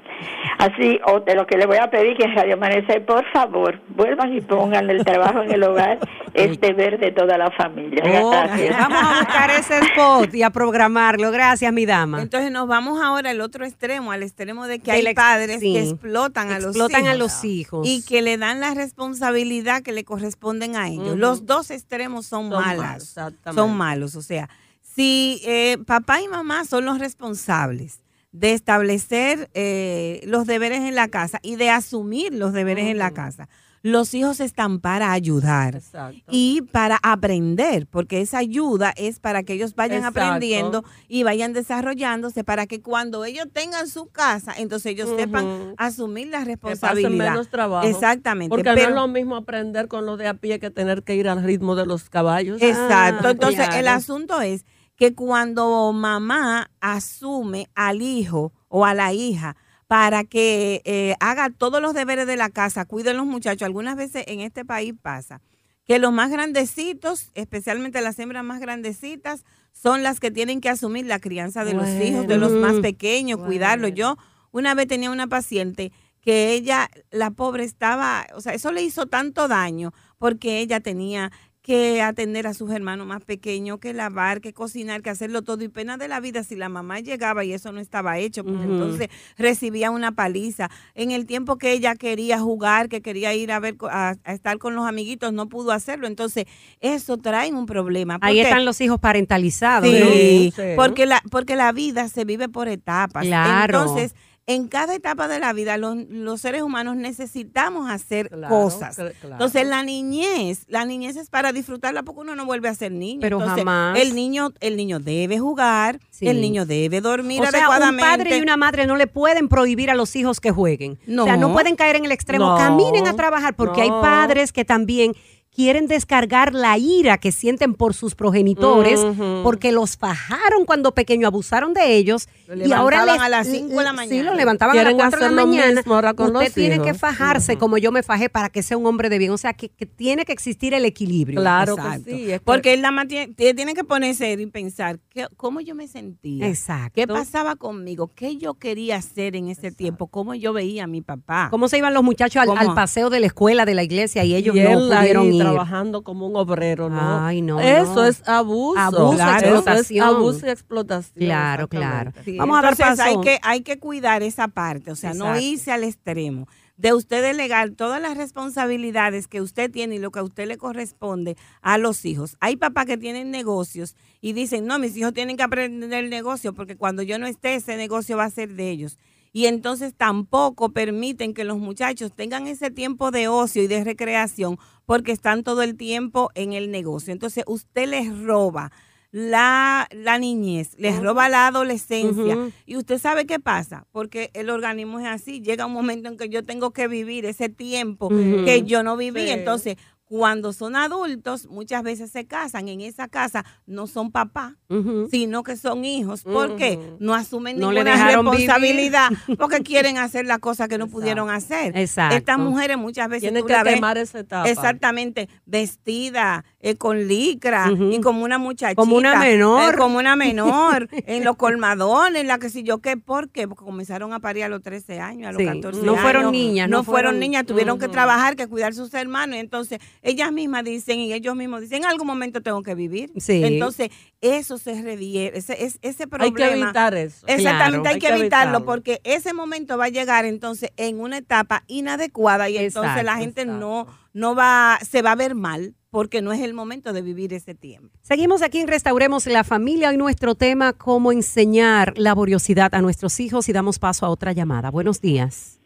Así, 0.59 0.99
o 1.07 1.19
de 1.19 1.35
lo 1.35 1.45
que 1.47 1.57
le 1.57 1.65
voy 1.65 1.77
a 1.77 1.89
pedir 1.89 2.15
que 2.15 2.23
en 2.23 2.35
Radio 2.35 2.53
Amanecer, 2.53 3.05
por 3.05 3.25
favor, 3.31 3.81
vuelvan 3.89 4.33
y 4.33 4.41
pongan 4.41 4.89
el 4.89 5.03
trabajo 5.03 5.41
en 5.41 5.51
el 5.51 5.63
hogar, 5.63 5.99
es 6.33 6.59
deber 6.61 6.99
de 6.99 7.11
toda 7.11 7.37
la 7.37 7.51
familia. 7.51 8.01
Oh, 8.21 8.29
Gracias. 8.31 8.77
vamos 8.77 8.99
a 9.03 9.19
buscar 9.19 9.49
ese 9.51 9.79
spot 9.79 10.33
y 10.33 10.43
a 10.43 10.49
programarlo. 10.51 11.31
Gracias, 11.31 11.73
mi 11.73 11.85
dama. 11.85 12.21
Entonces 12.21 12.51
nos 12.51 12.67
vamos 12.67 13.01
ahora 13.03 13.31
al 13.31 13.41
otro 13.41 13.65
extremo, 13.65 14.11
al 14.11 14.23
extremo 14.23 14.65
de 14.67 14.79
que 14.79 14.91
hay 14.91 15.01
ex- 15.05 15.15
padres 15.15 15.59
sí. 15.59 15.73
que 15.73 15.89
explotan 15.89 16.51
a 16.51 16.59
los 16.59 16.67
Explotan 16.75 17.01
hijos. 17.01 17.13
a 17.13 17.17
los 17.17 17.43
hijos. 17.45 17.87
y 17.87 18.03
que 18.05 18.21
le 18.21 18.37
dan 18.37 18.59
la 18.61 18.73
responsabilidad 18.73 19.81
que 19.81 19.91
le 19.91 20.03
corresponden 20.03 20.75
a 20.75 20.87
ellos. 20.87 21.17
Los 21.17 21.45
dos 21.45 21.71
extremos 21.71 22.25
son, 22.25 22.49
Son 22.49 22.61
malas, 22.63 23.15
malos, 23.17 23.33
son 23.55 23.75
malos. 23.77 24.15
O 24.15 24.21
sea, 24.21 24.49
si 24.81 25.41
eh, 25.45 25.77
papá 25.85 26.21
y 26.21 26.27
mamá 26.27 26.63
son 26.65 26.85
los 26.85 26.99
responsables 26.99 27.99
de 28.33 28.53
establecer 28.53 29.49
eh, 29.53 30.21
los 30.25 30.45
deberes 30.45 30.81
en 30.81 30.95
la 30.95 31.07
casa 31.07 31.39
y 31.41 31.55
de 31.55 31.69
asumir 31.69 32.33
los 32.33 32.51
deberes 32.51 32.87
en 32.87 32.97
la 32.97 33.11
casa, 33.11 33.47
los 33.83 34.13
hijos 34.13 34.39
están 34.39 34.79
para 34.79 35.11
ayudar. 35.11 35.75
Exacto. 35.75 36.23
Y 36.31 36.61
para 36.71 36.97
aprender, 37.03 37.85
porque 37.85 38.21
esa 38.21 38.37
ayuda 38.37 38.93
es 38.95 39.19
para 39.19 39.43
que 39.43 39.53
ellos 39.53 39.75
vayan 39.75 39.99
Exacto. 39.99 40.21
aprendiendo 40.21 40.85
y 41.09 41.23
vayan 41.23 41.51
desarrollándose 41.51 42.45
para 42.45 42.65
que 42.65 42.81
cuando 42.81 43.25
ellos 43.25 43.45
tengan 43.51 43.87
su 43.89 44.07
casa, 44.07 44.53
entonces 44.57 44.93
ellos 44.93 45.09
sepan 45.17 45.75
asumir 45.77 46.29
la 46.29 46.45
que 46.45 46.57
pasen 46.57 46.79
responsabilidad. 46.79 47.31
menos 47.31 47.49
trabajo. 47.49 47.85
Exactamente. 47.85 48.49
Porque 48.49 48.73
no 48.73 48.81
es 48.81 48.89
lo 48.89 49.07
mismo 49.09 49.35
aprender 49.35 49.89
con 49.89 50.05
lo 50.05 50.15
de 50.15 50.27
a 50.29 50.33
pie 50.33 50.59
que 50.59 50.71
tener 50.71 51.03
que 51.03 51.15
ir 51.15 51.27
al 51.27 51.43
ritmo 51.43 51.75
de 51.75 51.85
los 51.85 52.09
caballos. 52.09 52.61
Exacto. 52.61 53.27
Ah, 53.27 53.31
Entonces, 53.31 53.67
el 53.75 53.89
asunto 53.89 54.39
es 54.41 54.65
que 54.95 55.15
cuando 55.15 55.91
mamá 55.93 56.69
asume 56.79 57.67
al 57.75 58.01
hijo 58.01 58.53
o 58.67 58.85
a 58.85 58.93
la 58.93 59.13
hija 59.13 59.55
para 59.87 60.23
que 60.23 60.81
eh, 60.85 61.15
haga 61.19 61.49
todos 61.49 61.81
los 61.81 61.93
deberes 61.93 62.25
de 62.27 62.37
la 62.37 62.49
casa, 62.49 62.85
cuide 62.85 63.11
a 63.11 63.13
los 63.13 63.25
muchachos, 63.25 63.65
algunas 63.65 63.95
veces 63.95 64.23
en 64.27 64.39
este 64.39 64.65
país 64.65 64.93
pasa 65.01 65.41
que 65.85 65.99
los 65.99 66.13
más 66.13 66.31
grandecitos, 66.31 67.29
especialmente 67.35 67.99
las 68.01 68.17
hembras 68.17 68.43
más 68.43 68.61
grandecitas, 68.61 69.43
son 69.73 70.01
las 70.01 70.19
que 70.19 70.31
tienen 70.31 70.61
que 70.61 70.69
asumir 70.69 71.05
la 71.05 71.19
crianza 71.19 71.65
de 71.65 71.73
los 71.73 71.89
hijos, 71.89 72.25
de 72.27 72.37
los 72.37 72.51
más 72.53 72.71
Bueno. 72.71 72.81
pequeños, 72.83 73.39
cuidarlos. 73.39 73.91
Yo 73.93 74.17
una 74.51 74.75
vez 74.75 74.87
tenía 74.87 75.11
una 75.11 75.27
paciente 75.27 75.91
que 76.21 76.53
ella, 76.53 76.89
la 77.11 77.31
pobre 77.31 77.65
estaba, 77.65 78.25
o 78.33 78.39
sea, 78.39 78.53
eso 78.53 78.71
le 78.71 78.81
hizo 78.81 79.07
tanto 79.07 79.49
daño 79.49 79.91
porque 80.17 80.59
ella 80.59 80.79
tenía 80.79 81.31
que 81.63 82.01
atender 82.01 82.45
a 82.45 82.53
sus 82.53 82.69
hermanos 82.71 83.07
más 83.07 83.23
pequeños, 83.23 83.79
que 83.79 83.93
lavar, 83.93 84.41
que 84.41 84.51
cocinar, 84.51 85.01
que 85.01 85.09
hacerlo 85.09 85.43
todo. 85.43 85.63
Y 85.63 85.69
pena 85.69 85.95
de 85.95 86.09
la 86.09 86.19
vida 86.19 86.43
si 86.43 86.57
la 86.57 86.67
mamá 86.67 86.99
llegaba 86.99 87.45
y 87.45 87.53
eso 87.53 87.71
no 87.71 87.79
estaba 87.79 88.19
hecho, 88.19 88.41
Ujú. 88.41 88.61
entonces 88.61 89.07
recibía 89.37 89.89
una 89.89 90.11
paliza. 90.11 90.69
En 90.93 91.11
el 91.11 91.25
tiempo 91.25 91.57
que 91.57 91.71
ella 91.71 91.95
quería 91.95 92.37
jugar, 92.37 92.89
que 92.89 93.01
quería 93.01 93.33
ir 93.33 93.49
a 93.53 93.59
ver, 93.59 93.77
co- 93.77 93.87
a, 93.89 94.15
a 94.25 94.33
estar 94.33 94.57
con 94.57 94.75
los 94.75 94.85
amiguitos, 94.85 95.31
no 95.31 95.47
pudo 95.47 95.71
hacerlo. 95.71 96.05
Entonces, 96.07 96.45
eso 96.81 97.15
trae 97.17 97.53
un 97.53 97.65
problema. 97.65 98.17
Ahí 98.19 98.41
están 98.41 98.65
los 98.65 98.81
hijos 98.81 98.99
parentalizados, 98.99 99.89
¿no? 99.89 100.05
Sí, 100.07 100.51
Sí. 100.53 100.61
porque 100.75 101.05
la, 101.05 101.21
porque 101.31 101.55
la 101.55 101.71
vida 101.71 102.09
se 102.09 102.25
vive 102.25 102.49
por 102.49 102.67
etapas. 102.67 103.25
Claro. 103.25 103.79
Entonces, 103.83 104.15
en 104.45 104.67
cada 104.67 104.93
etapa 104.93 105.29
de 105.29 105.39
la 105.39 105.53
vida, 105.53 105.77
los, 105.77 105.95
los 106.09 106.41
seres 106.41 106.63
humanos 106.63 106.97
necesitamos 106.97 107.89
hacer 107.89 108.27
Claro, 108.29 108.53
cosas. 108.53 108.95
claro. 108.95 109.13
Entonces, 109.23 109.65
la 109.65 109.83
niñez, 109.83 110.65
la 110.67 110.83
niñez 110.83 111.15
es 111.15 111.29
para 111.29 111.53
disfrutarla 111.53 112.03
porque 112.03 112.21
uno 112.21 112.35
no 112.35 112.45
vuelve 112.45 112.67
a 112.67 112.75
ser 112.75 112.91
niño. 112.91 113.21
Pero 113.21 113.37
Entonces, 113.37 113.59
jamás. 113.63 113.97
El 113.97 114.15
niño, 114.15 114.51
el 114.59 114.75
niño 114.75 114.99
debe 114.99 115.39
jugar, 115.39 115.99
Sí. 116.09 116.27
el 116.27 116.41
niño 116.41 116.65
debe 116.65 116.99
dormir 116.99 117.41
O 117.41 117.45
sea, 117.45 117.51
un 117.51 117.55
adecuadamente. 117.73 118.03
padre 118.03 118.37
y 118.37 118.41
una 118.41 118.57
madre 118.57 118.85
no 118.85 118.97
le 118.97 119.07
pueden 119.07 119.47
prohibir 119.47 119.89
a 119.89 119.95
los 119.95 120.13
hijos 120.17 120.41
que 120.41 120.51
jueguen. 120.51 120.99
O 121.17 121.23
sea, 121.23 121.37
No. 121.37 121.47
no 121.47 121.53
pueden 121.53 121.75
caer 121.77 121.95
en 121.95 122.03
el 122.05 122.11
extremo. 122.11 122.49
No. 122.49 122.57
Caminen 122.57 123.07
a 123.07 123.15
trabajar 123.15 123.55
porque 123.55 123.81
hay 123.81 123.89
No. 123.89 124.01
padres 124.01 124.51
que 124.51 124.65
también 124.65 125.13
quieren 125.55 125.87
descargar 125.87 126.53
la 126.53 126.77
ira 126.77 127.17
que 127.17 127.31
sienten 127.31 127.73
por 127.75 127.93
sus 127.93 128.15
progenitores 128.15 128.99
porque 129.43 129.71
los 129.71 129.97
fajaron 129.97 130.65
cuando 130.65 130.93
pequeños, 130.93 131.27
abusaron 131.27 131.73
de 131.73 131.95
ellos 131.95 132.27
Lo 132.47 132.67
y 132.67 132.71
ahora 132.71 133.05
levantaban 133.05 133.17
les- 133.19 133.25
a 133.25 133.29
las 133.29 133.47
cinco 133.47 133.77
de 133.77 133.83
la 133.83 133.89
Sí, 133.91 133.95
mañana. 133.95 134.23
lo 134.31 134.35
levantaban 134.35 134.73
a 134.77 134.83
las 134.83 134.83
Quieren 134.93 134.97
4 134.97 135.19
de 135.29 135.35
la 135.35 135.45
mañana. 135.45 135.75
mismo 135.81 135.95
ahora 135.95 136.13
con 136.13 136.27
Usted 136.35 136.45
los 136.45 136.53
tiene 136.53 136.79
que 136.81 136.93
fajarse 136.93 137.57
como 137.57 137.77
yo 137.77 137.91
me 137.91 138.01
fajé 138.03 138.29
para 138.29 138.49
que 138.49 138.63
sea 138.63 138.77
un 138.77 138.85
hombre 138.85 139.09
de 139.09 139.17
bien. 139.19 139.31
O 139.31 139.37
sea, 139.37 139.53
que, 139.53 139.69
que 139.69 139.85
tiene 139.85 140.25
que 140.25 140.31
existir 140.33 140.73
el 140.73 140.85
equilibrio. 140.85 141.39
Claro 141.41 141.73
Exacto. 141.75 142.05
que 142.05 142.11
sí. 142.15 142.31
es 142.31 142.41
Porque 142.41 142.73
él 142.73 142.81
nada 142.81 142.91
más 142.91 143.07
tiene, 143.07 143.33
tiene 143.35 143.73
que 143.75 143.83
ponerse 143.83 144.31
y 144.33 144.45
pensar 144.47 144.99
¿qué- 145.09 145.27
cómo 145.37 145.61
yo 145.61 145.75
me 145.75 145.87
sentía. 145.87 146.47
Exacto. 146.47 146.93
¿Qué 146.95 147.07
pasaba 147.07 147.55
conmigo? 147.55 148.11
¿Qué 148.15 148.37
yo 148.37 148.55
quería 148.55 148.95
hacer 148.97 149.35
en 149.35 149.49
ese 149.49 149.71
tiempo? 149.71 150.07
¿Cómo 150.07 150.33
yo 150.33 150.51
veía 150.53 150.85
a 150.85 150.87
mi 150.87 151.01
papá? 151.01 151.47
¿Cómo 151.51 151.67
se 151.69 151.77
iban 151.77 151.93
los 151.93 152.03
muchachos 152.03 152.41
al, 152.47 152.73
paseo 152.73 153.09
de 153.11 153.19
la 153.19 153.27
escuela, 153.27 153.65
de 153.65 153.75
la 153.75 153.83
iglesia 153.83 154.23
y 154.23 154.33
ellos 154.35 154.55
y 154.55 154.59
no 154.61 154.79
pudieron 154.89 155.31
ir? 155.31 155.42
Trabajando 155.51 156.03
como 156.03 156.27
un 156.27 156.35
obrero, 156.35 156.89
¿no? 156.89 157.25
Ay, 157.25 157.41
no, 157.41 157.59
Eso 157.59 157.95
no. 157.95 158.05
es 158.05 158.27
abuso. 158.27 158.79
Abuso, 158.79 159.13
explotación. 159.21 160.07
Es 160.07 160.13
abuso 160.13 160.45
y 160.45 160.49
explotación. 160.49 161.25
Claro, 161.25 161.67
claro. 161.67 162.11
Sí, 162.25 162.37
Vamos 162.37 162.57
a 162.57 162.61
dar 162.61 162.73
entonces 162.73 162.97
paso. 162.97 163.19
Hay 163.19 163.23
que, 163.23 163.39
hay 163.43 163.61
que 163.61 163.79
cuidar 163.79 164.23
esa 164.23 164.47
parte, 164.47 164.91
o 164.91 164.95
sea, 164.95 165.13
no 165.13 165.39
irse 165.39 165.71
al 165.71 165.83
extremo. 165.83 166.47
De 166.75 166.91
usted 166.91 167.21
delegar 167.21 167.69
todas 167.69 168.01
las 168.01 168.17
responsabilidades 168.17 169.27
que 169.27 169.41
usted 169.41 169.69
tiene 169.69 169.95
y 169.95 169.99
lo 169.99 170.11
que 170.11 170.19
a 170.19 170.23
usted 170.23 170.47
le 170.47 170.57
corresponde 170.57 171.37
a 171.61 171.77
los 171.77 172.03
hijos. 172.03 172.35
Hay 172.39 172.55
papás 172.55 172.87
que 172.87 172.97
tienen 172.97 173.29
negocios 173.29 173.95
y 174.21 174.33
dicen, 174.33 174.65
no, 174.65 174.79
mis 174.79 174.97
hijos 174.97 175.13
tienen 175.13 175.37
que 175.37 175.43
aprender 175.43 175.93
el 175.93 176.09
negocio 176.09 176.53
porque 176.53 176.75
cuando 176.75 177.03
yo 177.03 177.19
no 177.19 177.27
esté, 177.27 177.55
ese 177.55 177.77
negocio 177.77 178.17
va 178.17 178.23
a 178.25 178.29
ser 178.31 178.53
de 178.55 178.71
ellos. 178.71 178.97
Y 179.33 179.47
entonces 179.47 179.95
tampoco 179.95 180.69
permiten 180.69 181.33
que 181.33 181.43
los 181.43 181.57
muchachos 181.57 182.11
tengan 182.15 182.47
ese 182.47 182.69
tiempo 182.69 183.09
de 183.09 183.27
ocio 183.27 183.63
y 183.63 183.67
de 183.67 183.83
recreación 183.83 184.59
porque 184.85 185.11
están 185.11 185.43
todo 185.43 185.63
el 185.63 185.75
tiempo 185.75 186.29
en 186.35 186.53
el 186.53 186.69
negocio. 186.69 187.11
Entonces 187.11 187.43
usted 187.47 187.87
les 187.87 188.15
roba 188.19 188.71
la, 189.13 189.87
la 189.91 190.17
niñez, 190.17 190.75
les 190.77 190.99
roba 190.99 191.29
la 191.29 191.47
adolescencia. 191.47 192.51
Y 192.65 192.77
usted 192.77 192.97
sabe 192.97 193.25
qué 193.25 193.39
pasa, 193.39 193.85
porque 193.91 194.31
el 194.33 194.49
organismo 194.49 194.99
es 194.99 195.05
así. 195.05 195.39
Llega 195.39 195.67
un 195.67 195.73
momento 195.73 196.09
en 196.09 196.17
que 196.17 196.29
yo 196.29 196.43
tengo 196.43 196.71
que 196.71 196.87
vivir 196.87 197.25
ese 197.25 197.47
tiempo 197.47 198.09
que 198.09 198.63
yo 198.65 198.81
no 198.81 198.97
viví. 198.97 199.21
Sí. 199.21 199.29
Entonces, 199.29 199.77
cuando 200.13 200.53
son 200.53 200.75
adultos, 200.75 201.47
muchas 201.47 201.81
veces 201.81 202.11
se 202.11 202.27
casan. 202.27 202.67
En 202.67 202.81
esa 202.81 203.07
casa 203.07 203.43
no 203.65 203.87
son 203.87 204.11
papá, 204.11 204.57
Ujú. 204.69 205.07
sino 205.09 205.41
que 205.41 205.57
son 205.57 205.85
hijos. 205.85 206.21
¿Por 206.21 206.55
qué? 206.55 206.77
No 206.99 207.15
asumen 207.15 207.57
No 207.57 207.71
ninguna 207.71 208.05
responsabilidad 208.11 209.09
porque 209.39 209.63
quieren 209.63 209.97
hacer 209.97 210.27
las 210.27 210.37
cosas 210.37 210.67
que 210.67 210.77
no 210.77 210.83
Exacto. 210.85 210.99
pudieron 210.99 211.29
hacer. 211.31 211.75
Exacto. 211.75 212.15
Estas 212.15 212.37
mujeres 212.37 212.77
muchas 212.77 213.09
veces 213.09 213.23
Tienen 213.23 213.43
que 213.43 213.53
la 213.53 213.63
ves 213.63 213.73
quemar 213.73 213.97
esa 213.97 214.19
etapa. 214.19 214.47
Exactamente, 214.47 215.29
vestida, 215.47 216.45
eh, 216.65 216.77
con 216.77 217.07
licra 217.09 217.69
y 217.91 217.99
como 217.99 218.23
una 218.23 218.37
muchachita. 218.37 218.75
Como 218.81 218.95
una 218.95 219.19
menor. 219.19 219.73
eh, 219.73 219.77
como 219.77 219.97
una 219.99 220.15
menor, 220.15 220.87
en 221.05 221.23
los 221.25 221.35
colmadones, 221.35 222.25
la 222.25 222.39
que 222.39 222.49
sé 222.49 222.63
yo 222.63 222.79
qué, 222.79 222.95
¿por 222.97 223.29
qué? 223.29 223.47
Porque 223.49 223.65
comenzaron 223.65 224.13
a 224.13 224.19
parir 224.21 224.45
a 224.45 224.49
los 224.49 224.61
13 224.61 224.99
años, 225.01 225.27
a 225.27 225.31
los 225.33 225.41
Sí, 225.41 225.45
14 225.45 225.81
no 225.83 225.91
años. 225.91 226.01
fueron 226.01 226.31
niñas, 226.31 226.69
no 226.69 226.77
No, 226.77 226.83
fueron, 226.85 227.11
fueron- 227.11 227.19
niñas, 227.19 227.45
tuvieron 227.45 227.77
que 227.79 227.89
trabajar, 227.89 228.35
que 228.37 228.47
cuidar 228.47 228.73
sus 228.73 228.93
hermanos. 228.93 229.35
y 229.35 229.39
Entonces, 229.39 229.79
ellas 230.01 230.31
mismas 230.31 230.63
dicen 230.63 230.99
y 230.99 231.11
ellos 231.13 231.35
mismos 231.35 231.59
dicen, 231.61 231.83
en 231.83 231.85
algún 231.89 232.07
momento 232.07 232.41
tengo 232.41 232.63
que 232.63 232.75
vivir. 232.75 233.11
Sí. 233.17 233.43
Entonces, 233.43 233.89
eso 234.21 234.57
se 234.57 234.81
reviere, 234.81 235.37
ese, 235.37 235.65
es- 235.65 235.79
ese 235.81 236.03
Hay 236.03 236.07
problema. 236.07 236.35
que 236.37 236.53
evitar 236.61 236.95
eso. 236.95 237.27
Exactamente, 237.27 237.43
Claro. 237.81 237.87
hay, 237.89 237.93
Hay 237.95 237.99
que 237.99 238.07
evitarlo 238.07 238.21
evitarlo. 238.59 238.65
porque 238.65 239.01
ese 239.03 239.33
momento 239.33 239.77
va 239.77 239.85
a 239.85 239.89
llegar 239.89 240.23
entonces 240.23 240.71
en 240.77 241.01
una 241.01 241.17
etapa 241.17 241.63
inadecuada 241.67 242.49
y 242.49 242.55
entonces 242.57 242.93
la 242.95 243.01
Exacto, 243.01 243.19
gente 243.19 243.45
no, 243.45 243.85
no 244.13 244.33
va, 244.33 244.79
se 244.89 245.01
va 245.01 245.11
a 245.11 245.15
ver 245.15 245.35
mal 245.35 245.75
porque 245.93 246.23
no 246.23 246.33
es 246.33 246.41
el 246.41 246.55
momento 246.55 246.91
de 246.91 247.03
vivir 247.03 247.33
ese 247.35 247.53
tiempo. 247.53 247.95
Seguimos 248.01 248.41
aquí 248.41 248.59
en 248.59 248.67
Restauremos 248.67 249.27
la 249.27 249.43
Familia 249.43 249.93
y 249.93 249.97
nuestro 249.97 250.33
tema, 250.33 250.73
cómo 250.73 251.11
enseñar 251.11 251.93
laboriosidad 251.99 252.73
a 252.73 252.81
nuestros 252.81 253.19
hijos 253.19 253.47
y 253.47 253.53
damos 253.53 253.77
paso 253.77 254.07
a 254.07 254.09
otra 254.09 254.31
llamada. 254.31 254.71
Buenos 254.71 255.01
días. 255.01 255.59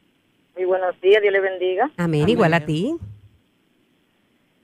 Muy 0.57 0.65
buenos 0.65 0.99
días, 0.99 1.21
Dios 1.21 1.31
le 1.31 1.39
bendiga. 1.39 1.85
Amén, 1.95 2.23
Amén. 2.23 2.29
igual 2.29 2.53
a 2.55 2.65
ti. 2.65 2.93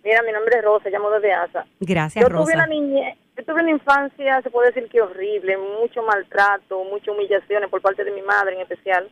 Mira, 0.04 0.22
mi 0.24 0.34
nombre 0.34 0.58
es 0.58 0.66
Rosa, 0.66 0.90
llamo 0.90 1.10
desde 1.12 1.32
ASA. 1.32 1.66
Gracias, 1.80 2.22
Yo 2.22 2.28
Rosa. 2.28 2.44
tuve 2.44 2.56
una 2.56 2.68
niñez, 2.68 3.18
yo 3.38 3.46
tuve 3.46 3.62
una 3.62 3.72
infancia, 3.72 4.42
se 4.42 4.50
puede 4.50 4.74
decir 4.74 4.90
que 4.90 5.00
horrible, 5.00 5.56
mucho 5.80 6.04
maltrato, 6.04 6.84
muchas 6.92 7.08
humillaciones 7.16 7.70
por 7.70 7.82
parte 7.82 8.04
de 8.04 8.12
mi 8.12 8.22
madre 8.22 8.56
en 8.56 8.62
especial. 8.64 9.10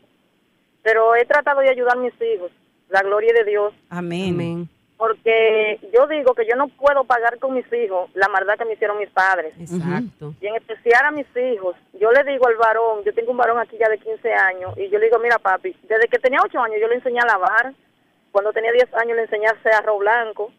Pero 0.84 1.16
he 1.16 1.24
tratado 1.26 1.62
de 1.62 1.70
ayudar 1.70 1.96
a 1.98 2.02
mis 2.02 2.14
hijos, 2.22 2.52
la 2.90 3.02
gloria 3.04 3.32
de 3.32 3.46
Dios. 3.50 3.74
Amén. 3.90 4.34
Amén. 4.34 4.70
Porque 5.02 5.80
yo 5.92 6.06
digo 6.06 6.36
que 6.36 6.46
yo 6.46 6.56
no 6.56 6.68
puedo 6.68 7.06
pagar 7.06 7.40
con 7.40 7.56
mis 7.56 7.66
hijos 7.74 8.12
la 8.14 8.28
maldad 8.28 8.56
que 8.56 8.66
me 8.66 8.74
hicieron 8.74 9.00
mis 9.00 9.10
padres. 9.10 9.52
Exacto. 9.60 10.36
Y 10.40 10.46
en 10.46 10.56
especial 10.58 11.04
a 11.06 11.10
mis 11.10 11.26
hijos, 11.36 11.76
yo 11.94 12.12
le 12.12 12.24
digo 12.24 12.46
al 12.48 12.56
varón, 12.56 13.04
yo 13.04 13.12
tengo 13.12 13.32
un 13.32 13.38
varón 13.38 13.58
aquí 13.58 13.80
ya 13.80 13.90
de 13.90 13.98
15 13.98 14.32
años, 14.32 14.78
y 14.78 14.90
yo 14.90 15.00
le 15.00 15.06
digo, 15.06 15.18
mira 15.18 15.40
papi, 15.40 15.76
desde 15.90 16.08
que 16.08 16.20
tenía 16.20 16.38
8 16.44 16.60
años 16.60 16.78
yo 16.80 16.88
le 16.88 16.98
enseñé 16.98 17.20
a 17.20 17.26
lavar, 17.26 17.74
cuando 18.32 18.54
tenía 18.54 18.72
10 18.74 18.94
años 18.94 19.16
le 19.16 19.24
enseñé 19.24 19.48
a 19.48 19.54
hacer 19.54 19.74
arroz 19.74 19.98
blanco, 19.98 20.52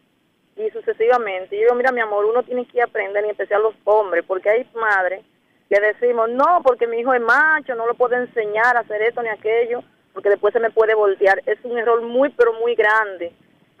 y 0.57 0.69
sucesivamente. 0.71 1.55
Y 1.55 1.59
yo 1.59 1.67
digo, 1.67 1.75
mira 1.75 1.93
mi 1.93 2.01
amor, 2.01 2.25
uno 2.25 2.43
tiene 2.43 2.65
que 2.65 2.81
aprender, 2.81 3.23
en 3.23 3.29
especial 3.29 3.63
los 3.63 3.75
hombres, 3.85 4.25
porque 4.27 4.49
hay 4.49 4.69
madres 4.75 5.23
que 5.69 5.79
decimos, 5.79 6.29
no, 6.29 6.59
porque 6.65 6.85
mi 6.85 6.99
hijo 6.99 7.13
es 7.13 7.21
macho, 7.21 7.75
no 7.75 7.87
lo 7.87 7.93
puedo 7.93 8.17
enseñar 8.17 8.75
a 8.75 8.81
hacer 8.81 9.03
esto 9.03 9.23
ni 9.23 9.29
aquello, 9.29 9.85
porque 10.11 10.27
después 10.27 10.51
se 10.51 10.59
me 10.59 10.69
puede 10.69 10.95
voltear. 10.95 11.41
Es 11.45 11.59
un 11.63 11.77
error 11.77 12.01
muy, 12.01 12.27
pero 12.31 12.51
muy 12.59 12.75
grande, 12.75 13.31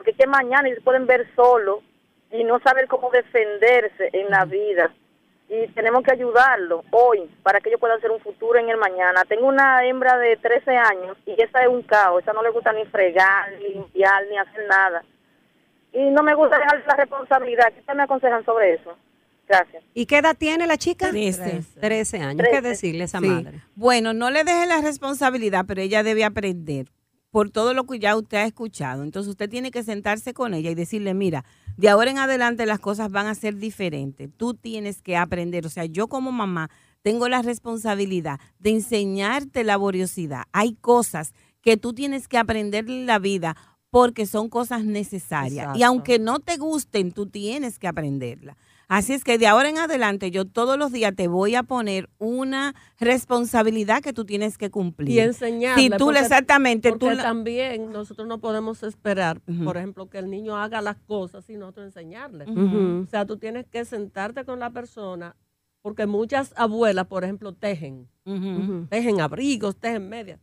porque 0.03 0.11
es 0.11 0.17
que 0.17 0.27
mañana 0.27 0.67
ellos 0.67 0.83
pueden 0.83 1.07
ver 1.07 1.25
solo 1.33 1.81
y 2.29 2.43
no 2.43 2.59
saber 2.59 2.87
cómo 2.89 3.09
defenderse 3.09 4.09
en 4.11 4.29
la 4.29 4.43
vida. 4.43 4.93
Y 5.47 5.67
tenemos 5.69 6.03
que 6.03 6.11
ayudarlo 6.11 6.83
hoy 6.91 7.29
para 7.41 7.61
que 7.61 7.69
ellos 7.69 7.79
puedan 7.79 7.99
hacer 7.99 8.11
un 8.11 8.19
futuro 8.19 8.59
en 8.59 8.67
el 8.69 8.75
mañana. 8.75 9.23
Tengo 9.23 9.47
una 9.47 9.85
hembra 9.85 10.17
de 10.17 10.35
13 10.35 10.71
años 10.75 11.15
y 11.25 11.41
esa 11.41 11.61
es 11.61 11.69
un 11.69 11.83
caos. 11.83 12.21
Esa 12.21 12.33
no 12.33 12.43
le 12.43 12.49
gusta 12.49 12.73
ni 12.73 12.83
fregar, 12.87 13.53
ni 13.59 13.69
limpiar, 13.75 14.25
ni 14.29 14.37
hacer 14.37 14.67
nada. 14.67 15.05
Y 15.93 16.09
no 16.09 16.21
me 16.21 16.33
gusta 16.35 16.57
dejar 16.59 16.83
la 16.85 16.95
responsabilidad. 16.97 17.71
¿Qué 17.87 17.93
me 17.95 18.03
aconsejan 18.03 18.43
sobre 18.43 18.73
eso? 18.73 18.97
Gracias. 19.47 19.83
¿Y 19.93 20.05
qué 20.05 20.17
edad 20.17 20.35
tiene 20.37 20.67
la 20.67 20.75
chica? 20.75 21.11
Trece. 21.11 21.61
13 21.79 22.17
años. 22.17 22.37
Trece. 22.37 22.51
¿Qué 22.51 22.61
decirle 22.61 23.03
a 23.03 23.05
esa 23.05 23.19
Sí. 23.19 23.27
madre? 23.27 23.61
Bueno, 23.75 24.13
no 24.13 24.31
le 24.31 24.43
deje 24.43 24.65
la 24.65 24.81
responsabilidad, 24.81 25.63
pero 25.65 25.79
ella 25.81 26.03
debe 26.03 26.25
aprender 26.25 26.87
por 27.33 27.49
todo 27.49 27.73
lo 27.73 27.85
que 27.87 27.97
ya 27.97 28.15
usted 28.15 28.37
ha 28.37 28.45
escuchado. 28.45 29.01
Entonces 29.01 29.31
usted 29.31 29.49
tiene 29.49 29.71
que 29.71 29.81
sentarse 29.81 30.35
con 30.35 30.53
ella 30.53 30.69
y 30.69 30.75
decirle, 30.75 31.15
mira, 31.15 31.45
de 31.77 31.89
ahora 31.89 32.11
en 32.11 32.19
adelante 32.19 32.67
las 32.67 32.77
cosas 32.77 33.11
van 33.11 33.25
a 33.25 33.33
ser 33.33 33.57
diferentes. 33.57 34.29
Tú 34.37 34.53
tienes 34.53 35.01
que 35.01 35.17
aprender. 35.17 35.65
O 35.65 35.69
sea, 35.69 35.85
yo 35.85 36.07
como 36.07 36.31
mamá 36.31 36.69
tengo 37.01 37.27
la 37.29 37.41
responsabilidad 37.41 38.39
de 38.59 38.69
enseñarte 38.69 39.63
laboriosidad. 39.63 40.43
Hay 40.51 40.75
cosas 40.75 41.33
que 41.61 41.75
tú 41.75 41.93
tienes 41.93 42.27
que 42.27 42.37
aprender 42.37 42.87
en 42.87 43.07
la 43.07 43.17
vida 43.17 43.57
porque 43.89 44.27
son 44.27 44.47
cosas 44.47 44.85
necesarias. 44.85 45.75
Y 45.75 45.81
aunque 45.81 46.19
no 46.19 46.37
te 46.39 46.57
gusten, 46.57 47.11
tú 47.13 47.25
tienes 47.25 47.79
que 47.79 47.87
aprenderla. 47.87 48.57
Así 48.95 49.13
es 49.13 49.23
que 49.23 49.39
de 49.39 49.47
ahora 49.47 49.69
en 49.69 49.79
adelante 49.79 50.29
yo 50.29 50.45
todos 50.45 50.77
los 50.77 50.91
días 50.91 51.15
te 51.15 51.27
voy 51.27 51.55
a 51.55 51.63
poner 51.63 52.09
una 52.19 52.75
responsabilidad 52.99 54.03
que 54.03 54.13
tú 54.13 54.23
tienes 54.23 54.55
que 54.59 54.69
cumplir. 54.69 55.09
Y 55.09 55.19
enseñarle. 55.19 55.81
Si 55.83 55.89
tú 55.89 56.05
porque- 56.05 56.19
exactamente, 56.19 56.91
tú 56.91 56.99
Porque 56.99 57.15
la- 57.15 57.23
también 57.23 57.91
nosotros 57.91 58.27
no 58.27 58.37
podemos 58.39 58.83
esperar, 58.83 59.41
por 59.63 59.77
ejemplo, 59.77 60.09
que 60.11 60.19
el 60.19 60.29
niño 60.29 60.55
haga 60.57 60.79
las 60.81 60.97
cosas 61.07 61.43
sin 61.45 61.57
nosotros 61.59 61.87
enseñarle. 61.87 62.45
O 62.45 63.07
sea, 63.09 63.25
tú 63.25 63.37
tienes 63.37 63.65
que 63.67 63.83
sentarte 63.83 64.45
con 64.45 64.59
la 64.59 64.69
persona, 64.69 65.35
porque 65.81 66.05
muchas 66.05 66.53
abuelas, 66.55 67.07
por 67.07 67.23
ejemplo, 67.23 67.51
tejen, 67.53 68.07
tejen 68.91 69.21
abrigos, 69.21 69.75
tejen 69.77 70.07
medias. 70.07 70.39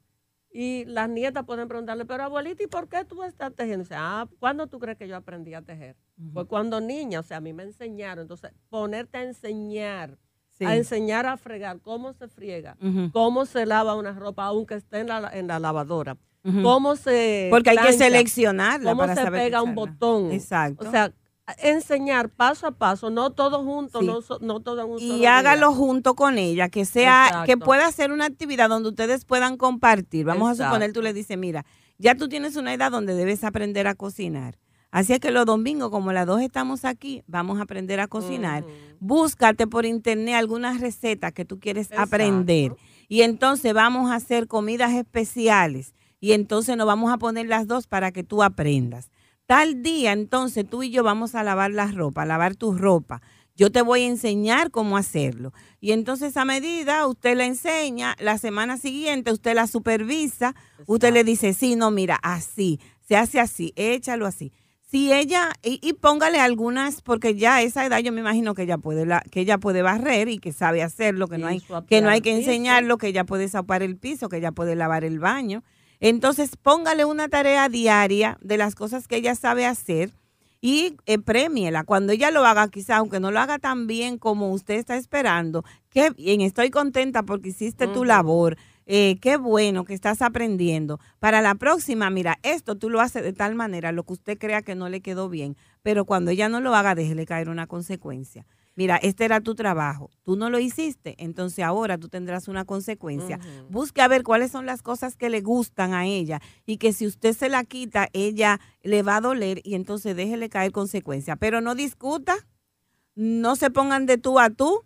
Y 0.53 0.85
las 0.87 1.09
nietas 1.09 1.45
pueden 1.45 1.69
preguntarle, 1.69 2.05
pero 2.05 2.25
abuelita, 2.25 2.63
¿y 2.65 2.67
por 2.67 2.89
qué 2.89 3.05
tú 3.05 3.23
estás 3.23 3.55
tejiendo? 3.55 3.85
Dice, 3.85 3.95
ah, 3.97 4.27
¿cuándo 4.41 4.67
tú 4.67 4.81
crees 4.81 4.99
que 4.99 5.07
yo 5.07 5.17
aprendí 5.17 5.55
a 5.55 5.63
tejer? 5.63 5.97
Pues 6.35 6.47
cuando 6.47 6.81
niña, 6.81 7.21
o 7.21 7.23
sea, 7.23 7.37
a 7.37 7.41
mí 7.41 7.53
me 7.53 7.63
enseñaron. 7.63 8.23
Entonces, 8.23 8.51
ponerte 8.69 9.19
a 9.19 9.23
enseñar, 9.23 10.19
Sí. 10.51 10.65
a 10.67 10.77
enseñar 10.77 11.25
a 11.25 11.37
fregar, 11.39 11.81
cómo 11.81 12.13
se 12.13 12.29
friega, 12.29 12.77
cómo 13.13 13.47
se 13.47 13.65
lava 13.65 13.95
una 13.95 14.13
ropa, 14.13 14.45
aunque 14.45 14.75
esté 14.75 14.99
en 15.01 15.07
la, 15.07 15.31
en 15.33 15.47
la 15.47 15.59
lavadora, 15.59 16.19
cómo 16.63 16.97
se 16.97 17.47
Porque 17.51 17.71
hay 17.71 17.79
que 17.79 17.93
seleccionarla 17.93 18.91
cómo 18.91 19.01
para 19.03 19.15
se 19.15 19.23
saber 19.23 19.41
pega 19.45 19.63
un 19.63 19.75
botón. 19.75 20.33
Exacto. 20.33 20.87
O 20.87 20.91
sea, 20.91 21.13
enseñar 21.59 22.29
paso 22.29 22.67
a 22.67 22.71
paso, 22.73 23.11
no 23.11 23.31
todo 23.31 23.63
junto, 23.65 24.01
Sí. 24.01 24.07
no, 24.07 24.21
so- 24.23 24.39
no 24.41 24.61
todo 24.61 24.83
en 24.83 24.91
un 24.91 24.99
solo 25.01 25.15
y 25.15 25.19
día. 25.19 25.39
hágalo 25.39 25.73
junto 25.73 26.15
con 26.15 26.39
ella, 26.39 26.69
que 26.69 26.85
sea, 26.85 27.27
Exacto. 27.27 27.47
que 27.47 27.57
pueda 27.57 27.87
hacer 27.87 28.13
una 28.13 28.27
actividad 28.27 28.69
donde 28.69 28.89
ustedes 28.91 29.25
puedan 29.25 29.57
compartir. 29.57 30.25
Vamos 30.27 30.59
a 30.61 30.65
suponer, 30.65 30.93
tú 30.93 31.03
le 31.03 31.13
dices, 31.13 31.37
mira, 31.39 31.65
ya 31.99 32.15
tú 32.15 32.29
tienes 32.29 32.57
una 32.57 32.73
edad 32.75 32.91
donde 32.91 33.15
debes 33.15 33.45
aprender 33.45 33.87
a 33.87 33.95
cocinar. 33.95 34.59
Así 34.93 35.13
es 35.13 35.21
que 35.21 35.31
los 35.31 35.47
domingos, 35.47 35.91
como 35.91 36.13
las 36.13 36.27
dos 36.27 36.41
estamos 36.41 36.85
aquí, 36.85 37.23
vamos 37.29 37.61
a 37.61 37.63
aprender 37.63 38.01
a 38.01 38.09
cocinar. 38.09 38.65
Búscate 38.99 39.67
por 39.69 39.87
internet 39.87 40.35
algunas 40.35 40.81
recetas 40.81 41.33
que 41.33 41.45
tú 41.45 41.61
quieres 41.61 41.87
Exacto. 41.93 42.03
aprender. 42.03 42.75
Y 43.09 43.23
entonces 43.23 43.73
vamos 43.73 44.11
a 44.11 44.17
hacer 44.17 44.47
comidas 44.49 44.93
especiales. 44.93 45.95
Y 46.21 46.33
entonces 46.33 46.77
nos 46.77 46.87
vamos 46.87 47.13
a 47.13 47.19
poner 47.19 47.47
las 47.47 47.67
dos 47.67 47.87
para 47.87 48.11
que 48.13 48.25
tú 48.25 48.43
aprendas. 48.43 49.11
Tal 49.51 49.83
día, 49.83 50.13
entonces 50.13 50.65
tú 50.65 50.85
y 50.85 50.91
yo 50.91 51.03
vamos 51.03 51.35
a 51.35 51.43
lavar 51.43 51.73
la 51.73 51.89
ropa, 51.89 52.23
a 52.23 52.25
lavar 52.25 52.55
tu 52.55 52.73
ropa. 52.73 53.21
Yo 53.57 53.73
te 53.73 53.83
voy 53.83 54.03
a 54.03 54.07
enseñar 54.07 54.71
cómo 54.71 54.97
hacerlo. 54.97 55.53
Y 55.81 55.91
entonces 55.91 56.37
a 56.37 56.45
medida 56.45 57.05
usted 57.09 57.37
la 57.37 57.47
enseña, 57.47 58.15
la 58.21 58.39
semana 58.39 58.77
siguiente 58.77 59.33
usted 59.33 59.57
la 59.57 59.67
supervisa, 59.67 60.55
usted 60.87 61.13
le 61.13 61.25
dice, 61.25 61.53
sí, 61.53 61.75
no, 61.75 61.91
mira, 61.91 62.17
así, 62.23 62.79
se 63.09 63.17
hace 63.17 63.41
así, 63.41 63.73
échalo 63.75 64.25
así. 64.25 64.53
Si 64.89 65.13
ella, 65.13 65.51
y, 65.65 65.81
y 65.83 65.95
póngale 65.95 66.39
algunas, 66.39 67.03
porque 67.03 67.35
ya 67.35 67.57
a 67.57 67.63
esa 67.63 67.85
edad 67.85 67.99
yo 67.99 68.13
me 68.13 68.21
imagino 68.21 68.55
que 68.55 68.63
ella 68.63 68.79
puede, 68.79 69.05
la, 69.05 69.21
que 69.33 69.41
ella 69.41 69.59
puede 69.59 69.83
barrer 69.83 70.29
y 70.29 70.39
que 70.39 70.53
sabe 70.53 70.85
hacerlo, 70.85 71.27
que 71.27 71.39
no 71.39 71.49
hay, 71.49 71.61
que 71.89 72.01
no 72.03 72.09
hay 72.09 72.21
que 72.21 72.37
enseñarlo, 72.37 72.99
que 72.99 73.09
ella 73.09 73.25
puede 73.25 73.49
zapar 73.49 73.83
el 73.83 73.97
piso, 73.97 74.29
que 74.29 74.37
ella 74.37 74.53
puede 74.53 74.77
lavar 74.77 75.03
el 75.03 75.19
baño. 75.19 75.65
Entonces 76.01 76.57
póngale 76.57 77.05
una 77.05 77.29
tarea 77.29 77.69
diaria 77.69 78.39
de 78.41 78.57
las 78.57 78.75
cosas 78.75 79.07
que 79.07 79.17
ella 79.17 79.35
sabe 79.35 79.67
hacer 79.67 80.11
y 80.61 80.97
eh, 81.07 81.19
premiela. 81.19 81.85
Cuando 81.85 82.13
ella 82.13 82.31
lo 82.31 82.45
haga, 82.45 82.69
quizá 82.69 82.97
aunque 82.97 83.21
no 83.21 83.31
lo 83.31 83.41
haga 83.41 83.59
tan 83.59 83.87
bien 83.87 84.19
como 84.19 84.51
usted 84.53 84.75
está 84.75 84.97
esperando, 84.97 85.65
qué 85.91 86.11
bien, 86.11 86.41
estoy 86.41 86.71
contenta 86.71 87.23
porque 87.23 87.51
hiciste 87.51 87.87
tu 87.87 88.05
labor. 88.05 88.57
Eh, 88.93 89.19
qué 89.21 89.37
bueno 89.37 89.85
que 89.85 89.95
estás 89.95 90.21
aprendiendo. 90.21 90.99
Para 91.21 91.43
la 91.43 91.55
próxima, 91.55 92.11
mira, 92.11 92.39
esto 92.43 92.77
tú 92.77 92.91
lo 92.91 93.01
haces 93.01 93.23
de 93.23 93.33
tal 93.33 93.55
manera, 93.55 93.93
lo 93.93 94.03
que 94.03 94.15
usted 94.15 94.37
crea 94.37 94.63
que 94.63 94.75
no 94.75 94.89
le 94.89 95.01
quedó 95.01 95.29
bien, 95.29 95.57
pero 95.83 96.05
cuando 96.05 96.33
ella 96.33 96.49
no 96.49 96.61
lo 96.61 96.75
haga, 96.75 96.97
déjele 96.97 97.25
caer 97.25 97.51
una 97.51 97.69
consecuencia. 97.69 98.47
Mira, 98.77 98.97
este 98.97 99.25
era 99.25 99.41
tu 99.41 99.55
trabajo, 99.55 100.11
tú 100.23 100.37
no 100.37 100.49
lo 100.49 100.59
hiciste, 100.59 101.17
entonces 101.19 101.65
ahora 101.65 101.99
tú 101.99 102.09
tendrás 102.09 102.49
una 102.49 102.65
consecuencia. 102.65 103.39
Ujú. 103.39 103.67
Busque 103.71 104.01
a 104.01 104.09
ver 104.09 104.23
cuáles 104.23 104.53
son 104.53 104.65
las 104.65 104.83
cosas 104.83 105.17
que 105.17 105.29
le 105.29 105.41
gustan 105.41 105.93
a 105.93 106.07
ella 106.07 106.41
y 106.67 106.77
que 106.77 106.93
si 106.93 107.07
usted 107.07 107.37
se 107.37 107.49
la 107.49 107.65
quita, 107.65 108.09
ella 108.13 108.61
le 108.83 109.03
va 109.03 109.17
a 109.17 109.21
doler 109.21 109.61
y 109.65 109.75
entonces 109.75 110.17
déjele 110.17 110.49
caer 110.49 110.73
consecuencia. 110.73 111.37
Pero 111.37 111.61
no 111.61 111.75
discuta, 111.75 112.37
no 113.15 113.57
se 113.57 113.71
pongan 113.71 114.07
de 114.07 114.19
tú 114.19 114.39
a 114.39 114.51
tú 114.51 114.85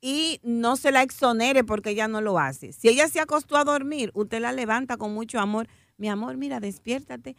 y 0.00 0.38
no 0.42 0.76
se 0.76 0.92
la 0.92 1.02
exonere 1.02 1.64
porque 1.64 1.90
ella 1.90 2.08
no 2.08 2.20
lo 2.20 2.38
hace. 2.38 2.72
Si 2.72 2.88
ella 2.88 3.08
se 3.08 3.20
acostó 3.20 3.56
a 3.56 3.64
dormir, 3.64 4.10
usted 4.14 4.40
la 4.40 4.52
levanta 4.52 4.96
con 4.96 5.12
mucho 5.12 5.40
amor. 5.40 5.66
Mi 5.96 6.08
amor, 6.08 6.36
mira, 6.36 6.60
despiértate. 6.60 7.36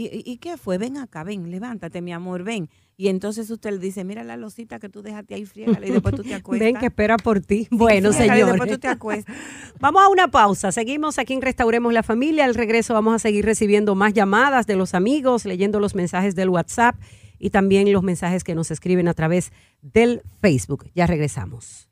¿Y, 0.00 0.22
y, 0.24 0.36
qué 0.36 0.56
fue? 0.56 0.78
Ven 0.78 0.96
acá, 0.96 1.24
ven, 1.24 1.50
levántate, 1.50 2.00
mi 2.02 2.12
amor, 2.12 2.44
ven. 2.44 2.70
Y 2.96 3.08
entonces 3.08 3.50
usted 3.50 3.72
le 3.72 3.78
dice, 3.78 4.04
mira 4.04 4.22
la 4.22 4.36
losita 4.36 4.78
que 4.78 4.88
tú 4.88 5.02
dejaste 5.02 5.34
ahí, 5.34 5.44
friégale 5.44 5.88
y 5.88 5.90
después 5.90 6.14
tú 6.14 6.22
te 6.22 6.34
acuestas. 6.34 6.64
Ven 6.66 6.76
que 6.76 6.86
espera 6.86 7.16
por 7.16 7.40
ti. 7.40 7.66
Bueno, 7.72 8.12
Friégale 8.12 8.42
y 8.42 8.44
después 8.44 8.70
tú 8.70 8.78
te 8.78 8.86
acuestas. 8.86 9.34
Vamos 9.80 10.00
a 10.00 10.08
una 10.08 10.28
pausa. 10.28 10.70
Seguimos 10.70 11.18
aquí 11.18 11.34
en 11.34 11.42
Restauremos 11.42 11.92
la 11.92 12.04
Familia. 12.04 12.44
Al 12.44 12.54
regreso 12.54 12.94
vamos 12.94 13.12
a 13.12 13.18
seguir 13.18 13.44
recibiendo 13.44 13.96
más 13.96 14.14
llamadas 14.14 14.68
de 14.68 14.76
los 14.76 14.94
amigos, 14.94 15.44
leyendo 15.44 15.80
los 15.80 15.96
mensajes 15.96 16.36
del 16.36 16.48
WhatsApp 16.48 16.94
y 17.40 17.50
también 17.50 17.92
los 17.92 18.04
mensajes 18.04 18.44
que 18.44 18.54
nos 18.54 18.70
escriben 18.70 19.08
a 19.08 19.14
través 19.14 19.50
del 19.82 20.22
Facebook. 20.40 20.90
Ya 20.94 21.08
regresamos. 21.08 21.88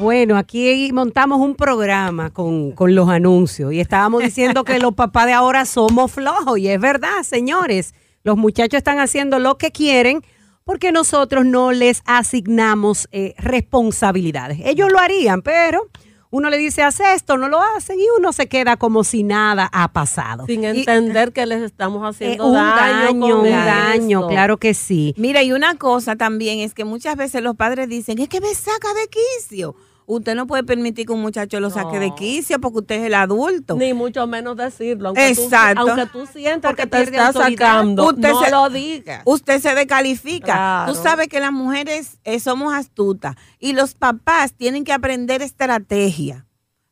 Bueno, 0.00 0.38
aquí 0.38 0.90
montamos 0.94 1.40
un 1.40 1.54
programa 1.54 2.30
con, 2.30 2.72
con 2.72 2.94
los 2.94 3.10
anuncios 3.10 3.70
y 3.74 3.80
estábamos 3.80 4.22
diciendo 4.22 4.64
que 4.64 4.78
los 4.78 4.94
papás 4.94 5.26
de 5.26 5.34
ahora 5.34 5.66
somos 5.66 6.10
flojos 6.10 6.58
y 6.58 6.68
es 6.68 6.80
verdad, 6.80 7.22
señores. 7.22 7.94
Los 8.22 8.38
muchachos 8.38 8.78
están 8.78 8.98
haciendo 8.98 9.38
lo 9.38 9.58
que 9.58 9.72
quieren 9.72 10.22
porque 10.64 10.90
nosotros 10.90 11.44
no 11.44 11.72
les 11.72 12.02
asignamos 12.06 13.08
eh, 13.12 13.34
responsabilidades. 13.36 14.60
Ellos 14.64 14.90
lo 14.90 14.98
harían, 14.98 15.42
pero 15.42 15.90
uno 16.30 16.48
le 16.48 16.56
dice, 16.56 16.82
haz 16.82 17.00
esto, 17.00 17.36
no 17.36 17.48
lo 17.48 17.60
hacen 17.60 17.98
y 18.00 18.04
uno 18.16 18.32
se 18.32 18.48
queda 18.48 18.78
como 18.78 19.04
si 19.04 19.22
nada 19.22 19.68
ha 19.70 19.92
pasado. 19.92 20.46
Sin 20.46 20.62
Y, 20.62 20.66
entender 20.68 21.32
que 21.32 21.44
les 21.44 21.60
estamos 21.60 22.02
eh, 22.02 22.08
haciendo 22.08 22.46
un 22.46 22.54
daño, 22.54 22.74
daño, 22.74 23.36
con 23.36 23.40
un 23.40 23.50
daño, 23.50 24.18
esto. 24.20 24.28
claro 24.28 24.56
que 24.56 24.72
sí. 24.72 25.12
Mira, 25.18 25.42
y 25.42 25.52
una 25.52 25.74
cosa 25.74 26.16
también 26.16 26.60
es 26.60 26.72
que 26.72 26.84
muchas 26.84 27.16
veces 27.16 27.42
los 27.42 27.56
padres 27.56 27.88
dicen, 27.88 28.18
es 28.18 28.28
que 28.30 28.40
me 28.40 28.54
saca 28.54 28.94
de 28.94 29.08
quicio. 29.08 29.74
Usted 30.12 30.34
no 30.34 30.48
puede 30.48 30.64
permitir 30.64 31.06
que 31.06 31.12
un 31.12 31.20
muchacho 31.22 31.60
lo 31.60 31.70
saque 31.70 32.00
de 32.00 32.12
quicio 32.16 32.60
porque 32.60 32.78
usted 32.78 32.94
es 32.96 33.02
el 33.06 33.14
adulto. 33.14 33.76
Ni 33.76 33.94
mucho 33.94 34.26
menos 34.26 34.56
decirlo. 34.56 35.08
Aunque 35.10 35.28
Exacto. 35.28 35.84
Tú, 35.84 35.88
aunque 35.90 36.06
tú 36.06 36.26
sientas 36.26 36.70
Porque 36.72 36.82
que 36.82 36.88
te 36.88 37.02
está 37.02 37.32
sacando, 37.32 38.08
Usted 38.08 38.30
no 38.32 38.42
se- 38.44 38.50
lo 38.50 38.70
digas. 38.70 39.22
usted 39.24 39.60
se 39.60 39.72
descalifica. 39.76 40.46
Claro. 40.46 40.92
Tú 40.92 40.98
sabes 41.00 41.28
que 41.28 41.38
las 41.38 41.52
mujeres 41.52 42.18
eh, 42.24 42.40
somos 42.40 42.74
astutas 42.74 43.36
y 43.60 43.72
los 43.72 43.94
papás 43.94 44.52
tienen 44.52 44.82
que 44.82 44.92
aprender 44.92 45.42
estrategia. 45.42 46.44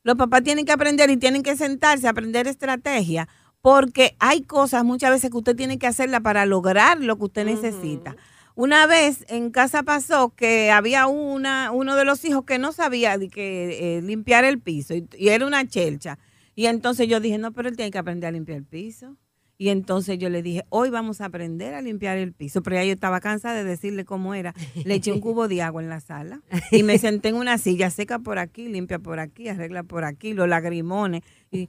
Los 0.04 0.14
papás 0.14 0.44
tienen 0.44 0.64
que 0.64 0.72
aprender 0.72 1.10
y 1.10 1.16
tienen 1.16 1.42
que 1.42 1.56
sentarse 1.56 2.06
a 2.06 2.10
aprender 2.10 2.46
estrategia 2.46 3.28
porque 3.60 4.14
hay 4.20 4.42
cosas 4.42 4.84
muchas 4.84 5.10
veces 5.10 5.30
que 5.32 5.36
usted 5.36 5.56
tiene 5.56 5.78
que 5.80 5.88
hacerla 5.88 6.20
para 6.20 6.46
lograr 6.46 7.00
lo 7.00 7.18
que 7.18 7.24
usted 7.24 7.44
necesita. 7.44 8.14
Una 8.58 8.88
vez 8.88 9.24
en 9.28 9.52
casa 9.52 9.84
pasó 9.84 10.30
que 10.34 10.72
había 10.72 11.06
una, 11.06 11.70
uno 11.70 11.94
de 11.94 12.04
los 12.04 12.24
hijos 12.24 12.42
que 12.44 12.58
no 12.58 12.72
sabía 12.72 13.16
de 13.16 13.28
que 13.28 13.98
eh, 13.98 14.02
limpiar 14.02 14.44
el 14.44 14.58
piso 14.58 14.96
y, 14.96 15.08
y 15.16 15.28
era 15.28 15.46
una 15.46 15.64
chelcha. 15.68 16.18
Y 16.56 16.66
entonces 16.66 17.06
yo 17.06 17.20
dije, 17.20 17.38
no, 17.38 17.52
pero 17.52 17.68
él 17.68 17.76
tiene 17.76 17.92
que 17.92 17.98
aprender 17.98 18.26
a 18.26 18.32
limpiar 18.32 18.58
el 18.58 18.64
piso. 18.64 19.16
Y 19.58 19.68
entonces 19.68 20.18
yo 20.18 20.28
le 20.28 20.42
dije, 20.42 20.64
hoy 20.70 20.90
vamos 20.90 21.20
a 21.20 21.26
aprender 21.26 21.74
a 21.74 21.82
limpiar 21.82 22.18
el 22.18 22.32
piso. 22.32 22.60
Pero 22.60 22.74
ya 22.74 22.84
yo 22.84 22.92
estaba 22.92 23.20
cansada 23.20 23.54
de 23.54 23.62
decirle 23.62 24.04
cómo 24.04 24.34
era. 24.34 24.54
Le 24.84 24.94
eché 24.94 25.12
un 25.12 25.20
cubo 25.20 25.46
de 25.46 25.62
agua 25.62 25.80
en 25.80 25.88
la 25.88 26.00
sala 26.00 26.40
y 26.72 26.82
me 26.82 26.98
senté 26.98 27.28
en 27.28 27.36
una 27.36 27.58
silla, 27.58 27.90
seca 27.90 28.18
por 28.18 28.40
aquí, 28.40 28.68
limpia 28.68 28.98
por 28.98 29.20
aquí, 29.20 29.48
arregla 29.48 29.84
por 29.84 30.02
aquí, 30.02 30.32
los 30.32 30.48
lagrimones. 30.48 31.22
Y 31.50 31.68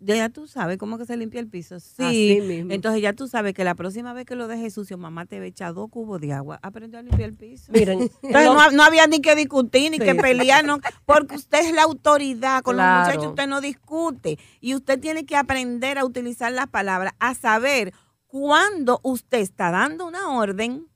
ya 0.00 0.28
tú 0.30 0.46
sabes 0.48 0.78
cómo 0.78 0.98
que 0.98 1.04
se 1.06 1.16
limpia 1.16 1.40
el 1.40 1.48
piso. 1.48 1.78
Sí. 1.80 2.02
Así 2.02 2.40
mismo. 2.40 2.72
Entonces 2.72 3.00
ya 3.02 3.12
tú 3.12 3.28
sabes 3.28 3.54
que 3.54 3.62
la 3.64 3.74
próxima 3.74 4.12
vez 4.12 4.26
que 4.26 4.34
lo 4.34 4.48
dejes 4.48 4.74
sucio, 4.74 4.98
mamá 4.98 5.26
te 5.26 5.38
va 5.38 5.44
a 5.44 5.48
echar 5.48 5.74
dos 5.74 5.88
cubos 5.90 6.20
de 6.20 6.32
agua. 6.32 6.58
Aprendió 6.62 6.98
a 6.98 7.02
limpiar 7.02 7.28
el 7.30 7.34
piso. 7.34 7.70
Miren, 7.72 8.00
Entonces 8.22 8.52
no, 8.52 8.70
no 8.72 8.82
había 8.82 9.06
ni 9.06 9.20
que 9.20 9.34
discutir 9.36 9.90
ni 9.92 9.98
Sí. 9.98 10.04
que 10.04 10.14
pelear, 10.16 10.64
no, 10.64 10.80
porque 11.06 11.36
usted 11.36 11.60
es 11.60 11.72
la 11.72 11.82
autoridad. 11.84 12.62
Con 12.62 12.74
Claro. 12.76 12.98
los 12.98 13.08
muchachos 13.08 13.30
usted 13.30 13.46
no 13.46 13.60
discute. 13.60 14.38
Y 14.60 14.74
usted 14.74 14.98
tiene 14.98 15.24
que 15.24 15.36
aprender 15.36 15.98
a 15.98 16.04
utilizar 16.04 16.50
las 16.52 16.66
palabras, 16.68 17.12
a 17.20 17.34
saber 17.34 17.92
cuándo 18.26 18.98
usted 19.02 19.38
está 19.38 19.70
dando 19.70 20.06
una 20.06 20.30
orden, 20.30 20.88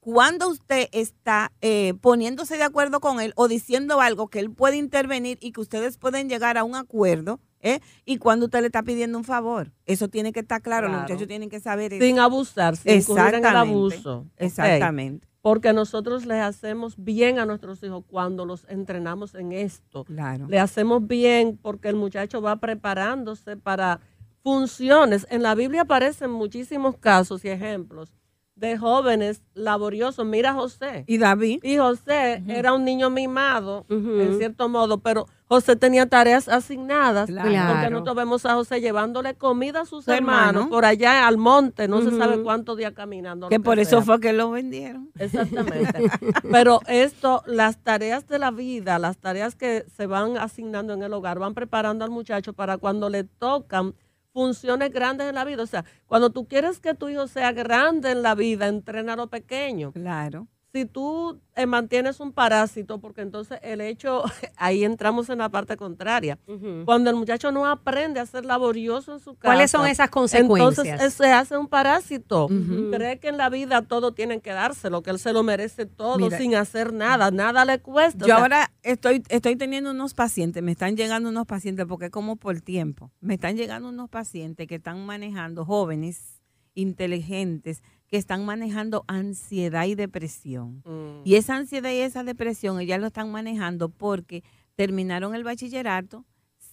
cuándo 0.00 0.48
usted 0.48 0.88
está 0.92 1.52
eh, 1.60 1.94
poniéndose 2.00 2.56
de 2.56 2.62
acuerdo 2.64 3.00
con 3.00 3.20
él 3.20 3.32
o 3.36 3.48
diciendo 3.48 4.00
algo 4.00 4.28
que 4.28 4.38
él 4.40 4.50
puede 4.50 4.76
intervenir 4.78 5.38
y 5.42 5.52
que 5.52 5.60
ustedes 5.60 5.98
pueden 5.98 6.28
llegar 6.28 6.56
a 6.58 6.64
un 6.64 6.74
acuerdo. 6.74 7.38
¿Eh? 7.60 7.80
Y 8.04 8.18
cuando 8.18 8.46
usted 8.46 8.60
le 8.60 8.66
está 8.66 8.82
pidiendo 8.82 9.18
un 9.18 9.24
favor. 9.24 9.72
Eso 9.86 10.08
tiene 10.08 10.32
que 10.32 10.40
estar 10.40 10.62
claro. 10.62 10.88
Los 10.88 11.02
muchachos 11.02 11.26
tienen 11.28 11.48
que 11.50 11.60
saber 11.60 11.92
eso. 11.92 12.04
sin 12.04 12.18
abusar, 12.18 12.76
sin 12.76 12.98
incurrir 12.98 13.20
en 13.20 13.34
el 13.34 13.34
Exactamente. 13.36 13.70
abuso. 13.70 14.26
Exactamente. 14.36 15.28
Porque 15.42 15.72
nosotros 15.72 16.26
les 16.26 16.42
hacemos 16.42 16.94
bien 16.98 17.38
a 17.38 17.46
nuestros 17.46 17.82
hijos 17.82 18.04
cuando 18.06 18.44
los 18.44 18.66
entrenamos 18.68 19.34
en 19.34 19.52
esto. 19.52 20.04
Claro. 20.04 20.46
Le 20.48 20.58
hacemos 20.58 21.06
bien 21.06 21.58
porque 21.60 21.88
el 21.88 21.96
muchacho 21.96 22.42
va 22.42 22.56
preparándose 22.56 23.56
para 23.56 24.00
funciones. 24.42 25.26
En 25.30 25.42
la 25.42 25.54
Biblia 25.54 25.82
aparecen 25.82 26.30
muchísimos 26.30 26.96
casos 26.98 27.44
y 27.44 27.48
ejemplos 27.48 28.12
de 28.60 28.76
jóvenes 28.76 29.42
laboriosos. 29.54 30.26
Mira 30.26 30.50
a 30.50 30.54
José. 30.54 31.04
Y 31.06 31.16
David. 31.18 31.60
Y 31.64 31.78
José 31.78 32.44
era 32.46 32.74
un 32.74 32.84
niño 32.84 33.08
mimado, 33.08 33.86
en 33.88 34.36
cierto 34.36 34.68
modo, 34.68 34.98
pero 34.98 35.26
José 35.48 35.74
tenía 35.76 36.06
tareas 36.06 36.48
asignadas. 36.48 37.28
Claro. 37.28 37.72
Porque 37.72 37.90
nosotros 37.90 38.16
vemos 38.16 38.46
a 38.46 38.54
José 38.54 38.80
llevándole 38.80 39.34
comida 39.34 39.80
a 39.80 39.84
sus 39.86 40.04
Su 40.04 40.12
hermano. 40.12 40.48
hermanos 40.50 40.68
por 40.68 40.84
allá 40.84 41.26
al 41.26 41.38
monte, 41.38 41.88
no 41.88 42.02
se 42.02 42.16
sabe 42.16 42.42
cuántos 42.42 42.76
días 42.76 42.92
caminando. 42.92 43.48
Que 43.48 43.58
por 43.58 43.78
eso 43.78 44.02
fue 44.02 44.20
que 44.20 44.32
lo 44.34 44.50
vendieron. 44.50 45.10
Exactamente. 45.18 46.10
Pero 46.52 46.80
esto, 46.86 47.42
las 47.46 47.78
tareas 47.78 48.28
de 48.28 48.38
la 48.38 48.50
vida, 48.50 48.98
las 48.98 49.16
tareas 49.16 49.56
que 49.56 49.86
se 49.96 50.06
van 50.06 50.36
asignando 50.36 50.92
en 50.92 51.02
el 51.02 51.12
hogar, 51.14 51.38
van 51.38 51.54
preparando 51.54 52.04
al 52.04 52.10
muchacho 52.10 52.52
para 52.52 52.76
cuando 52.76 53.08
le 53.08 53.24
tocan 53.24 53.94
funciones 54.32 54.90
grandes 54.92 55.28
en 55.28 55.34
la 55.34 55.44
vida. 55.44 55.62
O 55.62 55.66
sea, 55.66 55.84
cuando 56.06 56.30
tú 56.30 56.46
quieres 56.46 56.80
que 56.80 56.94
tu 56.94 57.08
hijo 57.08 57.26
sea 57.28 57.52
grande 57.52 58.12
en 58.12 58.22
la 58.22 58.34
vida, 58.34 58.68
entrénalo 58.68 59.28
pequeño. 59.28 59.92
Claro. 59.92 60.48
Si 60.72 60.84
tú 60.84 61.40
eh, 61.56 61.66
mantienes 61.66 62.20
un 62.20 62.32
parásito, 62.32 63.00
porque 63.00 63.22
entonces 63.22 63.58
el 63.62 63.80
hecho, 63.80 64.22
ahí 64.56 64.84
entramos 64.84 65.28
en 65.28 65.38
la 65.38 65.48
parte 65.48 65.76
contraria. 65.76 66.38
Cuando 66.84 67.10
el 67.10 67.16
muchacho 67.16 67.50
no 67.50 67.66
aprende 67.66 68.20
a 68.20 68.26
ser 68.26 68.44
laborioso 68.44 69.14
en 69.14 69.20
su 69.20 69.34
casa. 69.34 69.52
¿Cuáles 69.52 69.70
son 69.70 69.86
esas 69.86 70.10
consecuencias? 70.10 70.86
Entonces 70.86 71.06
eh, 71.06 71.10
se 71.10 71.32
hace 71.32 71.56
un 71.58 71.66
parásito. 71.66 72.48
Cree 72.92 73.18
que 73.18 73.28
en 73.28 73.36
la 73.36 73.50
vida 73.50 73.82
todo 73.82 74.12
tienen 74.12 74.40
que 74.40 74.50
dárselo, 74.50 75.02
que 75.02 75.10
él 75.10 75.18
se 75.18 75.32
lo 75.32 75.42
merece 75.42 75.86
todo 75.86 76.18
Mira. 76.18 76.38
sin 76.38 76.54
hacer 76.54 76.92
nada, 76.92 77.30
nada 77.30 77.64
le 77.64 77.80
cuesta. 77.80 78.24
O 78.24 78.28
Yo 78.28 78.34
sea, 78.34 78.42
ahora 78.42 78.72
estoy, 78.82 79.22
estoy 79.28 79.56
teniendo 79.56 79.90
unos 79.90 80.14
pacientes, 80.14 80.62
me 80.62 80.72
están 80.72 80.96
llegando 80.96 81.28
unos 81.28 81.46
pacientes, 81.46 81.86
porque 81.86 82.06
es 82.06 82.10
como 82.10 82.36
por 82.36 82.60
tiempo, 82.60 83.10
me 83.20 83.34
están 83.34 83.56
llegando 83.56 83.88
unos 83.88 84.08
pacientes 84.08 84.66
que 84.66 84.76
están 84.76 85.04
manejando, 85.04 85.64
jóvenes, 85.64 86.40
inteligentes, 86.74 87.82
que 88.10 88.16
están 88.16 88.44
manejando 88.44 89.04
ansiedad 89.06 89.84
y 89.86 89.94
depresión. 89.94 90.82
mm, 90.84 91.22
Y 91.24 91.36
esa 91.36 91.56
ansiedad 91.56 91.90
y 91.90 92.00
esa 92.00 92.24
depresión, 92.24 92.80
ellas 92.80 93.00
lo 93.00 93.06
están 93.06 93.30
manejando 93.30 93.88
porque 93.88 94.42
terminaron 94.74 95.34
el 95.34 95.44
bachillerato, 95.44 96.24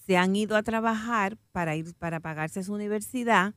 se 0.05 0.17
han 0.17 0.35
ido 0.35 0.55
a 0.55 0.63
trabajar 0.63 1.37
para 1.51 1.75
ir 1.75 1.93
para 1.95 2.19
pagarse 2.19 2.63
su 2.63 2.73
universidad 2.73 3.53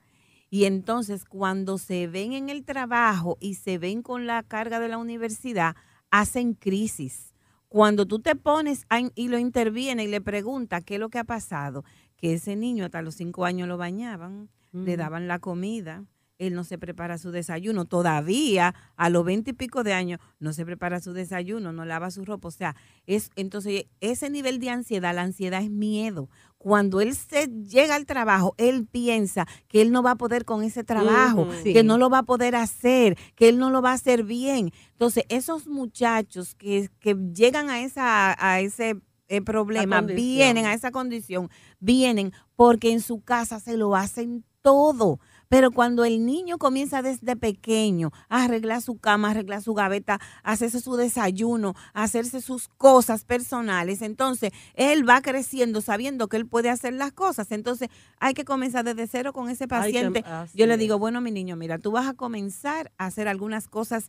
y 0.50 0.64
entonces 0.64 1.24
cuando 1.24 1.78
se 1.78 2.06
ven 2.08 2.32
en 2.32 2.50
el 2.50 2.64
trabajo 2.64 3.38
y 3.40 3.54
se 3.54 3.78
ven 3.78 4.02
con 4.02 4.26
la 4.26 4.42
carga 4.42 4.80
de 4.80 4.88
la 4.88 4.98
universidad, 4.98 5.76
hacen 6.10 6.54
crisis. 6.54 7.32
Cuando 7.68 8.04
tú 8.04 8.18
te 8.18 8.34
pones 8.34 8.84
a 8.90 9.00
y 9.14 9.28
lo 9.28 9.38
interviene 9.38 10.04
y 10.04 10.08
le 10.08 10.20
pregunta 10.20 10.80
qué 10.80 10.94
es 10.94 11.00
lo 11.00 11.08
que 11.08 11.20
ha 11.20 11.24
pasado, 11.24 11.84
que 12.16 12.34
ese 12.34 12.56
niño 12.56 12.84
hasta 12.84 13.00
los 13.00 13.14
cinco 13.14 13.44
años 13.44 13.68
lo 13.68 13.76
bañaban, 13.78 14.50
le 14.72 14.96
daban 14.96 15.28
la 15.28 15.38
comida, 15.38 16.04
él 16.40 16.54
no 16.54 16.64
se 16.64 16.78
prepara 16.78 17.18
su 17.18 17.30
desayuno, 17.30 17.84
todavía 17.84 18.74
a 18.96 19.10
los 19.10 19.24
veinte 19.24 19.50
y 19.50 19.54
pico 19.54 19.84
de 19.84 19.92
años 19.92 20.20
no 20.40 20.52
se 20.52 20.64
prepara 20.64 21.00
su 21.00 21.12
desayuno, 21.12 21.72
no 21.72 21.84
lava 21.84 22.10
su 22.10 22.24
ropa, 22.24 22.48
o 22.48 22.50
sea, 22.50 22.74
es 23.06 23.30
entonces 23.36 23.84
ese 24.00 24.30
nivel 24.30 24.58
de 24.58 24.70
ansiedad, 24.70 25.14
la 25.14 25.22
ansiedad 25.22 25.62
es 25.62 25.70
miedo. 25.70 26.28
Cuando 26.56 27.00
él 27.00 27.14
se 27.14 27.46
llega 27.46 27.94
al 27.94 28.04
trabajo, 28.04 28.54
él 28.58 28.86
piensa 28.90 29.46
que 29.68 29.80
él 29.80 29.92
no 29.92 30.02
va 30.02 30.12
a 30.12 30.16
poder 30.16 30.44
con 30.44 30.62
ese 30.62 30.84
trabajo. 30.84 31.48
Sí. 31.62 31.72
que 31.72 31.82
no 31.82 31.96
lo 31.96 32.10
va 32.10 32.18
a 32.18 32.22
poder 32.22 32.54
hacer, 32.54 33.16
que 33.34 33.48
él 33.48 33.58
no 33.58 33.70
lo 33.70 33.80
va 33.80 33.92
a 33.92 33.94
hacer 33.94 34.24
bien. 34.24 34.70
Entonces, 34.92 35.24
esos 35.30 35.66
muchachos 35.66 36.54
que, 36.54 36.90
que 37.00 37.16
llegan 37.32 37.70
a 37.70 37.80
esa 37.80 38.36
a 38.38 38.60
ese 38.60 39.00
eh, 39.28 39.40
problema, 39.40 40.00
vienen 40.00 40.66
a 40.66 40.74
esa 40.74 40.90
condición, 40.90 41.50
vienen 41.78 42.32
porque 42.56 42.90
en 42.90 43.00
su 43.00 43.20
casa 43.20 43.60
se 43.60 43.76
lo 43.76 43.94
hacen 43.94 44.44
todo. 44.60 45.20
Pero 45.50 45.72
cuando 45.72 46.04
el 46.04 46.24
niño 46.24 46.58
comienza 46.58 47.02
desde 47.02 47.34
pequeño 47.34 48.12
a 48.28 48.44
arreglar 48.44 48.80
su 48.82 48.98
cama, 48.98 49.26
a 49.28 49.30
arreglar 49.32 49.60
su 49.62 49.74
gaveta, 49.74 50.20
a 50.44 50.52
hacerse 50.52 50.80
su 50.80 50.94
desayuno, 50.94 51.74
a 51.92 52.04
hacerse 52.04 52.40
sus 52.40 52.68
cosas 52.68 53.24
personales, 53.24 54.00
entonces 54.00 54.52
él 54.74 55.06
va 55.06 55.20
creciendo 55.22 55.80
sabiendo 55.80 56.28
que 56.28 56.36
él 56.36 56.46
puede 56.46 56.70
hacer 56.70 56.94
las 56.94 57.10
cosas. 57.12 57.50
Entonces 57.50 57.88
hay 58.20 58.32
que 58.32 58.44
comenzar 58.44 58.84
desde 58.84 59.08
cero 59.08 59.32
con 59.32 59.50
ese 59.50 59.64
que- 59.64 59.68
paciente. 59.68 60.22
Yo 60.54 60.66
le 60.66 60.76
digo, 60.78 61.00
bueno, 61.00 61.20
mi 61.20 61.32
niño, 61.32 61.56
mira, 61.56 61.78
tú 61.78 61.90
vas 61.90 62.06
a 62.06 62.14
comenzar 62.14 62.92
a 62.96 63.06
hacer 63.06 63.26
algunas 63.26 63.66
cosas 63.66 64.08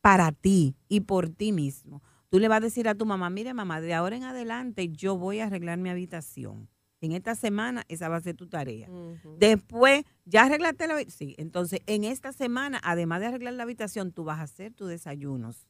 para 0.00 0.32
ti 0.32 0.74
y 0.88 1.02
por 1.02 1.28
ti 1.28 1.52
mismo. 1.52 2.02
Tú 2.28 2.40
le 2.40 2.48
vas 2.48 2.56
a 2.56 2.60
decir 2.60 2.88
a 2.88 2.96
tu 2.96 3.06
mamá, 3.06 3.30
mire 3.30 3.54
mamá, 3.54 3.80
de 3.80 3.94
ahora 3.94 4.16
en 4.16 4.24
adelante 4.24 4.88
yo 4.88 5.16
voy 5.16 5.38
a 5.38 5.46
arreglar 5.46 5.78
mi 5.78 5.90
habitación. 5.90 6.68
En 7.02 7.12
esta 7.12 7.34
semana 7.34 7.84
esa 7.88 8.08
va 8.08 8.16
a 8.16 8.20
ser 8.20 8.36
tu 8.36 8.46
tarea. 8.46 8.88
Después, 9.36 10.04
ya 10.24 10.44
arreglaste 10.44 10.86
la 10.86 10.94
habitación. 10.94 11.28
Sí, 11.30 11.34
entonces 11.36 11.80
en 11.86 12.04
esta 12.04 12.32
semana, 12.32 12.80
además 12.82 13.20
de 13.20 13.26
arreglar 13.26 13.54
la 13.54 13.64
habitación, 13.64 14.12
tú 14.12 14.22
vas 14.22 14.38
a 14.38 14.42
hacer 14.42 14.72
tus 14.72 14.88
desayunos. 14.88 15.66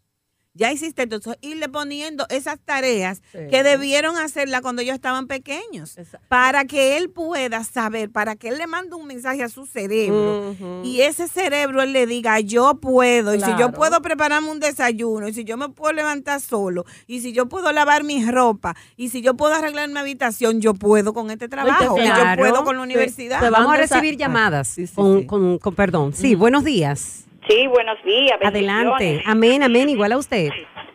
Ya 0.55 0.71
hiciste 0.71 1.03
entonces 1.03 1.37
irle 1.41 1.69
poniendo 1.69 2.27
esas 2.29 2.59
tareas 2.61 3.23
Sí. 3.33 3.39
que 3.51 3.63
debieron 3.63 4.19
hacerla 4.19 4.61
cuando 4.61 4.83
ellos 4.83 4.95
estaban 4.95 5.27
pequeños, 5.27 5.97
para 6.29 6.67
que 6.67 6.99
él 6.99 7.09
pueda 7.09 7.65
saber, 7.65 8.11
para 8.11 8.37
que 8.37 8.49
él 8.49 8.59
le 8.59 8.67
mande 8.67 8.95
un 8.95 9.07
mensaje 9.07 9.43
a 9.43 9.49
su 9.49 9.65
cerebro 9.65 10.55
y 10.85 11.01
ese 11.01 11.27
cerebro 11.29 11.83
él 11.83 11.93
le 11.93 12.07
diga, 12.07 12.39
yo 12.41 12.75
puedo, 12.75 13.35
y 13.35 13.41
si 13.41 13.51
yo 13.59 13.73
puedo 13.73 14.03
prepararme 14.03 14.51
un 14.51 14.61
desayuno, 14.61 15.29
y 15.29 15.33
si 15.33 15.45
yo 15.45 15.57
me 15.57 15.71
puedo 15.71 15.93
levantar 15.95 16.41
solo, 16.41 16.85
y 17.07 17.21
si 17.21 17.33
yo 17.33 17.49
puedo 17.49 17.73
lavar 17.73 18.05
mi 18.05 18.25
ropa, 18.31 18.77
y 18.97 19.09
si 19.09 19.23
yo 19.23 19.35
puedo 19.35 19.55
arreglar 19.55 19.89
mi 19.89 19.99
habitación, 19.99 20.61
yo 20.61 20.75
puedo 20.75 21.15
con 21.15 21.31
este 21.31 21.49
trabajo, 21.49 21.97
y 21.99 22.05
yo 22.05 22.15
puedo 22.37 22.65
con 22.65 22.77
la 22.77 22.83
universidad. 22.83 23.51
Vamos 23.51 23.73
a 23.73 23.77
recibir 23.79 24.17
llamadas 24.17 24.69
sí, 24.69 24.87
sí, 24.87 24.95
con. 24.95 25.25
Con, 25.25 25.59
con 25.59 25.75
perdón. 25.75 26.13
Sí, 26.13 26.35
buenos 26.35 26.65
días. 26.65 27.25
Sí, 27.49 27.67
buenos 27.67 28.03
días. 28.05 28.39
Adelante. 28.43 29.23
Amén, 29.27 29.63
amén. 29.63 29.89
Igual 29.89 30.13
a 30.13 30.19
usted. 30.19 30.51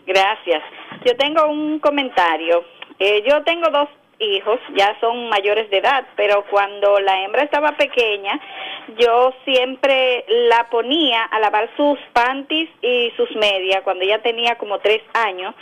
Gracias. 0.05 0.63
Yo 1.05 1.15
tengo 1.17 1.47
un 1.47 1.79
comentario. 1.79 2.63
Eh, 2.99 3.23
yo 3.27 3.43
tengo 3.43 3.69
dos 3.69 3.89
hijos, 4.19 4.59
ya 4.75 4.97
son 4.99 5.29
mayores 5.29 5.69
de 5.69 5.77
edad, 5.77 6.05
pero 6.15 6.43
cuando 6.49 6.99
la 6.99 7.23
hembra 7.23 7.43
estaba 7.43 7.73
pequeña, 7.73 8.39
yo 8.97 9.33
siempre 9.45 10.25
la 10.49 10.67
ponía 10.71 11.23
a 11.25 11.39
lavar 11.39 11.69
sus 11.77 11.99
panties 12.13 12.69
y 12.81 13.11
sus 13.15 13.29
medias 13.35 13.83
cuando 13.83 14.03
ella 14.03 14.21
tenía 14.23 14.55
como 14.55 14.79
tres 14.79 15.01
años. 15.13 15.53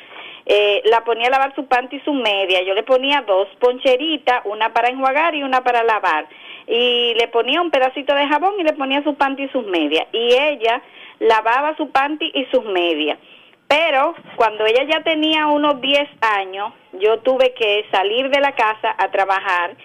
eh, 0.48 0.84
la 0.86 1.04
ponía 1.04 1.28
a 1.28 1.32
lavar 1.32 1.56
su 1.56 1.66
panty 1.66 1.96
y 1.96 2.00
su 2.02 2.14
media. 2.14 2.62
Yo 2.62 2.76
le 2.76 2.84
ponía 2.84 3.22
dos 3.22 3.48
poncheritas, 3.60 4.42
una 4.46 4.72
para 4.74 4.90
enjuagar 4.90 5.34
y 5.34 5.42
una 5.42 5.64
para 5.64 5.84
lavar. 5.84 6.28
Y 6.68 7.14
le 7.16 7.28
ponía 7.28 7.62
un 7.62 7.72
pedacito 7.72 8.14
de 8.14 8.28
jabón 8.28 8.56
y 8.60 8.64
le 8.64 8.74
ponía 8.74 9.04
su 9.04 9.16
panty 9.16 9.44
y 9.44 9.50
sus 9.50 9.66
medias. 9.66 10.08
Y 10.12 10.34
ella 10.34 10.82
lavaba 11.20 11.76
su 11.78 11.92
panty 11.92 12.32
y 12.34 12.46
sus 12.46 12.64
medias. 12.66 13.18
Pero 13.68 14.14
cuando 14.36 14.66
ella 14.66 14.84
ya 14.84 15.04
tenía 15.04 15.48
unos 15.48 15.82
10 15.82 16.08
años, 16.22 16.74
yo 16.94 17.20
tuve 17.20 17.54
que 17.54 17.86
salir 17.92 18.30
de 18.30 18.40
la 18.40 18.54
casa 18.54 18.96
a 18.98 19.10
trabajar 19.10 19.76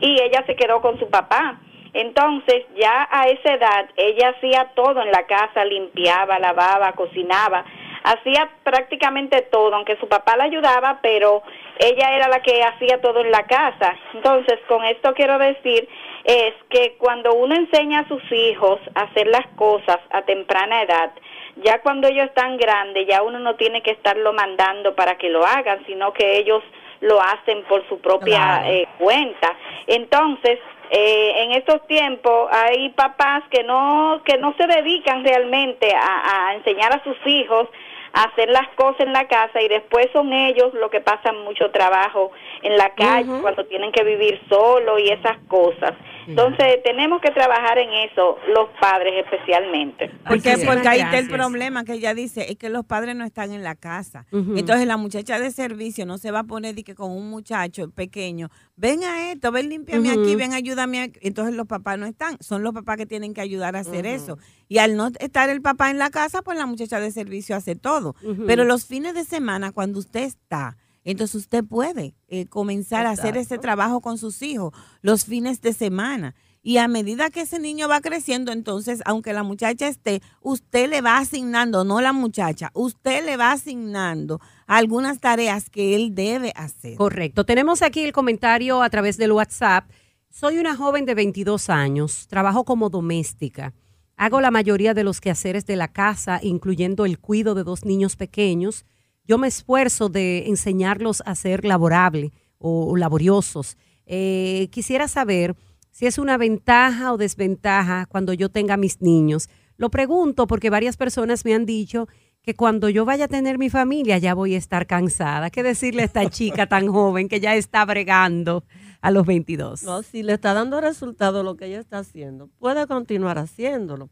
y 0.00 0.20
ella 0.20 0.44
se 0.46 0.56
quedó 0.56 0.80
con 0.80 0.98
su 0.98 1.08
papá. 1.08 1.58
Entonces, 1.92 2.64
ya 2.76 3.08
a 3.10 3.28
esa 3.28 3.54
edad, 3.54 3.88
ella 3.96 4.34
hacía 4.36 4.70
todo 4.74 5.02
en 5.02 5.10
la 5.10 5.26
casa, 5.26 5.64
limpiaba, 5.64 6.38
lavaba, 6.38 6.92
cocinaba, 6.92 7.64
hacía 8.04 8.48
prácticamente 8.62 9.42
todo, 9.50 9.74
aunque 9.74 9.96
su 9.96 10.08
papá 10.08 10.36
la 10.36 10.44
ayudaba, 10.44 11.00
pero 11.02 11.42
ella 11.78 12.14
era 12.14 12.28
la 12.28 12.42
que 12.42 12.62
hacía 12.62 13.00
todo 13.00 13.20
en 13.20 13.30
la 13.30 13.44
casa. 13.44 13.96
Entonces, 14.14 14.60
con 14.68 14.84
esto 14.84 15.14
quiero 15.14 15.38
decir 15.38 15.88
es 16.24 16.54
que 16.68 16.96
cuando 16.98 17.34
uno 17.34 17.54
enseña 17.54 18.00
a 18.00 18.08
sus 18.08 18.22
hijos 18.30 18.78
a 18.94 19.02
hacer 19.02 19.26
las 19.26 19.46
cosas 19.56 19.98
a 20.10 20.22
temprana 20.22 20.82
edad, 20.82 21.12
ya 21.56 21.80
cuando 21.80 22.08
ellos 22.08 22.26
están 22.26 22.56
grandes, 22.56 23.06
ya 23.06 23.22
uno 23.22 23.38
no 23.38 23.56
tiene 23.56 23.82
que 23.82 23.92
estarlo 23.92 24.32
mandando 24.32 24.94
para 24.94 25.16
que 25.16 25.28
lo 25.28 25.44
hagan, 25.44 25.84
sino 25.86 26.12
que 26.12 26.38
ellos 26.38 26.62
lo 27.00 27.20
hacen 27.20 27.64
por 27.64 27.86
su 27.88 27.98
propia 28.00 28.62
eh, 28.66 28.86
cuenta. 28.98 29.56
Entonces, 29.86 30.58
eh, 30.90 31.44
en 31.44 31.52
estos 31.52 31.86
tiempos 31.86 32.48
hay 32.52 32.90
papás 32.90 33.44
que 33.50 33.62
no 33.62 34.22
que 34.24 34.38
no 34.38 34.54
se 34.56 34.66
dedican 34.66 35.24
realmente 35.24 35.94
a, 35.94 36.48
a 36.48 36.54
enseñar 36.54 36.92
a 36.92 37.02
sus 37.04 37.16
hijos 37.26 37.68
a 38.12 38.24
hacer 38.24 38.48
las 38.50 38.68
cosas 38.74 39.00
en 39.00 39.12
la 39.12 39.28
casa 39.28 39.62
y 39.62 39.68
después 39.68 40.08
son 40.12 40.32
ellos 40.32 40.74
los 40.74 40.90
que 40.90 41.00
pasan 41.00 41.44
mucho 41.44 41.70
trabajo 41.70 42.32
en 42.62 42.76
la 42.76 42.94
calle 42.94 43.30
cuando 43.40 43.66
tienen 43.66 43.92
que 43.92 44.04
vivir 44.04 44.40
solo 44.48 44.98
y 44.98 45.08
esas 45.08 45.38
cosas. 45.48 45.94
Entonces 46.26 46.82
tenemos 46.84 47.20
que 47.20 47.30
trabajar 47.30 47.78
en 47.78 47.90
eso, 48.10 48.36
los 48.54 48.68
padres 48.80 49.24
especialmente. 49.24 50.10
Porque, 50.26 50.58
porque 50.64 50.88
ahí 50.88 51.00
está 51.00 51.18
el 51.18 51.28
problema 51.28 51.84
que 51.84 51.94
ella 51.94 52.14
dice, 52.14 52.50
es 52.50 52.56
que 52.56 52.68
los 52.68 52.84
padres 52.84 53.16
no 53.16 53.24
están 53.24 53.52
en 53.52 53.64
la 53.64 53.74
casa. 53.74 54.26
Entonces 54.32 54.86
la 54.86 54.96
muchacha 54.96 55.38
de 55.38 55.50
servicio 55.50 56.06
no 56.06 56.18
se 56.18 56.30
va 56.30 56.40
a 56.40 56.44
poner 56.44 56.74
que 56.84 56.94
con 56.94 57.10
un 57.10 57.30
muchacho 57.30 57.90
pequeño, 57.90 58.48
ven 58.76 59.02
a 59.04 59.32
esto, 59.32 59.50
ven 59.50 59.68
limpiame 59.68 60.10
aquí, 60.10 60.36
ven 60.36 60.52
ayúdame. 60.52 61.12
Entonces 61.20 61.54
los 61.54 61.66
papás 61.66 61.98
no 61.98 62.06
están, 62.06 62.36
son 62.40 62.62
los 62.62 62.72
papás 62.72 62.96
que 62.96 63.06
tienen 63.06 63.34
que 63.34 63.40
ayudar 63.40 63.76
a 63.76 63.80
hacer 63.80 64.06
eso. 64.06 64.38
Y 64.68 64.78
al 64.78 64.96
no 64.96 65.08
estar 65.18 65.50
el 65.50 65.62
papá 65.62 65.90
en 65.90 65.98
la 65.98 66.10
casa, 66.10 66.42
pues 66.42 66.56
la 66.56 66.66
muchacha 66.66 67.00
de 67.00 67.10
servicio 67.10 67.56
hace 67.56 67.74
todo. 67.74 68.14
Pero 68.46 68.64
los 68.64 68.86
fines 68.86 69.14
de 69.14 69.24
semana, 69.24 69.72
cuando 69.72 69.98
usted 69.98 70.22
está, 70.22 70.76
entonces 71.04 71.36
usted 71.36 71.64
puede 71.64 72.14
eh, 72.28 72.46
comenzar 72.46 73.06
a 73.06 73.10
hacer 73.10 73.36
ese 73.36 73.58
trabajo 73.58 74.00
con 74.00 74.18
sus 74.18 74.42
hijos 74.42 74.72
los 75.02 75.24
fines 75.24 75.60
de 75.60 75.72
semana. 75.72 76.34
Y 76.62 76.76
a 76.76 76.88
medida 76.88 77.30
que 77.30 77.40
ese 77.40 77.58
niño 77.58 77.88
va 77.88 78.02
creciendo, 78.02 78.52
entonces, 78.52 79.00
aunque 79.06 79.32
la 79.32 79.42
muchacha 79.42 79.88
esté, 79.88 80.20
usted 80.42 80.90
le 80.90 81.00
va 81.00 81.16
asignando, 81.16 81.84
no 81.84 82.02
la 82.02 82.12
muchacha, 82.12 82.70
usted 82.74 83.24
le 83.24 83.38
va 83.38 83.52
asignando 83.52 84.40
algunas 84.66 85.20
tareas 85.20 85.70
que 85.70 85.96
él 85.96 86.14
debe 86.14 86.52
hacer. 86.54 86.96
Correcto. 86.96 87.44
Tenemos 87.44 87.80
aquí 87.80 88.02
el 88.02 88.12
comentario 88.12 88.82
a 88.82 88.90
través 88.90 89.16
del 89.16 89.32
WhatsApp. 89.32 89.90
Soy 90.28 90.58
una 90.58 90.76
joven 90.76 91.06
de 91.06 91.14
22 91.14 91.70
años, 91.70 92.26
trabajo 92.28 92.64
como 92.66 92.90
doméstica. 92.90 93.72
Hago 94.16 94.42
la 94.42 94.50
mayoría 94.50 94.92
de 94.92 95.02
los 95.02 95.22
quehaceres 95.22 95.64
de 95.64 95.76
la 95.76 95.88
casa, 95.88 96.40
incluyendo 96.42 97.06
el 97.06 97.18
cuido 97.18 97.54
de 97.54 97.64
dos 97.64 97.86
niños 97.86 98.16
pequeños 98.16 98.84
yo 99.30 99.38
me 99.38 99.46
esfuerzo 99.46 100.08
de 100.08 100.48
enseñarlos 100.48 101.22
a 101.24 101.36
ser 101.36 101.64
laborable 101.64 102.32
o, 102.58 102.96
laboriosos. 102.96 103.76
Eh, 104.04 104.66
quisiera 104.72 105.06
saber 105.06 105.54
si 105.92 106.06
es 106.06 106.18
una 106.18 106.36
ventaja 106.36 107.12
o 107.12 107.16
desventaja 107.16 108.06
cuando 108.06 108.32
yo 108.32 108.48
tenga 108.48 108.76
mis 108.76 109.00
niños. 109.00 109.48
Lo 109.76 109.88
pregunto 109.88 110.48
porque 110.48 110.68
varias 110.68 110.96
personas 110.96 111.44
me 111.44 111.54
han 111.54 111.64
dicho 111.64 112.08
que 112.42 112.56
cuando 112.56 112.88
yo 112.88 113.04
vaya 113.04 113.26
a 113.26 113.28
tener 113.28 113.56
mi 113.56 113.70
familia 113.70 114.18
ya 114.18 114.34
voy 114.34 114.56
a 114.56 114.58
estar 114.58 114.88
cansada. 114.88 115.48
¿Qué 115.50 115.62
decirle 115.62 116.02
a 116.02 116.06
esta 116.06 116.28
chica 116.38 116.66
tan 116.66 116.88
joven 116.88 117.28
que 117.28 117.38
ya 117.38 117.54
está 117.54 117.84
bregando 117.84 118.64
a 119.00 119.12
los 119.12 119.24
22? 119.26 119.84
No, 119.84 120.02
si 120.02 120.24
le 120.24 120.32
está 120.32 120.54
dando 120.54 120.80
resultado 120.80 121.44
lo 121.44 121.56
que 121.56 121.66
ella 121.66 121.78
está 121.78 121.98
haciendo, 121.98 122.48
puede 122.58 122.84
continuar 122.88 123.38
haciéndolo. 123.38 124.10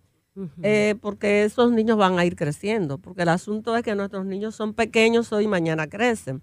Eh, 0.62 0.95
porque 1.01 1.45
esos 1.45 1.72
niños 1.72 1.97
van 1.97 2.18
a 2.18 2.24
ir 2.24 2.36
creciendo, 2.36 2.99
porque 2.99 3.22
el 3.22 3.28
asunto 3.28 3.76
es 3.76 3.82
que 3.82 3.95
nuestros 3.95 4.24
niños 4.26 4.55
son 4.55 4.74
pequeños 4.74 5.32
hoy 5.32 5.45
y 5.45 5.49
mañana 5.49 5.86
crecen. 5.86 6.43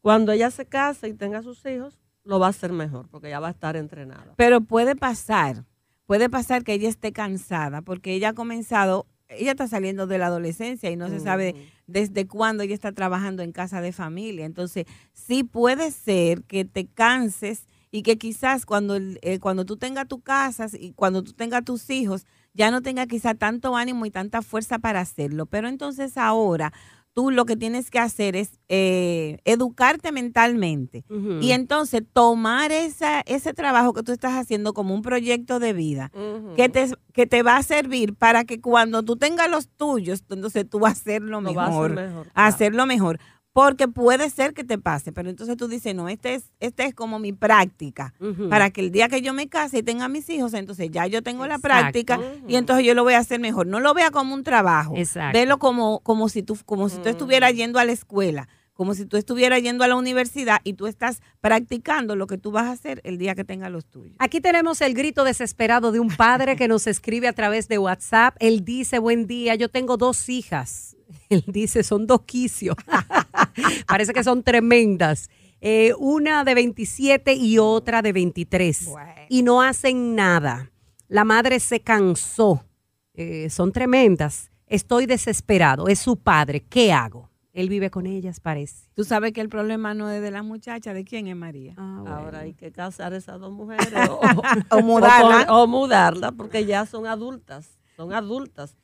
Cuando 0.00 0.32
ella 0.32 0.50
se 0.50 0.66
case 0.66 1.08
y 1.08 1.14
tenga 1.14 1.42
sus 1.42 1.64
hijos, 1.66 1.98
lo 2.24 2.38
va 2.38 2.46
a 2.46 2.50
hacer 2.50 2.72
mejor, 2.72 3.08
porque 3.08 3.30
ya 3.30 3.40
va 3.40 3.48
a 3.48 3.52
estar 3.52 3.76
entrenada. 3.76 4.34
Pero 4.36 4.60
puede 4.60 4.96
pasar, 4.96 5.64
puede 6.06 6.28
pasar 6.28 6.64
que 6.64 6.74
ella 6.74 6.88
esté 6.88 7.12
cansada, 7.12 7.82
porque 7.82 8.14
ella 8.14 8.30
ha 8.30 8.34
comenzado, 8.34 9.06
ella 9.28 9.52
está 9.52 9.68
saliendo 9.68 10.06
de 10.06 10.18
la 10.18 10.26
adolescencia 10.26 10.90
y 10.90 10.96
no 10.96 11.08
se 11.08 11.20
sabe 11.20 11.54
desde 11.86 12.26
cuándo 12.26 12.62
ella 12.62 12.74
está 12.74 12.92
trabajando 12.92 13.42
en 13.42 13.52
casa 13.52 13.80
de 13.80 13.92
familia. 13.92 14.44
Entonces, 14.44 14.86
sí 15.12 15.44
puede 15.44 15.90
ser 15.90 16.42
que 16.44 16.64
te 16.64 16.86
canses 16.86 17.66
y 17.90 18.02
que 18.02 18.18
quizás 18.18 18.66
cuando, 18.66 18.96
eh, 18.96 19.38
cuando 19.40 19.64
tú 19.64 19.76
tengas 19.76 20.06
tu 20.06 20.20
casa 20.20 20.66
y 20.72 20.92
cuando 20.92 21.22
tú 21.22 21.32
tengas 21.32 21.64
tus 21.64 21.90
hijos, 21.90 22.26
ya 22.52 22.70
no 22.70 22.82
tenga 22.82 23.06
quizá 23.06 23.34
tanto 23.34 23.76
ánimo 23.76 24.06
y 24.06 24.10
tanta 24.10 24.42
fuerza 24.42 24.78
para 24.78 25.00
hacerlo. 25.00 25.46
Pero 25.46 25.68
entonces 25.68 26.16
ahora 26.16 26.72
tú 27.12 27.30
lo 27.30 27.44
que 27.44 27.56
tienes 27.56 27.90
que 27.90 27.98
hacer 27.98 28.36
es 28.36 28.60
eh, 28.68 29.38
educarte 29.44 30.12
mentalmente 30.12 31.04
y 31.40 31.50
entonces 31.50 32.02
tomar 32.12 32.70
esa, 32.70 33.20
ese 33.22 33.52
trabajo 33.52 33.92
que 33.92 34.02
tú 34.02 34.12
estás 34.12 34.34
haciendo 34.34 34.72
como 34.74 34.94
un 34.94 35.02
proyecto 35.02 35.58
de 35.58 35.72
vida 35.72 36.12
que, 36.54 36.68
te, 36.68 36.92
que 37.12 37.26
te 37.26 37.42
va 37.42 37.56
a 37.56 37.62
servir 37.62 38.14
para 38.14 38.44
que 38.44 38.60
cuando 38.60 39.02
tú 39.02 39.16
tengas 39.16 39.50
los 39.50 39.68
tuyos, 39.68 40.24
entonces 40.30 40.68
tú 40.68 40.78
vas 40.78 40.90
a 40.90 41.00
hacerlo 41.00 41.40
mejor. 41.40 41.94
mejor 41.94 42.28
Hacerlo 42.34 42.86
mejor 42.86 43.18
porque 43.62 43.88
puede 43.88 44.30
ser 44.30 44.54
que 44.54 44.64
te 44.64 44.78
pase, 44.78 45.12
pero 45.12 45.28
entonces 45.28 45.54
tú 45.54 45.68
dices, 45.68 45.94
no, 45.94 46.08
este 46.08 46.32
es, 46.32 46.44
este 46.60 46.86
es 46.86 46.94
como 46.94 47.18
mi 47.18 47.34
práctica, 47.34 48.14
para 48.48 48.70
que 48.70 48.80
el 48.80 48.90
día 48.90 49.10
que 49.10 49.20
yo 49.20 49.34
me 49.34 49.48
case 49.48 49.80
y 49.80 49.82
tenga 49.82 50.08
mis 50.08 50.30
hijos, 50.30 50.54
entonces 50.54 50.90
ya 50.90 51.06
yo 51.06 51.22
tengo 51.22 51.46
la 51.46 51.58
práctica 51.58 52.18
y 52.48 52.56
entonces 52.56 52.86
yo 52.86 52.94
lo 52.94 53.04
voy 53.04 53.12
a 53.12 53.18
hacer 53.18 53.38
mejor. 53.38 53.66
No 53.66 53.80
lo 53.80 53.92
vea 53.92 54.10
como 54.10 54.32
un 54.32 54.44
trabajo, 54.44 54.94
Exacto. 54.96 55.38
velo 55.38 55.58
como, 55.58 56.00
como 56.00 56.30
si 56.30 56.42
tú, 56.42 56.56
como 56.64 56.88
si 56.88 56.96
tú 57.02 57.10
estuvieras 57.10 57.52
yendo 57.52 57.78
a 57.78 57.84
la 57.84 57.92
escuela, 57.92 58.48
como 58.72 58.94
si 58.94 59.04
tú 59.04 59.18
estuvieras 59.18 59.60
yendo 59.60 59.84
a 59.84 59.88
la 59.88 59.96
universidad 59.96 60.62
y 60.64 60.72
tú 60.72 60.86
estás 60.86 61.20
practicando 61.42 62.16
lo 62.16 62.26
que 62.26 62.38
tú 62.38 62.52
vas 62.52 62.64
a 62.64 62.70
hacer 62.70 63.02
el 63.04 63.18
día 63.18 63.34
que 63.34 63.44
tengas 63.44 63.70
los 63.70 63.84
tuyos. 63.84 64.16
Aquí 64.18 64.40
tenemos 64.40 64.80
el 64.80 64.94
grito 64.94 65.22
desesperado 65.22 65.92
de 65.92 66.00
un 66.00 66.08
padre 66.08 66.56
que 66.56 66.66
nos 66.66 66.86
escribe 66.86 67.28
a 67.28 67.34
través 67.34 67.68
de 67.68 67.76
WhatsApp. 67.76 68.36
Él 68.40 68.64
dice, 68.64 68.98
buen 68.98 69.26
día, 69.26 69.54
yo 69.54 69.68
tengo 69.68 69.98
dos 69.98 70.30
hijas 70.30 70.96
Él 71.28 71.44
dice, 71.46 71.82
son 71.82 72.06
dos 72.06 72.22
quicios. 72.22 72.76
Parece 73.86 74.12
que 74.12 74.24
son 74.24 74.42
tremendas. 74.42 75.30
Eh, 75.60 75.92
una 75.98 76.44
de 76.44 76.54
27 76.54 77.34
y 77.34 77.58
otra 77.58 78.02
de 78.02 78.12
23. 78.12 78.88
Y 79.28 79.42
no 79.42 79.62
hacen 79.62 80.14
nada. 80.14 80.70
La 81.08 81.24
madre 81.24 81.60
se 81.60 81.80
cansó. 81.80 82.64
Eh, 83.14 83.50
son 83.50 83.72
tremendas. 83.72 84.50
Estoy 84.66 85.06
desesperado. 85.06 85.88
Es 85.88 85.98
su 85.98 86.16
padre. 86.16 86.60
¿Qué 86.60 86.92
hago? 86.92 87.28
Él 87.52 87.68
vive 87.68 87.90
con 87.90 88.06
ellas, 88.06 88.38
parece. 88.38 88.88
Tú 88.94 89.02
sabes 89.02 89.32
que 89.32 89.40
el 89.40 89.48
problema 89.48 89.92
no 89.92 90.08
es 90.08 90.22
de 90.22 90.30
la 90.30 90.42
muchacha, 90.44 90.94
¿de 90.94 91.04
quién 91.04 91.26
es 91.26 91.34
María? 91.34 91.74
Ah, 91.76 92.04
Ahora 92.06 92.40
hay 92.40 92.54
que 92.54 92.70
casar 92.70 93.12
a 93.12 93.16
esas 93.16 93.40
dos 93.40 93.52
mujeres 93.52 93.88
o, 94.70 94.80
mudarla. 94.82 95.46
o, 95.52 95.66
mudarla 95.66 96.30
porque 96.32 96.64
ya 96.64 96.86
son 96.86 97.06
adultas 97.06 97.79
son 98.00 98.14
adultas. 98.14 98.74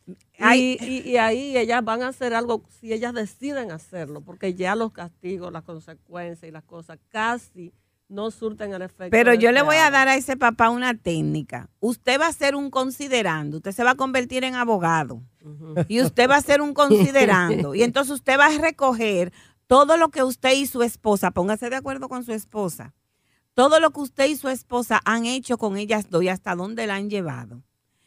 Y, 0.54 0.76
y, 1.10 1.16
ahí 1.16 1.56
ellas 1.56 1.82
van 1.82 2.02
a 2.02 2.08
hacer 2.08 2.34
algo 2.34 2.62
si 2.68 2.92
ellas 2.92 3.14
deciden 3.14 3.70
hacerlo, 3.70 4.20
porque 4.20 4.52
ya 4.52 4.76
los 4.76 4.92
castigos, 4.92 5.50
las 5.50 5.62
consecuencias 5.62 6.46
y 6.46 6.52
las 6.52 6.64
cosas 6.64 6.98
casi 7.08 7.72
no 8.08 8.30
surten 8.30 8.74
el 8.74 8.82
efecto. 8.82 9.10
Pero 9.10 9.32
yo 9.32 9.52
le 9.52 9.62
voy 9.62 9.76
a 9.76 9.90
dar 9.90 10.08
a 10.08 10.16
ese 10.16 10.36
papá 10.36 10.68
una 10.68 10.92
técnica. 10.94 11.70
Usted 11.80 12.20
va 12.20 12.26
a 12.26 12.32
ser 12.32 12.54
un 12.54 12.68
considerando, 12.68 13.56
usted 13.56 13.72
se 13.72 13.84
va 13.84 13.92
a 13.92 13.94
convertir 13.94 14.44
en 14.44 14.54
abogado 14.54 15.22
y 15.88 16.02
usted 16.02 16.28
va 16.28 16.36
a 16.36 16.42
ser 16.42 16.60
un 16.60 16.74
considerando 16.74 17.74
y 17.74 17.82
entonces 17.82 18.12
usted 18.12 18.38
va 18.38 18.46
a 18.46 18.58
recoger 18.58 19.32
todo 19.66 19.96
lo 19.96 20.10
que 20.10 20.22
usted 20.22 20.52
y 20.52 20.66
su 20.66 20.82
esposa, 20.82 21.30
póngase 21.30 21.70
de 21.70 21.76
acuerdo 21.76 22.10
con 22.10 22.22
su 22.22 22.32
esposa, 22.32 22.94
todo 23.54 23.80
lo 23.80 23.90
que 23.92 24.00
usted 24.00 24.26
y 24.26 24.36
su 24.36 24.50
esposa 24.50 25.00
han 25.06 25.24
hecho 25.24 25.56
con 25.56 25.78
ellas 25.78 26.10
dos 26.10 26.22
y 26.22 26.28
hasta 26.28 26.54
dónde 26.54 26.86
la 26.86 26.96
han 26.96 27.08
llevado. 27.08 27.62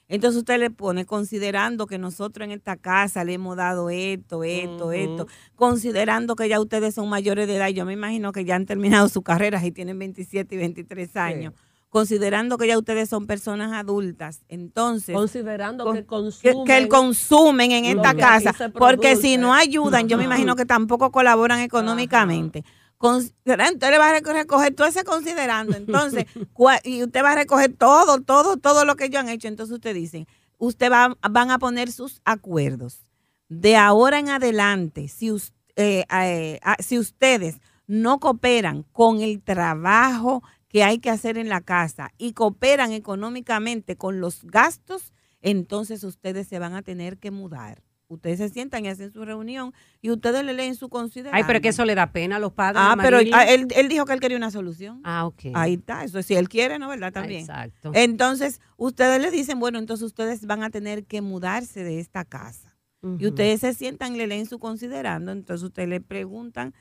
Entonces 0.10 0.40
usted 0.40 0.60
le 0.60 0.72
pone, 0.72 1.06
considerando 1.06 1.86
que 1.86 1.98
nosotros 2.00 2.44
en 2.46 2.52
esta 2.52 2.76
casa 2.76 3.24
le 3.24 3.34
hemos 3.34 3.56
dado 3.56 3.90
esto, 3.92 4.44
esto, 4.44 4.92
esto, 4.92 5.28
considerando 5.56 6.36
que 6.36 6.50
ya 6.50 6.60
ustedes 6.60 6.96
son 6.96 7.08
mayores 7.10 7.48
de 7.48 7.56
edad, 7.58 7.68
yo 7.70 7.86
me 7.86 7.94
imagino 7.94 8.32
que 8.32 8.44
ya 8.44 8.56
han 8.56 8.66
terminado 8.66 9.08
su 9.08 9.22
carrera 9.22 9.64
y 9.64 9.72
tienen 9.72 10.00
27 10.00 10.56
y 10.56 10.58
23 10.58 11.16
años. 11.16 11.54
considerando 11.90 12.58
que 12.60 12.68
ya 12.68 12.78
ustedes 12.78 13.10
son 13.10 13.26
personas 13.26 13.74
adultas. 13.74 14.42
Entonces, 14.48 15.16
Considerando 15.16 15.86
con- 15.86 15.96
que 15.96 16.06
consumen. 16.06 16.64
que 16.66 16.78
el 16.78 16.88
consumen 16.88 17.72
en 17.72 17.86
esta 17.86 18.14
casa, 18.14 18.70
porque 18.78 19.16
si 19.16 19.38
no 19.38 19.54
ayudan, 19.56 20.08
yo 20.08 20.18
me 20.18 20.24
imagino 20.26 20.56
que 20.56 20.66
tampoco 20.66 21.12
colaboran 21.12 21.60
económicamente. 21.62 22.64
Usted 23.02 23.90
le 23.92 23.98
va 23.98 24.10
a 24.10 24.20
reco- 24.20 24.34
recoger 24.34 24.74
todo 24.76 24.88
ese 24.88 25.04
considerando, 25.04 25.76
entonces, 25.78 26.26
y 26.84 27.04
usted 27.04 27.24
va 27.24 27.32
a 27.32 27.36
recoger 27.36 27.74
todo, 27.74 28.22
todo, 28.22 28.58
todo 28.58 28.86
lo 28.86 28.96
que 28.96 29.06
ellos 29.06 29.22
han 29.22 29.30
hecho. 29.30 29.48
Entonces 29.48 29.74
usted 29.76 29.96
dice, 29.96 30.28
usted 30.58 30.92
va, 30.92 31.18
van 31.30 31.52
a 31.52 31.60
poner 31.60 31.92
sus 31.92 32.22
acuerdos. 32.26 33.00
De 33.48 33.76
ahora 33.78 34.20
en 34.20 34.30
adelante, 34.30 35.08
si, 35.08 35.32
us- 35.32 35.54
eh, 35.76 36.06
eh, 36.12 36.60
ah, 36.64 36.76
si 36.80 37.00
ustedes 37.00 37.60
no 37.88 38.20
cooperan 38.20 38.84
con 38.92 39.22
el 39.22 39.42
trabajo 39.42 40.44
que 40.68 40.84
hay 40.84 41.00
que 41.00 41.10
hacer 41.10 41.38
en 41.38 41.50
la 41.50 41.62
casa 41.62 42.12
y 42.20 42.34
cooperan 42.34 42.92
económicamente 42.92 43.96
con 43.96 44.20
los 44.20 44.44
gastos, 44.44 45.14
entonces 45.42 46.04
ustedes 46.04 46.48
se 46.48 46.60
van 46.60 46.76
a 46.76 46.82
tener 46.84 47.18
que 47.18 47.32
mudar. 47.32 47.82
Ustedes 48.10 48.40
se 48.40 48.50
sientan 48.50 48.84
y 48.86 48.88
hacen 48.88 49.14
su 49.14 49.24
reunión 49.24 49.72
y 50.02 50.10
ustedes 50.10 50.44
le 50.44 50.54
leen 50.54 50.74
su 50.74 50.90
consideración. 50.90 51.36
Ay, 51.36 51.44
pero 51.46 51.62
que 51.62 51.70
eso 51.70 51.86
le 51.86 51.94
da 51.94 52.12
pena 52.12 52.38
a 52.38 52.40
los 52.40 52.52
padres. 52.52 52.82
Ah, 52.84 52.98
pero 53.00 53.20
ah, 53.34 53.44
él, 53.46 53.68
él 53.76 53.88
dijo 53.88 54.04
que 54.06 54.14
él 54.14 54.20
quería 54.20 54.36
una 54.36 54.50
solución. 54.50 55.00
Ah, 55.04 55.28
ok. 55.28 55.52
Ahí 55.54 55.76
está, 55.76 56.04
eso 56.04 56.22
si 56.24 56.34
él 56.34 56.50
quiere, 56.50 56.80
¿no? 56.80 56.90
¿Verdad? 56.90 57.14
También. 57.14 57.42
Exacto. 57.42 57.92
Entonces, 57.94 58.62
ustedes 58.78 59.22
le 59.22 59.30
dicen, 59.30 59.60
bueno, 59.60 59.78
entonces 59.78 60.04
ustedes 60.08 60.48
van 60.48 60.64
a 60.64 60.72
tener 60.72 61.06
que 61.06 61.22
mudarse 61.22 61.84
de 61.84 62.00
esta 62.00 62.26
casa. 62.26 62.76
Y 63.02 63.28
ustedes 63.28 63.62
se 63.62 63.74
sientan 63.74 64.16
y 64.16 64.18
le 64.18 64.28
leen 64.28 64.46
su 64.46 64.60
considerando, 64.60 65.32
entonces 65.32 65.64
ustedes 65.64 65.88
le 65.88 66.02
preguntan, 66.02 66.74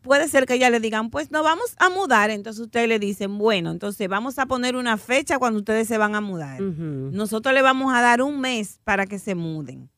puede 0.00 0.26
ser 0.26 0.44
que 0.44 0.54
ella 0.54 0.70
le 0.70 0.80
digan, 0.80 1.10
pues 1.10 1.30
nos 1.30 1.44
vamos 1.44 1.76
a 1.78 1.88
mudar, 1.88 2.30
entonces 2.30 2.60
ustedes 2.60 2.88
le 2.88 2.98
dicen, 2.98 3.38
bueno, 3.38 3.70
entonces 3.70 4.08
vamos 4.08 4.40
a 4.40 4.46
poner 4.46 4.74
una 4.74 4.96
fecha 4.96 5.38
cuando 5.38 5.60
ustedes 5.60 5.86
se 5.86 5.98
van 5.98 6.16
a 6.16 6.20
mudar. 6.20 6.60
Nosotros 6.60 7.54
le 7.54 7.62
vamos 7.62 7.94
a 7.94 8.00
dar 8.00 8.22
un 8.22 8.40
mes 8.40 8.80
para 8.82 9.06
que 9.06 9.20
se 9.20 9.36
muden. 9.36 9.88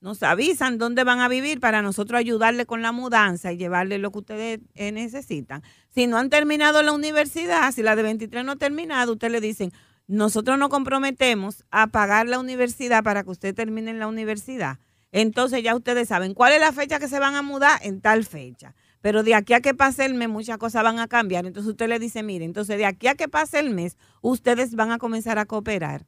Nos 0.00 0.22
avisan 0.22 0.78
dónde 0.78 1.04
van 1.04 1.20
a 1.20 1.28
vivir 1.28 1.58
para 1.58 1.82
nosotros 1.82 2.18
ayudarle 2.18 2.66
con 2.66 2.82
la 2.82 2.92
mudanza 2.92 3.52
y 3.52 3.56
llevarle 3.56 3.98
lo 3.98 4.12
que 4.12 4.18
ustedes 4.18 4.60
eh, 4.74 4.92
necesitan. 4.92 5.62
Si 5.94 6.06
no 6.06 6.18
han 6.18 6.30
terminado 6.30 6.82
la 6.82 6.92
universidad, 6.92 7.72
si 7.72 7.82
la 7.82 7.96
de 7.96 8.02
23 8.02 8.44
no 8.44 8.52
ha 8.52 8.56
terminado, 8.56 9.12
ustedes 9.12 9.32
le 9.32 9.40
dicen, 9.40 9.72
nosotros 10.06 10.58
nos 10.58 10.68
comprometemos 10.68 11.64
a 11.70 11.88
pagar 11.88 12.28
la 12.28 12.38
universidad 12.38 13.02
para 13.02 13.24
que 13.24 13.30
usted 13.30 13.54
termine 13.54 13.94
la 13.94 14.06
universidad. 14.06 14.78
Entonces 15.12 15.62
ya 15.62 15.74
ustedes 15.74 16.08
saben 16.08 16.34
cuál 16.34 16.52
es 16.52 16.60
la 16.60 16.72
fecha 16.72 16.98
que 16.98 17.08
se 17.08 17.18
van 17.18 17.34
a 17.34 17.42
mudar 17.42 17.80
en 17.82 18.00
tal 18.00 18.24
fecha. 18.24 18.74
Pero 19.00 19.22
de 19.22 19.34
aquí 19.34 19.54
a 19.54 19.60
que 19.60 19.72
pase 19.72 20.04
el 20.04 20.14
mes 20.14 20.28
muchas 20.28 20.58
cosas 20.58 20.82
van 20.82 20.98
a 20.98 21.08
cambiar. 21.08 21.46
Entonces 21.46 21.70
usted 21.70 21.88
le 21.88 21.98
dice, 21.98 22.22
mire, 22.22 22.44
entonces 22.44 22.76
de 22.76 22.86
aquí 22.86 23.06
a 23.06 23.14
que 23.14 23.28
pase 23.28 23.58
el 23.60 23.70
mes, 23.70 23.96
ustedes 24.20 24.74
van 24.74 24.92
a 24.92 24.98
comenzar 24.98 25.38
a 25.38 25.46
cooperar. 25.46 26.06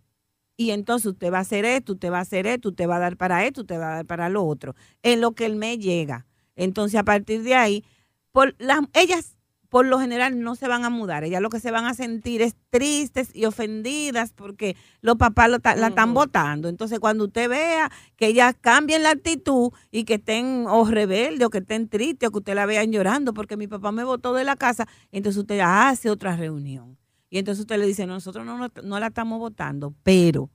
Y 0.61 0.73
entonces 0.73 1.07
usted 1.07 1.33
va 1.33 1.39
a 1.39 1.43
hacer 1.43 1.65
esto, 1.65 1.93
usted 1.93 2.11
va 2.11 2.19
a 2.19 2.23
hacer 2.23 2.49
esto, 2.49 2.71
usted 2.71 2.89
va 2.89 2.97
a 2.97 2.99
dar 2.99 3.17
para 3.17 3.47
esto, 3.47 3.61
usted 3.61 3.79
va 3.79 3.93
a 3.93 3.95
dar 3.99 4.07
para 4.07 4.29
lo 4.29 4.45
otro, 4.45 4.75
en 5.05 5.21
lo 5.21 5.31
que 5.33 5.47
el 5.47 5.55
mes 5.55 5.79
llega. 5.79 6.27
Entonces 6.57 6.99
a 6.99 7.05
partir 7.05 7.45
de 7.45 7.55
ahí, 7.55 7.85
por 8.33 8.57
las, 8.59 8.81
ellas 8.95 9.37
por 9.69 9.87
lo 9.87 10.01
general 10.01 10.41
no 10.41 10.57
se 10.57 10.67
van 10.67 10.85
a 10.85 10.91
mudar, 10.91 11.23
ellas 11.23 11.41
lo 11.43 11.51
que 11.51 11.61
se 11.61 11.71
van 11.71 11.85
a 11.85 11.95
sentir 11.95 12.43
es 12.43 12.57
tristes 12.71 13.31
y 13.37 13.45
ofendidas 13.45 14.33
porque 14.33 14.75
los 15.01 15.17
papás 15.17 15.49
lo 15.49 15.61
ta- 15.61 15.77
la 15.77 15.89
están 15.89 16.13
votando. 16.15 16.69
Entonces 16.69 16.99
cuando 16.99 17.27
usted 17.27 17.49
vea 17.49 17.93
que 18.17 18.27
ellas 18.27 18.57
cambien 18.61 19.05
la 19.05 19.11
actitud 19.11 19.71
y 19.93 20.05
que 20.05 20.15
estén 20.15 20.65
o 20.69 20.85
rebeldes 20.87 21.47
o 21.47 21.51
que 21.51 21.59
estén 21.59 21.89
tristes 21.89 22.31
o 22.31 22.33
que 22.33 22.39
usted 22.39 22.55
la 22.55 22.67
vean 22.67 22.91
llorando 22.91 23.33
porque 23.35 23.57
mi 23.57 23.69
papá 23.69 23.93
me 23.93 24.03
votó 24.05 24.35
de 24.35 24.43
la 24.45 24.57
casa, 24.57 24.89
entonces 25.13 25.39
usted 25.39 25.61
hace 25.63 26.11
otra 26.11 26.35
reunión. 26.35 26.97
Y 27.31 27.39
entonces 27.39 27.61
usted 27.61 27.79
le 27.79 27.87
dice, 27.87 28.07
nosotros 28.07 28.45
no, 28.47 28.59
no, 28.59 29.01
la 29.01 29.07
estamos 29.07 29.39
votando, 29.39 29.95
pero 30.03 30.51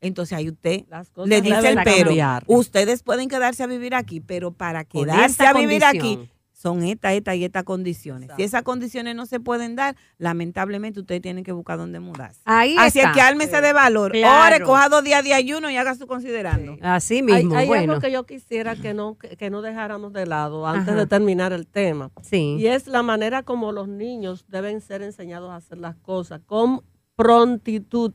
entonces 0.00 0.36
ahí 0.36 0.48
usted 0.48 0.84
Las 0.88 1.10
cosas 1.10 1.28
le 1.28 1.40
dice 1.40 1.68
el 1.68 1.78
pero. 1.84 2.06
cambiar. 2.06 2.44
Ustedes 2.46 3.02
pueden 3.02 3.28
quedarse 3.28 3.62
a 3.62 3.66
vivir 3.66 3.94
aquí, 3.94 4.20
pero 4.20 4.52
para 4.52 4.84
quedarse 4.84 5.46
a 5.46 5.52
vivir 5.52 5.84
aquí. 5.84 6.30
Son 6.64 6.82
estas, 6.82 7.12
estas 7.12 7.36
y 7.36 7.44
estas 7.44 7.64
condiciones. 7.64 8.22
Exacto. 8.22 8.36
Si 8.40 8.42
esas 8.42 8.62
condiciones 8.62 9.14
no 9.14 9.26
se 9.26 9.38
pueden 9.38 9.76
dar, 9.76 9.96
lamentablemente 10.16 10.98
ustedes 10.98 11.20
tienen 11.20 11.44
que 11.44 11.52
buscar 11.52 11.76
dónde 11.76 12.00
mudarse. 12.00 12.40
Ahí 12.46 12.74
Así 12.78 13.00
está. 13.00 13.10
es 13.10 13.14
que 13.14 13.20
ármese 13.20 13.60
de 13.60 13.74
valor. 13.74 14.12
Claro. 14.12 14.56
Ore, 14.56 14.64
coja 14.64 14.88
dos 14.88 15.04
días 15.04 15.22
de 15.22 15.34
ayuno 15.34 15.70
y 15.70 15.76
haga 15.76 15.94
su 15.94 16.06
considerando. 16.06 16.78
Así 16.80 17.16
Hay, 17.16 17.22
mismo, 17.22 17.54
hay 17.54 17.66
bueno. 17.66 17.92
algo 17.92 18.00
que 18.02 18.10
yo 18.10 18.24
quisiera 18.24 18.76
que 18.76 18.94
no, 18.94 19.18
que, 19.18 19.36
que 19.36 19.50
no 19.50 19.60
dejáramos 19.60 20.14
de 20.14 20.24
lado 20.24 20.66
antes 20.66 20.88
Ajá. 20.88 20.96
de 21.00 21.06
terminar 21.06 21.52
el 21.52 21.66
tema. 21.66 22.10
Sí. 22.22 22.56
Y 22.58 22.66
es 22.68 22.86
la 22.86 23.02
manera 23.02 23.42
como 23.42 23.70
los 23.70 23.86
niños 23.86 24.46
deben 24.48 24.80
ser 24.80 25.02
enseñados 25.02 25.50
a 25.50 25.56
hacer 25.56 25.76
las 25.76 25.96
cosas 25.96 26.40
con 26.46 26.80
prontitud. 27.14 28.12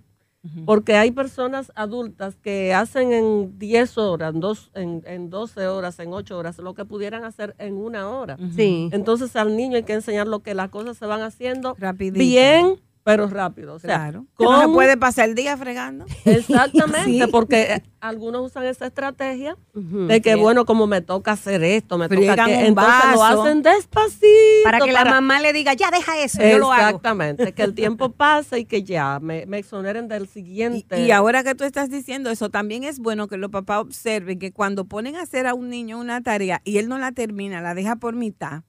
Porque 0.65 0.95
hay 0.95 1.11
personas 1.11 1.71
adultas 1.75 2.35
que 2.37 2.73
hacen 2.73 3.11
en 3.11 3.59
10 3.59 3.97
horas, 3.97 4.33
en, 4.33 4.39
dos, 4.39 4.71
en, 4.73 5.03
en 5.05 5.29
12 5.29 5.67
horas, 5.67 5.99
en 5.99 6.13
8 6.13 6.37
horas, 6.37 6.57
lo 6.59 6.73
que 6.73 6.85
pudieran 6.85 7.25
hacer 7.25 7.55
en 7.59 7.75
una 7.75 8.09
hora. 8.09 8.37
Sí. 8.55 8.89
Entonces 8.93 9.35
al 9.35 9.57
niño 9.57 9.75
hay 9.75 9.83
que 9.83 9.93
enseñar 9.93 10.27
lo 10.27 10.39
que 10.39 10.53
las 10.53 10.69
cosas 10.69 10.97
se 10.97 11.05
van 11.05 11.21
haciendo 11.21 11.75
Rapidito. 11.77 12.19
bien, 12.19 12.79
pero 13.03 13.27
rápido. 13.27 13.73
O 13.75 13.79
sea, 13.79 13.95
Claro. 13.97 14.25
No 14.39 14.61
se 14.61 14.67
puede 14.69 14.97
pasar 14.97 15.29
el 15.29 15.35
día 15.35 15.57
fregando. 15.57 16.05
Exactamente, 16.25 17.09
Sí. 17.25 17.31
porque 17.31 17.61
eh, 17.73 17.83
algunos 18.01 18.45
usan 18.45 18.65
esa 18.65 18.85
estrategia 18.87 19.57
de 19.73 20.21
que, 20.21 20.33
Sí. 20.33 20.39
bueno, 20.39 20.65
como 20.65 20.85
me 20.87 21.01
toca 21.01 21.31
hacer 21.31 21.63
esto, 21.63 21.97
me 21.97 22.05
toca 22.07 22.15
Friegan 22.17 22.45
que, 22.47 22.57
un 22.57 22.65
entonces 22.65 23.15
lo 23.15 23.23
hacen 23.23 23.61
despacito. 23.61 24.27
Para 24.63 24.79
que 24.79 24.91
la 24.91 25.05
mamá 25.05 25.39
le 25.39 25.53
diga, 25.53 25.73
ya 25.73 25.89
deja 25.91 26.19
eso, 26.19 26.41
yo 26.41 26.57
lo 26.59 26.71
hago. 26.71 26.85
Exactamente, 26.87 27.53
que 27.53 27.63
el 27.63 27.73
tiempo 27.73 28.09
pase 28.13 28.59
y 28.59 28.65
que 28.65 28.83
ya 28.83 29.19
me, 29.19 29.45
me 29.47 29.57
exoneren 29.57 30.07
del 30.07 30.23
Y, 30.23 30.27
siguiente. 30.27 31.01
y 31.01 31.11
ahora 31.11 31.43
que 31.43 31.55
tú 31.55 31.63
estás 31.63 31.89
diciendo 31.89 32.29
eso, 32.29 32.49
también 32.49 32.83
es 32.83 32.99
bueno 32.99 33.27
que 33.27 33.37
los 33.37 33.49
papás 33.49 33.79
observen 33.79 34.39
que 34.39 34.51
cuando 34.51 34.85
ponen 34.85 35.15
a 35.15 35.21
hacer 35.23 35.47
a 35.47 35.53
un 35.53 35.69
niño 35.69 35.99
una 35.99 36.21
tarea 36.21 36.61
y 36.63 36.77
él 36.77 36.87
no 36.89 36.97
la 36.97 37.11
termina, 37.11 37.61
la 37.61 37.73
deja 37.73 37.95
por 37.97 38.15
mitad 38.15 38.63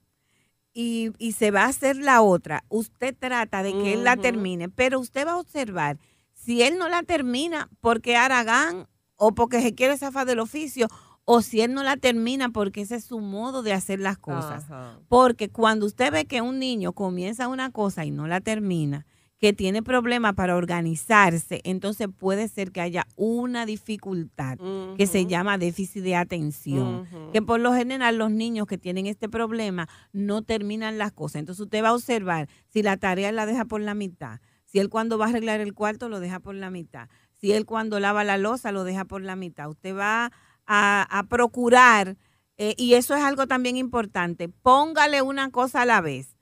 y, 0.73 1.11
y 1.17 1.33
se 1.33 1.51
va 1.51 1.63
a 1.63 1.69
hacer 1.69 1.97
la 1.97 2.21
otra, 2.21 2.63
usted 2.69 3.15
trata 3.17 3.63
de 3.63 3.73
que 3.73 3.93
él 3.93 4.03
la 4.03 4.17
termine, 4.17 4.69
pero 4.69 4.99
usted 4.99 5.27
va 5.27 5.33
a 5.33 5.39
observar 5.39 5.97
si 6.33 6.63
él 6.63 6.77
no 6.77 6.89
la 6.89 7.03
termina 7.03 7.69
porque 7.81 8.15
Aragán 8.15 8.87
o 9.15 9.33
porque 9.33 9.61
se 9.61 9.75
quiere 9.75 9.97
zafar 9.97 10.25
del 10.25 10.39
oficio 10.39 10.87
o 11.25 11.41
si 11.41 11.61
él 11.61 11.73
no 11.73 11.83
la 11.83 11.97
termina 11.97 12.49
porque 12.49 12.81
ese 12.81 12.95
es 12.95 13.05
su 13.05 13.19
modo 13.19 13.61
de 13.61 13.73
hacer 13.73 13.99
las 13.99 14.17
cosas. 14.17 14.65
Porque 15.07 15.49
cuando 15.49 15.85
usted 15.85 16.11
ve 16.11 16.25
que 16.25 16.41
un 16.41 16.57
niño 16.57 16.93
comienza 16.93 17.47
una 17.47 17.71
cosa 17.71 18.05
y 18.05 18.11
no 18.11 18.27
la 18.27 18.41
termina, 18.41 19.05
que 19.41 19.53
tiene 19.53 19.81
problemas 19.81 20.35
para 20.35 20.55
organizarse, 20.55 21.61
entonces 21.63 22.07
puede 22.15 22.47
ser 22.47 22.71
que 22.71 22.79
haya 22.79 23.07
una 23.15 23.65
dificultad 23.65 24.59
que 24.95 25.07
se 25.07 25.25
llama 25.25 25.57
déficit 25.57 26.03
de 26.03 26.15
atención. 26.15 27.07
Que 27.33 27.41
por 27.41 27.59
lo 27.59 27.73
general 27.73 28.17
los 28.17 28.29
niños 28.29 28.67
que 28.67 28.77
tienen 28.77 29.07
este 29.07 29.27
problema 29.29 29.89
no 30.13 30.43
terminan 30.43 30.99
las 30.99 31.11
cosas. 31.11 31.37
Entonces 31.37 31.61
usted 31.61 31.83
va 31.83 31.89
a 31.89 31.95
observar 31.95 32.49
si 32.67 32.83
la 32.83 32.97
tarea 32.97 33.31
la 33.31 33.47
deja 33.47 33.65
por 33.65 33.81
la 33.81 33.95
mitad, 33.95 34.41
si 34.63 34.77
él 34.77 34.89
cuando 34.89 35.17
va 35.17 35.25
a 35.25 35.29
arreglar 35.29 35.59
el 35.59 35.73
cuarto 35.73 36.07
lo 36.07 36.19
deja 36.19 36.39
por 36.39 36.53
la 36.53 36.69
mitad, 36.69 37.09
si 37.33 37.51
él 37.51 37.65
cuando 37.65 37.99
lava 37.99 38.23
la 38.23 38.37
losa 38.37 38.71
lo 38.71 38.83
deja 38.83 39.05
por 39.05 39.23
la 39.23 39.35
mitad. 39.35 39.67
Usted 39.67 39.97
va 39.97 40.31
a, 40.67 41.07
a 41.17 41.23
procurar, 41.23 42.15
eh, 42.57 42.75
y 42.77 42.93
eso 42.93 43.15
es 43.15 43.23
algo 43.23 43.47
también 43.47 43.75
importante, 43.75 44.49
póngale 44.49 45.23
una 45.23 45.49
cosa 45.49 45.81
a 45.81 45.85
la 45.85 45.99
vez. 45.99 46.37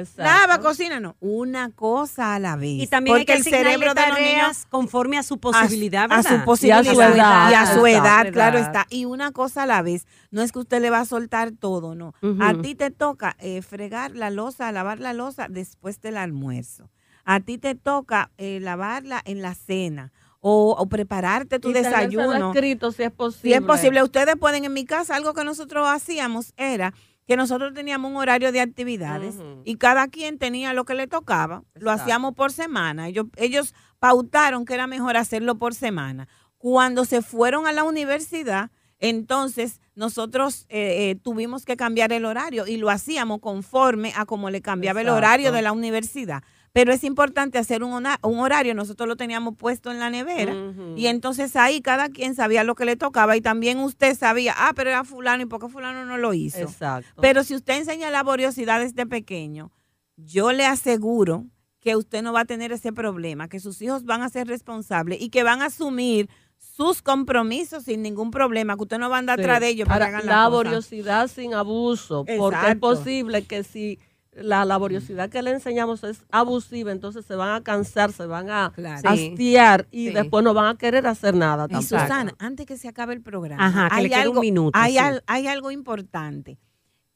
Exacto. 0.00 0.22
Lava, 0.22 0.58
cocina, 0.60 1.00
no, 1.00 1.16
una 1.20 1.70
cosa 1.70 2.34
a 2.34 2.38
la 2.38 2.56
vez. 2.56 2.82
Y 2.82 2.86
también 2.86 3.16
porque 3.16 3.32
hay 3.32 3.42
que 3.42 3.48
el 3.48 3.54
cerebro 3.56 3.94
de 3.94 4.06
los 4.08 4.18
niños 4.18 4.66
conforme 4.70 5.18
a 5.18 5.22
su 5.22 5.38
posibilidad, 5.38 6.04
a, 6.04 6.16
¿verdad? 6.18 6.38
su 6.38 6.44
posibilidad 6.44 6.84
Y 6.84 6.88
a 6.88 6.94
su 6.94 7.00
edad. 7.02 7.50
y 7.50 7.54
a 7.54 7.74
su 7.74 7.86
edad, 7.86 8.32
claro 8.32 8.58
está. 8.58 8.86
Y 8.90 9.04
una 9.04 9.32
cosa 9.32 9.64
a 9.64 9.66
la 9.66 9.82
vez, 9.82 10.06
no 10.30 10.42
es 10.42 10.52
que 10.52 10.58
usted 10.60 10.80
le 10.80 10.90
va 10.90 11.00
a 11.00 11.04
soltar 11.04 11.52
todo, 11.52 11.94
no. 11.94 12.14
A 12.40 12.54
ti 12.54 12.74
te 12.74 12.90
toca 12.90 13.36
eh, 13.40 13.62
fregar 13.62 14.12
la 14.14 14.30
losa, 14.30 14.70
lavar 14.72 15.00
la 15.00 15.12
losa 15.12 15.46
después 15.48 16.00
del 16.00 16.16
almuerzo. 16.16 16.90
A 17.24 17.40
ti 17.40 17.58
te 17.58 17.74
toca 17.74 18.30
eh, 18.38 18.58
lavarla 18.60 19.20
en 19.24 19.42
la 19.42 19.54
cena 19.54 20.12
o, 20.40 20.74
o 20.78 20.86
prepararte 20.86 21.58
tu 21.58 21.70
Y 21.70 21.72
desayuno. 21.74 22.52
escrito 22.52 22.92
si 22.92 23.02
es 23.02 23.10
posible. 23.10 23.50
Si 23.50 23.52
es 23.54 23.60
posible, 23.60 24.02
ustedes 24.02 24.36
pueden, 24.36 24.64
en 24.64 24.72
mi 24.72 24.84
casa, 24.86 25.14
algo 25.16 25.34
que 25.34 25.44
nosotros 25.44 25.86
hacíamos 25.88 26.54
era 26.56 26.94
que 27.28 27.36
nosotros 27.36 27.74
teníamos 27.74 28.10
un 28.10 28.16
horario 28.16 28.52
de 28.52 28.62
actividades 28.62 29.34
y 29.62 29.76
cada 29.76 30.08
quien 30.08 30.38
tenía 30.38 30.72
lo 30.72 30.86
que 30.86 30.94
le 30.94 31.06
tocaba. 31.06 31.62
Lo 31.74 31.90
hacíamos 31.90 32.32
por 32.32 32.52
semana. 32.52 33.06
Ellos, 33.06 33.26
ellos 33.36 33.74
pautaron 33.98 34.64
que 34.64 34.72
era 34.72 34.86
mejor 34.86 35.18
hacerlo 35.18 35.58
por 35.58 35.74
semana. 35.74 36.26
Cuando 36.56 37.04
se 37.04 37.20
fueron 37.20 37.66
a 37.66 37.72
la 37.72 37.84
universidad, 37.84 38.70
entonces 38.98 39.82
nosotros 39.94 40.64
eh, 40.70 41.10
eh, 41.10 41.16
tuvimos 41.22 41.66
que 41.66 41.76
cambiar 41.76 42.14
el 42.14 42.24
horario 42.24 42.66
y 42.66 42.78
lo 42.78 42.88
hacíamos 42.88 43.40
conforme 43.40 44.14
a 44.16 44.24
como 44.24 44.48
le 44.48 44.62
cambiaba 44.62 45.02
el 45.02 45.10
horario 45.10 45.52
de 45.52 45.60
la 45.60 45.72
universidad. 45.72 46.42
Pero 46.72 46.92
es 46.92 47.02
importante 47.04 47.58
hacer 47.58 47.82
un, 47.82 48.06
horario. 48.22 48.74
Nosotros 48.74 49.08
lo 49.08 49.16
teníamos 49.16 49.56
puesto 49.56 49.90
en 49.90 49.98
la 49.98 50.10
nevera. 50.10 50.54
Y 50.96 51.06
entonces 51.06 51.56
ahí 51.56 51.80
cada 51.80 52.08
quien 52.08 52.34
sabía 52.34 52.64
lo 52.64 52.74
que 52.74 52.84
le 52.84 52.96
tocaba 52.96 53.36
y 53.36 53.40
también 53.40 53.78
usted 53.78 54.16
sabía, 54.16 54.54
ah, 54.56 54.72
pero 54.74 54.90
era 54.90 55.04
fulano 55.04 55.42
y 55.42 55.46
por 55.46 55.60
qué 55.60 55.68
fulano 55.68 56.04
no 56.04 56.18
lo 56.18 56.34
hizo. 56.34 56.58
Exacto. 56.58 57.20
Pero 57.20 57.42
si 57.44 57.54
usted 57.54 57.78
enseña 57.78 58.10
laboriosidad 58.10 58.80
desde 58.80 59.06
pequeño, 59.06 59.72
yo 60.16 60.52
le 60.52 60.66
aseguro 60.66 61.46
que 61.80 61.96
usted 61.96 62.22
no 62.22 62.32
va 62.32 62.40
a 62.40 62.44
tener 62.44 62.72
ese 62.72 62.92
problema, 62.92 63.48
que 63.48 63.60
sus 63.60 63.80
hijos 63.82 64.04
van 64.04 64.22
a 64.22 64.28
ser 64.28 64.48
responsables 64.48 65.20
y 65.20 65.30
que 65.30 65.42
van 65.42 65.62
a 65.62 65.66
asumir 65.66 66.28
sus 66.58 67.02
compromisos 67.02 67.84
sin 67.84 68.02
ningún 68.02 68.30
problema, 68.30 68.76
que 68.76 68.82
usted 68.82 68.98
no 68.98 69.08
va 69.08 69.16
a 69.16 69.18
andar 69.20 69.38
Sí. 69.38 69.42
atrás 69.44 69.60
de 69.60 69.68
ellos 69.68 69.88
para 69.88 70.06
que 70.06 70.14
Ahora, 70.14 70.18
hagan 70.18 70.26
la 70.26 70.32
cosa. 70.32 70.42
laboriosidad 70.42 71.28
sin 71.28 71.54
abuso, 71.54 72.24
porque 72.36 72.70
es 72.70 72.76
posible 72.76 73.44
que 73.44 73.62
si 73.62 73.98
la 74.42 74.64
laboriosidad 74.64 75.28
que 75.30 75.42
le 75.42 75.50
enseñamos 75.52 76.04
es 76.04 76.24
abusiva, 76.30 76.92
entonces 76.92 77.24
se 77.26 77.34
van 77.36 77.54
a 77.54 77.62
cansar, 77.62 78.12
se 78.12 78.26
van 78.26 78.50
a 78.50 78.72
Claro. 78.74 79.08
hastiar 79.08 79.86
y 79.90 80.08
Sí. 80.08 80.14
después 80.14 80.44
no 80.44 80.54
van 80.54 80.74
a 80.74 80.78
querer 80.78 81.06
hacer 81.06 81.34
nada 81.34 81.64
Y 81.68 81.72
tampoco. 81.72 82.00
Susana, 82.00 82.34
antes 82.38 82.66
que 82.66 82.76
se 82.76 82.88
acabe 82.88 83.14
el 83.14 83.22
programa, 83.22 83.64
Ajá, 83.66 83.88
que 83.96 84.02
le 84.02 84.10
quede 84.10 84.28
un 84.28 84.40
minuto, 84.40 84.78
Hay, 84.78 84.92
sí. 84.92 84.98
al- 84.98 85.22
hay 85.26 85.46
algo 85.46 85.70
importante. 85.70 86.58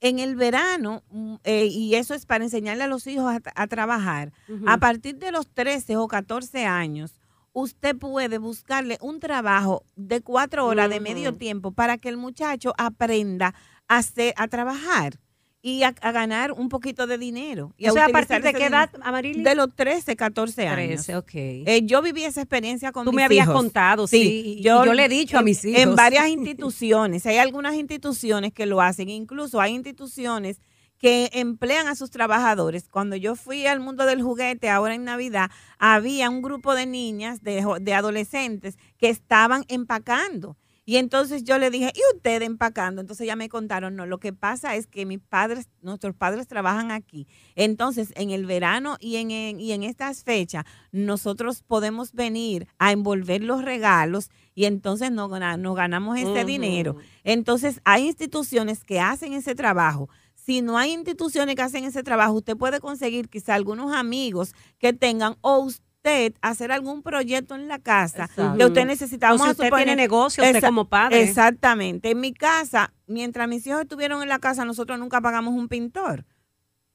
En 0.00 0.18
el 0.18 0.34
verano, 0.34 1.04
mm, 1.10 1.34
eh, 1.44 1.66
y 1.66 1.94
eso 1.94 2.14
es 2.14 2.26
para 2.26 2.42
enseñarle 2.42 2.82
a 2.84 2.88
los 2.88 3.06
hijos 3.06 3.32
a, 3.32 3.40
a 3.54 3.66
trabajar, 3.68 4.32
a 4.66 4.78
partir 4.78 5.16
de 5.18 5.30
los 5.30 5.48
13 5.48 5.96
o 5.96 6.08
14 6.08 6.66
años, 6.66 7.20
usted 7.52 7.96
puede 7.96 8.38
buscarle 8.38 8.98
un 9.00 9.20
trabajo 9.20 9.84
de 9.94 10.20
cuatro 10.22 10.66
horas 10.66 10.88
de 10.90 10.98
medio 11.00 11.34
tiempo 11.34 11.70
para 11.70 11.98
que 11.98 12.08
el 12.08 12.16
muchacho 12.16 12.72
aprenda 12.78 13.54
a, 13.86 13.98
hacer, 13.98 14.34
a 14.38 14.48
trabajar 14.48 15.20
y 15.62 15.84
a, 15.84 15.94
a 16.00 16.10
ganar 16.12 16.52
un 16.52 16.68
poquito 16.68 17.06
de 17.06 17.16
dinero. 17.18 17.72
Y 17.78 17.88
o 17.88 17.92
sea, 17.92 18.06
¿a 18.06 18.08
partir 18.08 18.42
de 18.42 18.52
qué 18.52 18.66
edad, 18.66 18.90
Amarili? 19.00 19.42
De 19.44 19.54
los 19.54 19.74
13, 19.74 20.16
14 20.16 20.66
años. 20.66 21.06
13, 21.06 21.16
ok. 21.16 21.30
Eh, 21.34 21.82
yo 21.84 22.02
viví 22.02 22.24
esa 22.24 22.40
experiencia 22.40 22.90
con 22.90 23.04
Tú 23.04 23.12
mis 23.12 23.16
me 23.16 23.24
habías 23.24 23.46
hijos. 23.46 23.56
contado, 23.56 24.06
sí, 24.08 24.60
yo 24.60 24.84
le 24.84 25.04
he 25.04 25.08
dicho 25.08 25.38
a 25.38 25.42
mis 25.42 25.64
hijos. 25.64 25.80
En 25.80 25.94
varias 25.94 26.28
instituciones, 26.28 27.24
hay 27.26 27.38
algunas 27.38 27.74
instituciones 27.76 28.52
que 28.52 28.66
lo 28.66 28.80
hacen, 28.80 29.08
incluso 29.08 29.60
hay 29.60 29.72
instituciones 29.72 30.60
que 30.98 31.30
emplean 31.32 31.88
a 31.88 31.96
sus 31.96 32.10
trabajadores. 32.10 32.88
Cuando 32.88 33.16
yo 33.16 33.34
fui 33.34 33.66
al 33.66 33.80
mundo 33.80 34.04
del 34.06 34.22
juguete, 34.22 34.68
ahora 34.68 34.94
en 34.94 35.04
Navidad, 35.04 35.50
había 35.78 36.30
un 36.30 36.42
grupo 36.42 36.74
de 36.74 36.86
niñas, 36.86 37.42
de, 37.42 37.64
de 37.80 37.94
adolescentes, 37.94 38.76
que 38.98 39.08
estaban 39.08 39.64
empacando. 39.68 40.56
Y 40.84 40.96
entonces 40.96 41.44
yo 41.44 41.58
le 41.58 41.70
dije, 41.70 41.92
¿y 41.94 42.00
usted 42.16 42.42
empacando? 42.42 43.00
Entonces 43.00 43.26
ya 43.26 43.36
me 43.36 43.48
contaron, 43.48 43.94
no, 43.94 44.04
lo 44.06 44.18
que 44.18 44.32
pasa 44.32 44.74
es 44.74 44.86
que 44.88 45.06
mis 45.06 45.20
padres, 45.20 45.68
nuestros 45.80 46.14
padres 46.16 46.48
trabajan 46.48 46.90
aquí. 46.90 47.28
Entonces, 47.54 48.12
en 48.16 48.30
el 48.30 48.46
verano 48.46 48.96
y 48.98 49.16
en, 49.16 49.30
en- 49.30 49.60
y 49.60 49.72
en 49.72 49.84
estas 49.84 50.24
fechas, 50.24 50.64
nosotros 50.90 51.62
podemos 51.62 52.12
venir 52.12 52.66
a 52.78 52.90
envolver 52.92 53.44
los 53.44 53.64
regalos 53.64 54.30
y 54.54 54.64
entonces 54.64 55.12
no, 55.12 55.28
gana- 55.28 55.56
no 55.56 55.74
ganamos 55.74 56.18
Ujú. 56.20 56.44
dinero. 56.44 56.96
Entonces, 57.22 57.80
hay 57.84 58.06
instituciones 58.08 58.82
que 58.84 58.98
hacen 59.00 59.34
ese 59.34 59.54
trabajo. 59.54 60.08
Si 60.34 60.62
no 60.62 60.76
hay 60.78 60.92
instituciones 60.92 61.54
que 61.54 61.62
hacen 61.62 61.84
ese 61.84 62.02
trabajo, 62.02 62.32
usted 62.32 62.56
puede 62.56 62.80
conseguir 62.80 63.28
quizá 63.28 63.54
algunos 63.54 63.94
amigos 63.94 64.52
que 64.80 64.92
tengan 64.92 65.36
o 65.42 65.58
usted 65.58 65.84
hacer 66.40 66.72
algún 66.72 67.02
proyecto 67.02 67.54
en 67.54 67.68
la 67.68 67.78
casa 67.78 68.24
Exacto. 68.24 68.58
que 68.58 68.64
usted 68.64 68.86
necesita. 68.86 69.28
O 69.28 69.34
Vamos 69.34 69.48
a 69.48 69.50
usted 69.52 69.64
suponer- 69.68 69.84
tiene 69.84 69.96
negocio, 70.02 70.42
usted 70.44 70.60
como 70.62 70.88
padre. 70.88 71.22
Exactamente. 71.22 72.10
En 72.10 72.20
mi 72.20 72.32
casa, 72.32 72.92
mientras 73.06 73.48
mis 73.48 73.66
hijos 73.66 73.82
estuvieron 73.82 74.22
en 74.22 74.28
la 74.28 74.38
casa, 74.38 74.64
nosotros 74.64 74.98
nunca 74.98 75.20
pagamos 75.20 75.54
un 75.54 75.68
pintor. 75.68 76.24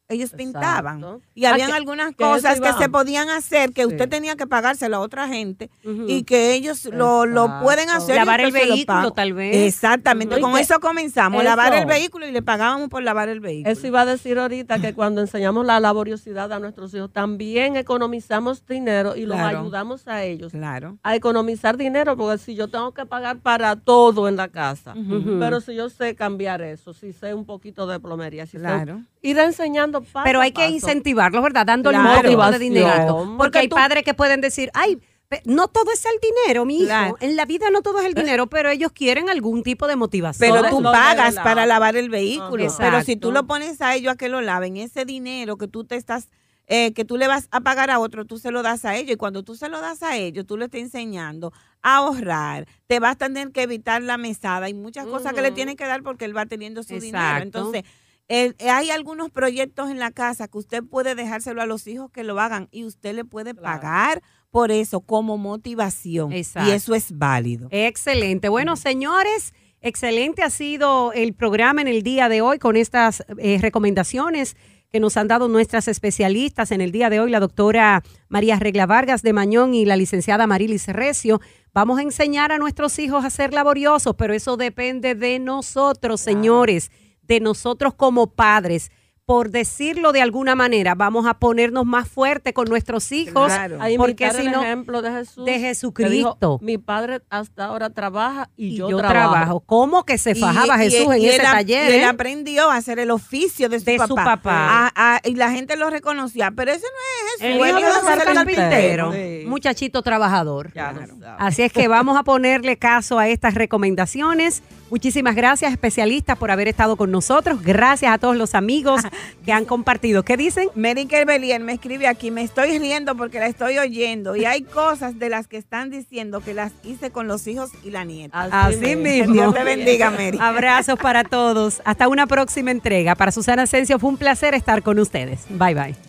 Ellos 0.09 0.31
pintaban. 0.31 1.03
Y 1.35 1.43
habían 1.45 1.67
Ah, 1.69 1.73
que- 1.73 1.77
algunas 1.77 2.07
eso 2.11 2.17
cosas 2.17 2.61
que 2.61 2.71
se 2.73 2.87
podían 2.87 3.29
hacer 3.29 3.73
que 3.73 3.81
Sí. 3.81 3.87
usted 3.87 4.07
tenía 4.07 4.37
que 4.37 4.47
pagárselo 4.47 4.95
a 4.95 4.99
otra 5.01 5.27
gente 5.27 5.69
y 6.07 6.23
que 6.23 6.53
ellos 6.53 6.85
lo, 6.85 7.25
lo 7.25 7.59
pueden 7.61 7.89
hacer. 7.89 8.15
Lavar 8.15 8.39
el 8.39 8.53
vehículo, 8.53 9.11
tal 9.11 9.33
vez. 9.33 9.53
Exactamente. 9.67 10.39
Con 10.39 10.57
eso 10.57 10.79
comenzamos, 10.79 11.43
lavar 11.43 11.73
el 11.73 11.79
eso- 11.79 11.87
vehículo 11.89 12.25
y 12.25 12.31
le 12.31 12.41
pagábamos 12.41 12.87
por 12.87 13.03
lavar 13.03 13.27
el 13.27 13.41
vehículo. 13.41 13.69
Eso 13.71 13.85
iba 13.85 14.01
a 14.01 14.05
decir 14.05 14.39
ahorita 14.39 14.79
que 14.79 14.93
cuando 14.93 15.19
enseñamos 15.19 15.65
la 15.65 15.79
laboriosidad 15.81 16.53
a 16.53 16.59
nuestros 16.59 16.93
hijos, 16.93 17.11
también 17.11 17.75
economizamos 17.75 18.65
dinero 18.65 19.17
y 19.17 19.25
los 19.25 19.37
ayudamos 19.37 20.07
a 20.07 20.23
ellos 20.23 20.53
Claro. 20.53 20.97
a 21.03 21.15
economizar 21.17 21.75
dinero, 21.75 22.15
porque 22.15 22.37
si 22.37 22.55
yo 22.55 22.69
tengo 22.69 22.93
que 22.93 23.05
pagar 23.05 23.39
para 23.39 23.75
todo 23.75 24.29
en 24.29 24.37
la 24.37 24.47
casa, 24.47 24.95
pero 25.39 25.59
si 25.59 25.75
yo 25.75 25.89
sé 25.89 26.15
cambiar 26.15 26.61
eso, 26.61 26.93
si 26.93 27.11
sé 27.11 27.33
un 27.33 27.43
poquito 27.45 27.87
de 27.87 27.99
plomería, 27.99 28.45
si 28.45 28.53
sé- 28.53 28.59
Claro. 28.59 29.01
ir 29.21 29.37
enseñando 29.39 29.96
paso 30.01 30.23
Pero 30.25 30.39
a 30.39 30.43
hay 30.43 30.51
que 30.51 30.67
incentivarlos, 30.67 31.41
¿verdad? 31.43 31.65
Dándole 31.65 31.97
Claro. 31.97 32.09
poquito 32.21 32.29
de 32.29 32.35
Motivación. 32.37 32.73
dinero. 32.73 33.15
Porque, 33.17 33.37
Porque 33.37 33.59
hay 33.59 33.67
tú- 33.69 33.75
padres 33.75 34.03
que 34.03 34.13
pueden 34.13 34.41
decir, 34.41 34.69
ay, 34.73 34.99
no 35.43 35.67
todo 35.67 35.91
es 35.91 36.05
el 36.05 36.13
dinero, 36.21 36.63
mi 36.63 36.77
hijo. 36.77 36.85
Claro. 36.85 37.17
En 37.19 37.35
la 37.35 37.45
vida 37.45 37.69
no 37.69 37.81
todo 37.81 37.99
es 37.99 38.05
el 38.05 38.13
dinero, 38.13 38.47
pero 38.47 38.69
ellos 38.69 38.91
quieren 38.93 39.29
algún 39.29 39.61
tipo 39.61 39.85
de 39.87 39.97
motivación. 39.97 40.53
Pero 40.55 40.69
tú 40.69 40.81
pagas 40.81 41.35
para 41.35 41.55
la- 41.55 41.65
lavar 41.65 41.97
el 41.97 42.09
vehículo. 42.09 42.65
Ajá. 42.65 42.77
Pero 42.79 43.01
si 43.01 43.17
tú 43.17 43.29
Exacto. 43.29 43.31
lo 43.31 43.47
pones 43.47 43.81
a 43.81 43.93
ellos 43.95 44.13
a 44.13 44.15
que 44.15 44.29
lo 44.29 44.39
laven, 44.41 44.77
ese 44.77 45.03
dinero 45.03 45.57
que 45.57 45.67
tú 45.67 45.83
te 45.83 45.97
estás, 45.97 46.29
eh, 46.69 46.93
que 46.93 47.03
tú 47.03 47.17
le 47.17 47.27
vas 47.27 47.49
a 47.51 47.59
pagar 47.59 47.91
a 47.91 47.99
otro, 47.99 48.23
tú 48.25 48.37
se 48.39 48.51
lo 48.51 48.61
das 48.63 48.85
a 48.85 48.95
ellos. 48.95 49.11
Y 49.11 49.15
cuando 49.17 49.43
tú 49.43 49.55
se 49.55 49.67
lo 49.67 49.81
das 49.81 50.01
a 50.01 50.15
ellos, 50.15 50.45
tú 50.45 50.55
le 50.55 50.65
estás 50.65 50.79
enseñando 50.79 51.51
a 51.81 51.97
ahorrar. 51.97 52.65
Te 52.87 52.99
vas 53.01 53.13
a 53.13 53.15
tener 53.17 53.51
que 53.51 53.63
evitar 53.63 54.01
la 54.01 54.17
mesada 54.17 54.69
y 54.69 54.73
muchas 54.73 55.05
cosas 55.07 55.33
que 55.33 55.41
le 55.41 55.51
tienes 55.51 55.75
que 55.75 55.85
dar 55.85 56.03
porque 56.03 56.23
él 56.23 56.35
va 56.35 56.45
teniendo 56.45 56.83
su 56.83 56.93
dinero. 56.99 57.17
Exacto. 57.17 57.43
Entonces, 57.43 57.83
eh, 58.29 58.53
hay 58.69 58.89
algunos 58.91 59.29
proyectos 59.31 59.89
en 59.89 59.99
la 59.99 60.11
casa 60.11 60.47
que 60.47 60.57
usted 60.57 60.83
puede 60.83 61.15
dejárselo 61.15 61.61
a 61.61 61.65
los 61.65 61.87
hijos 61.87 62.11
que 62.11 62.23
lo 62.23 62.39
hagan 62.39 62.67
y 62.71 62.83
usted 62.83 63.15
le 63.15 63.23
puede 63.25 63.53
Claro. 63.53 63.79
pagar 63.81 64.21
por 64.51 64.71
eso 64.71 64.99
como 65.01 65.37
motivación. 65.37 66.33
Exacto. 66.33 66.69
Y 66.69 66.73
eso 66.73 66.95
es 66.95 67.17
válido. 67.17 67.67
Excelente. 67.71 68.49
Bueno, 68.49 68.75
señores, 68.75 69.53
excelente 69.81 70.43
ha 70.43 70.49
sido 70.49 71.13
el 71.13 71.33
programa 71.33 71.81
en 71.81 71.87
el 71.87 72.01
día 72.03 72.27
de 72.29 72.41
hoy 72.41 72.57
con 72.59 72.75
estas 72.75 73.23
eh, 73.37 73.59
recomendaciones 73.61 74.55
que 74.89 74.99
nos 75.01 75.17
han 75.17 75.27
dado 75.27 75.49
nuestras 75.49 75.87
especialistas 75.89 76.71
en 76.71 76.79
el 76.79 76.91
día 76.93 77.09
de 77.09 77.19
hoy, 77.19 77.29
la 77.29 77.41
doctora 77.41 78.03
María 78.29 78.57
Regla 78.57 78.85
Vargas 78.85 79.21
de 79.21 79.33
Mañón 79.33 79.73
y 79.73 79.83
la 79.85 79.97
licenciada 79.97 80.47
Marilis 80.47 80.87
Recio. 80.87 81.41
Vamos 81.73 81.99
a 81.99 82.03
enseñar 82.03 82.53
a 82.53 82.57
nuestros 82.57 82.97
hijos 82.97 83.25
a 83.25 83.29
ser 83.29 83.53
laboriosos, 83.53 84.15
pero 84.17 84.33
eso 84.33 84.55
depende 84.55 85.13
de 85.13 85.39
nosotros, 85.39 86.21
señores, 86.21 86.89
de 87.27 87.39
nosotros 87.39 87.93
como 87.93 88.27
padres. 88.27 88.91
Por 89.25 89.49
decirlo 89.49 90.13
de 90.13 90.21
alguna 90.21 90.55
manera, 90.55 90.95
vamos 90.95 91.25
a 91.27 91.33
ponernos 91.33 91.85
más 91.85 92.07
fuertes 92.07 92.53
con 92.53 92.69
nuestros 92.69 93.11
hijos, 93.11 93.47
Claro. 93.51 93.75
A 93.81 93.87
porque 93.97 94.31
si 94.31 94.37
el 94.45 94.51
no, 94.53 94.63
ejemplo 94.63 95.01
de 95.01 95.11
Jesús. 95.11 95.43
de 95.43 95.59
Jesucristo. 95.59 96.37
dijo, 96.39 96.59
Mi 96.61 96.77
padre 96.77 97.19
hasta 97.29 97.65
ahora 97.65 97.89
trabaja 97.89 98.49
y, 98.55 98.67
y 98.67 98.75
yo, 98.77 98.89
yo, 98.89 98.97
trabajo. 98.99 99.31
trabajo. 99.33 99.59
¿Cómo 99.65 100.05
que 100.05 100.17
se 100.17 100.33
fajaba 100.33 100.81
Y- 100.81 100.87
y- 100.87 100.91
Jesús 100.91 101.13
en 101.13 101.21
y 101.21 101.25
ese 101.27 101.35
él 101.35 101.41
taller? 101.41 101.91
Y 101.91 101.95
él 101.95 102.01
eh? 102.03 102.05
aprendió 102.05 102.71
a 102.71 102.77
hacer 102.77 102.99
el 102.99 103.11
oficio 103.11 103.67
de 103.67 103.79
su 103.79 103.85
De 103.85 103.97
papá. 103.97 104.07
su 104.07 104.15
papá. 104.15 104.37
Ah, 104.45 104.91
ah, 104.95 105.19
y 105.25 105.35
la 105.35 105.51
gente 105.51 105.75
lo 105.75 105.89
reconocía, 105.89 106.51
pero 106.55 106.71
ese 106.71 106.83
no 106.85 107.35
es 107.35 107.41
El 107.41 107.51
Jesús. 107.51 107.67
hijo 107.67 107.77
él 107.79 107.83
de 107.83 107.89
a 107.89 108.15
ser 108.23 108.33
carpintero, 108.33 109.11
Sí. 109.11 109.43
muchachito 109.45 110.01
trabajador. 110.03 110.71
Claro. 110.71 111.01
Así 111.37 111.63
es 111.63 111.73
que 111.73 111.89
vamos 111.89 112.15
a 112.17 112.23
ponerle 112.23 112.77
caso 112.77 113.19
a 113.19 113.27
estas 113.27 113.55
recomendaciones. 113.55 114.63
Muchísimas 114.89 115.35
gracias, 115.35 115.71
especialistas, 115.71 116.37
por 116.37 116.51
haber 116.51 116.67
estado 116.67 116.95
con 116.95 117.11
nosotros. 117.11 117.61
Gracias 117.61 118.11
a 118.13 118.17
todos 118.17 118.37
los 118.37 118.55
amigos 118.55 119.01
que 119.45 119.51
han 119.51 119.65
compartido. 119.65 120.23
¿Qué 120.23 120.37
dicen? 120.37 120.69
Mary 120.75 121.05
Kerbelier 121.05 121.61
me 121.61 121.73
escribe 121.73 122.07
aquí, 122.07 122.31
me 122.31 122.43
estoy 122.43 122.79
riendo 122.79 123.15
porque 123.15 123.39
la 123.39 123.47
estoy 123.47 123.77
oyendo 123.77 124.35
y 124.35 124.45
hay 124.45 124.63
cosas 124.63 125.19
de 125.19 125.29
las 125.29 125.47
que 125.47 125.57
están 125.57 125.89
diciendo 125.89 126.39
que 126.41 126.53
las 126.53 126.71
hice 126.83 127.11
con 127.11 127.27
los 127.27 127.47
hijos 127.47 127.71
y 127.83 127.91
la 127.91 128.03
nieta. 128.03 128.49
Así 128.51 128.95
mismo. 128.95 129.33
Dios 129.33 129.53
te 129.53 129.63
bendiga, 129.63 130.09
Mary. 130.09 130.37
Abrazos 130.39 130.97
para 130.99 131.23
todos. 131.23 131.81
Hasta 131.85 132.07
una 132.07 132.27
próxima 132.27 132.71
entrega. 132.71 133.15
Para 133.15 133.31
Susana 133.31 133.63
Asensio 133.63 133.99
fue 133.99 134.09
un 134.09 134.17
placer 134.17 134.53
estar 134.53 134.83
con 134.83 134.99
ustedes. 134.99 135.45
Bye 135.49 135.75
bye. 135.75 136.06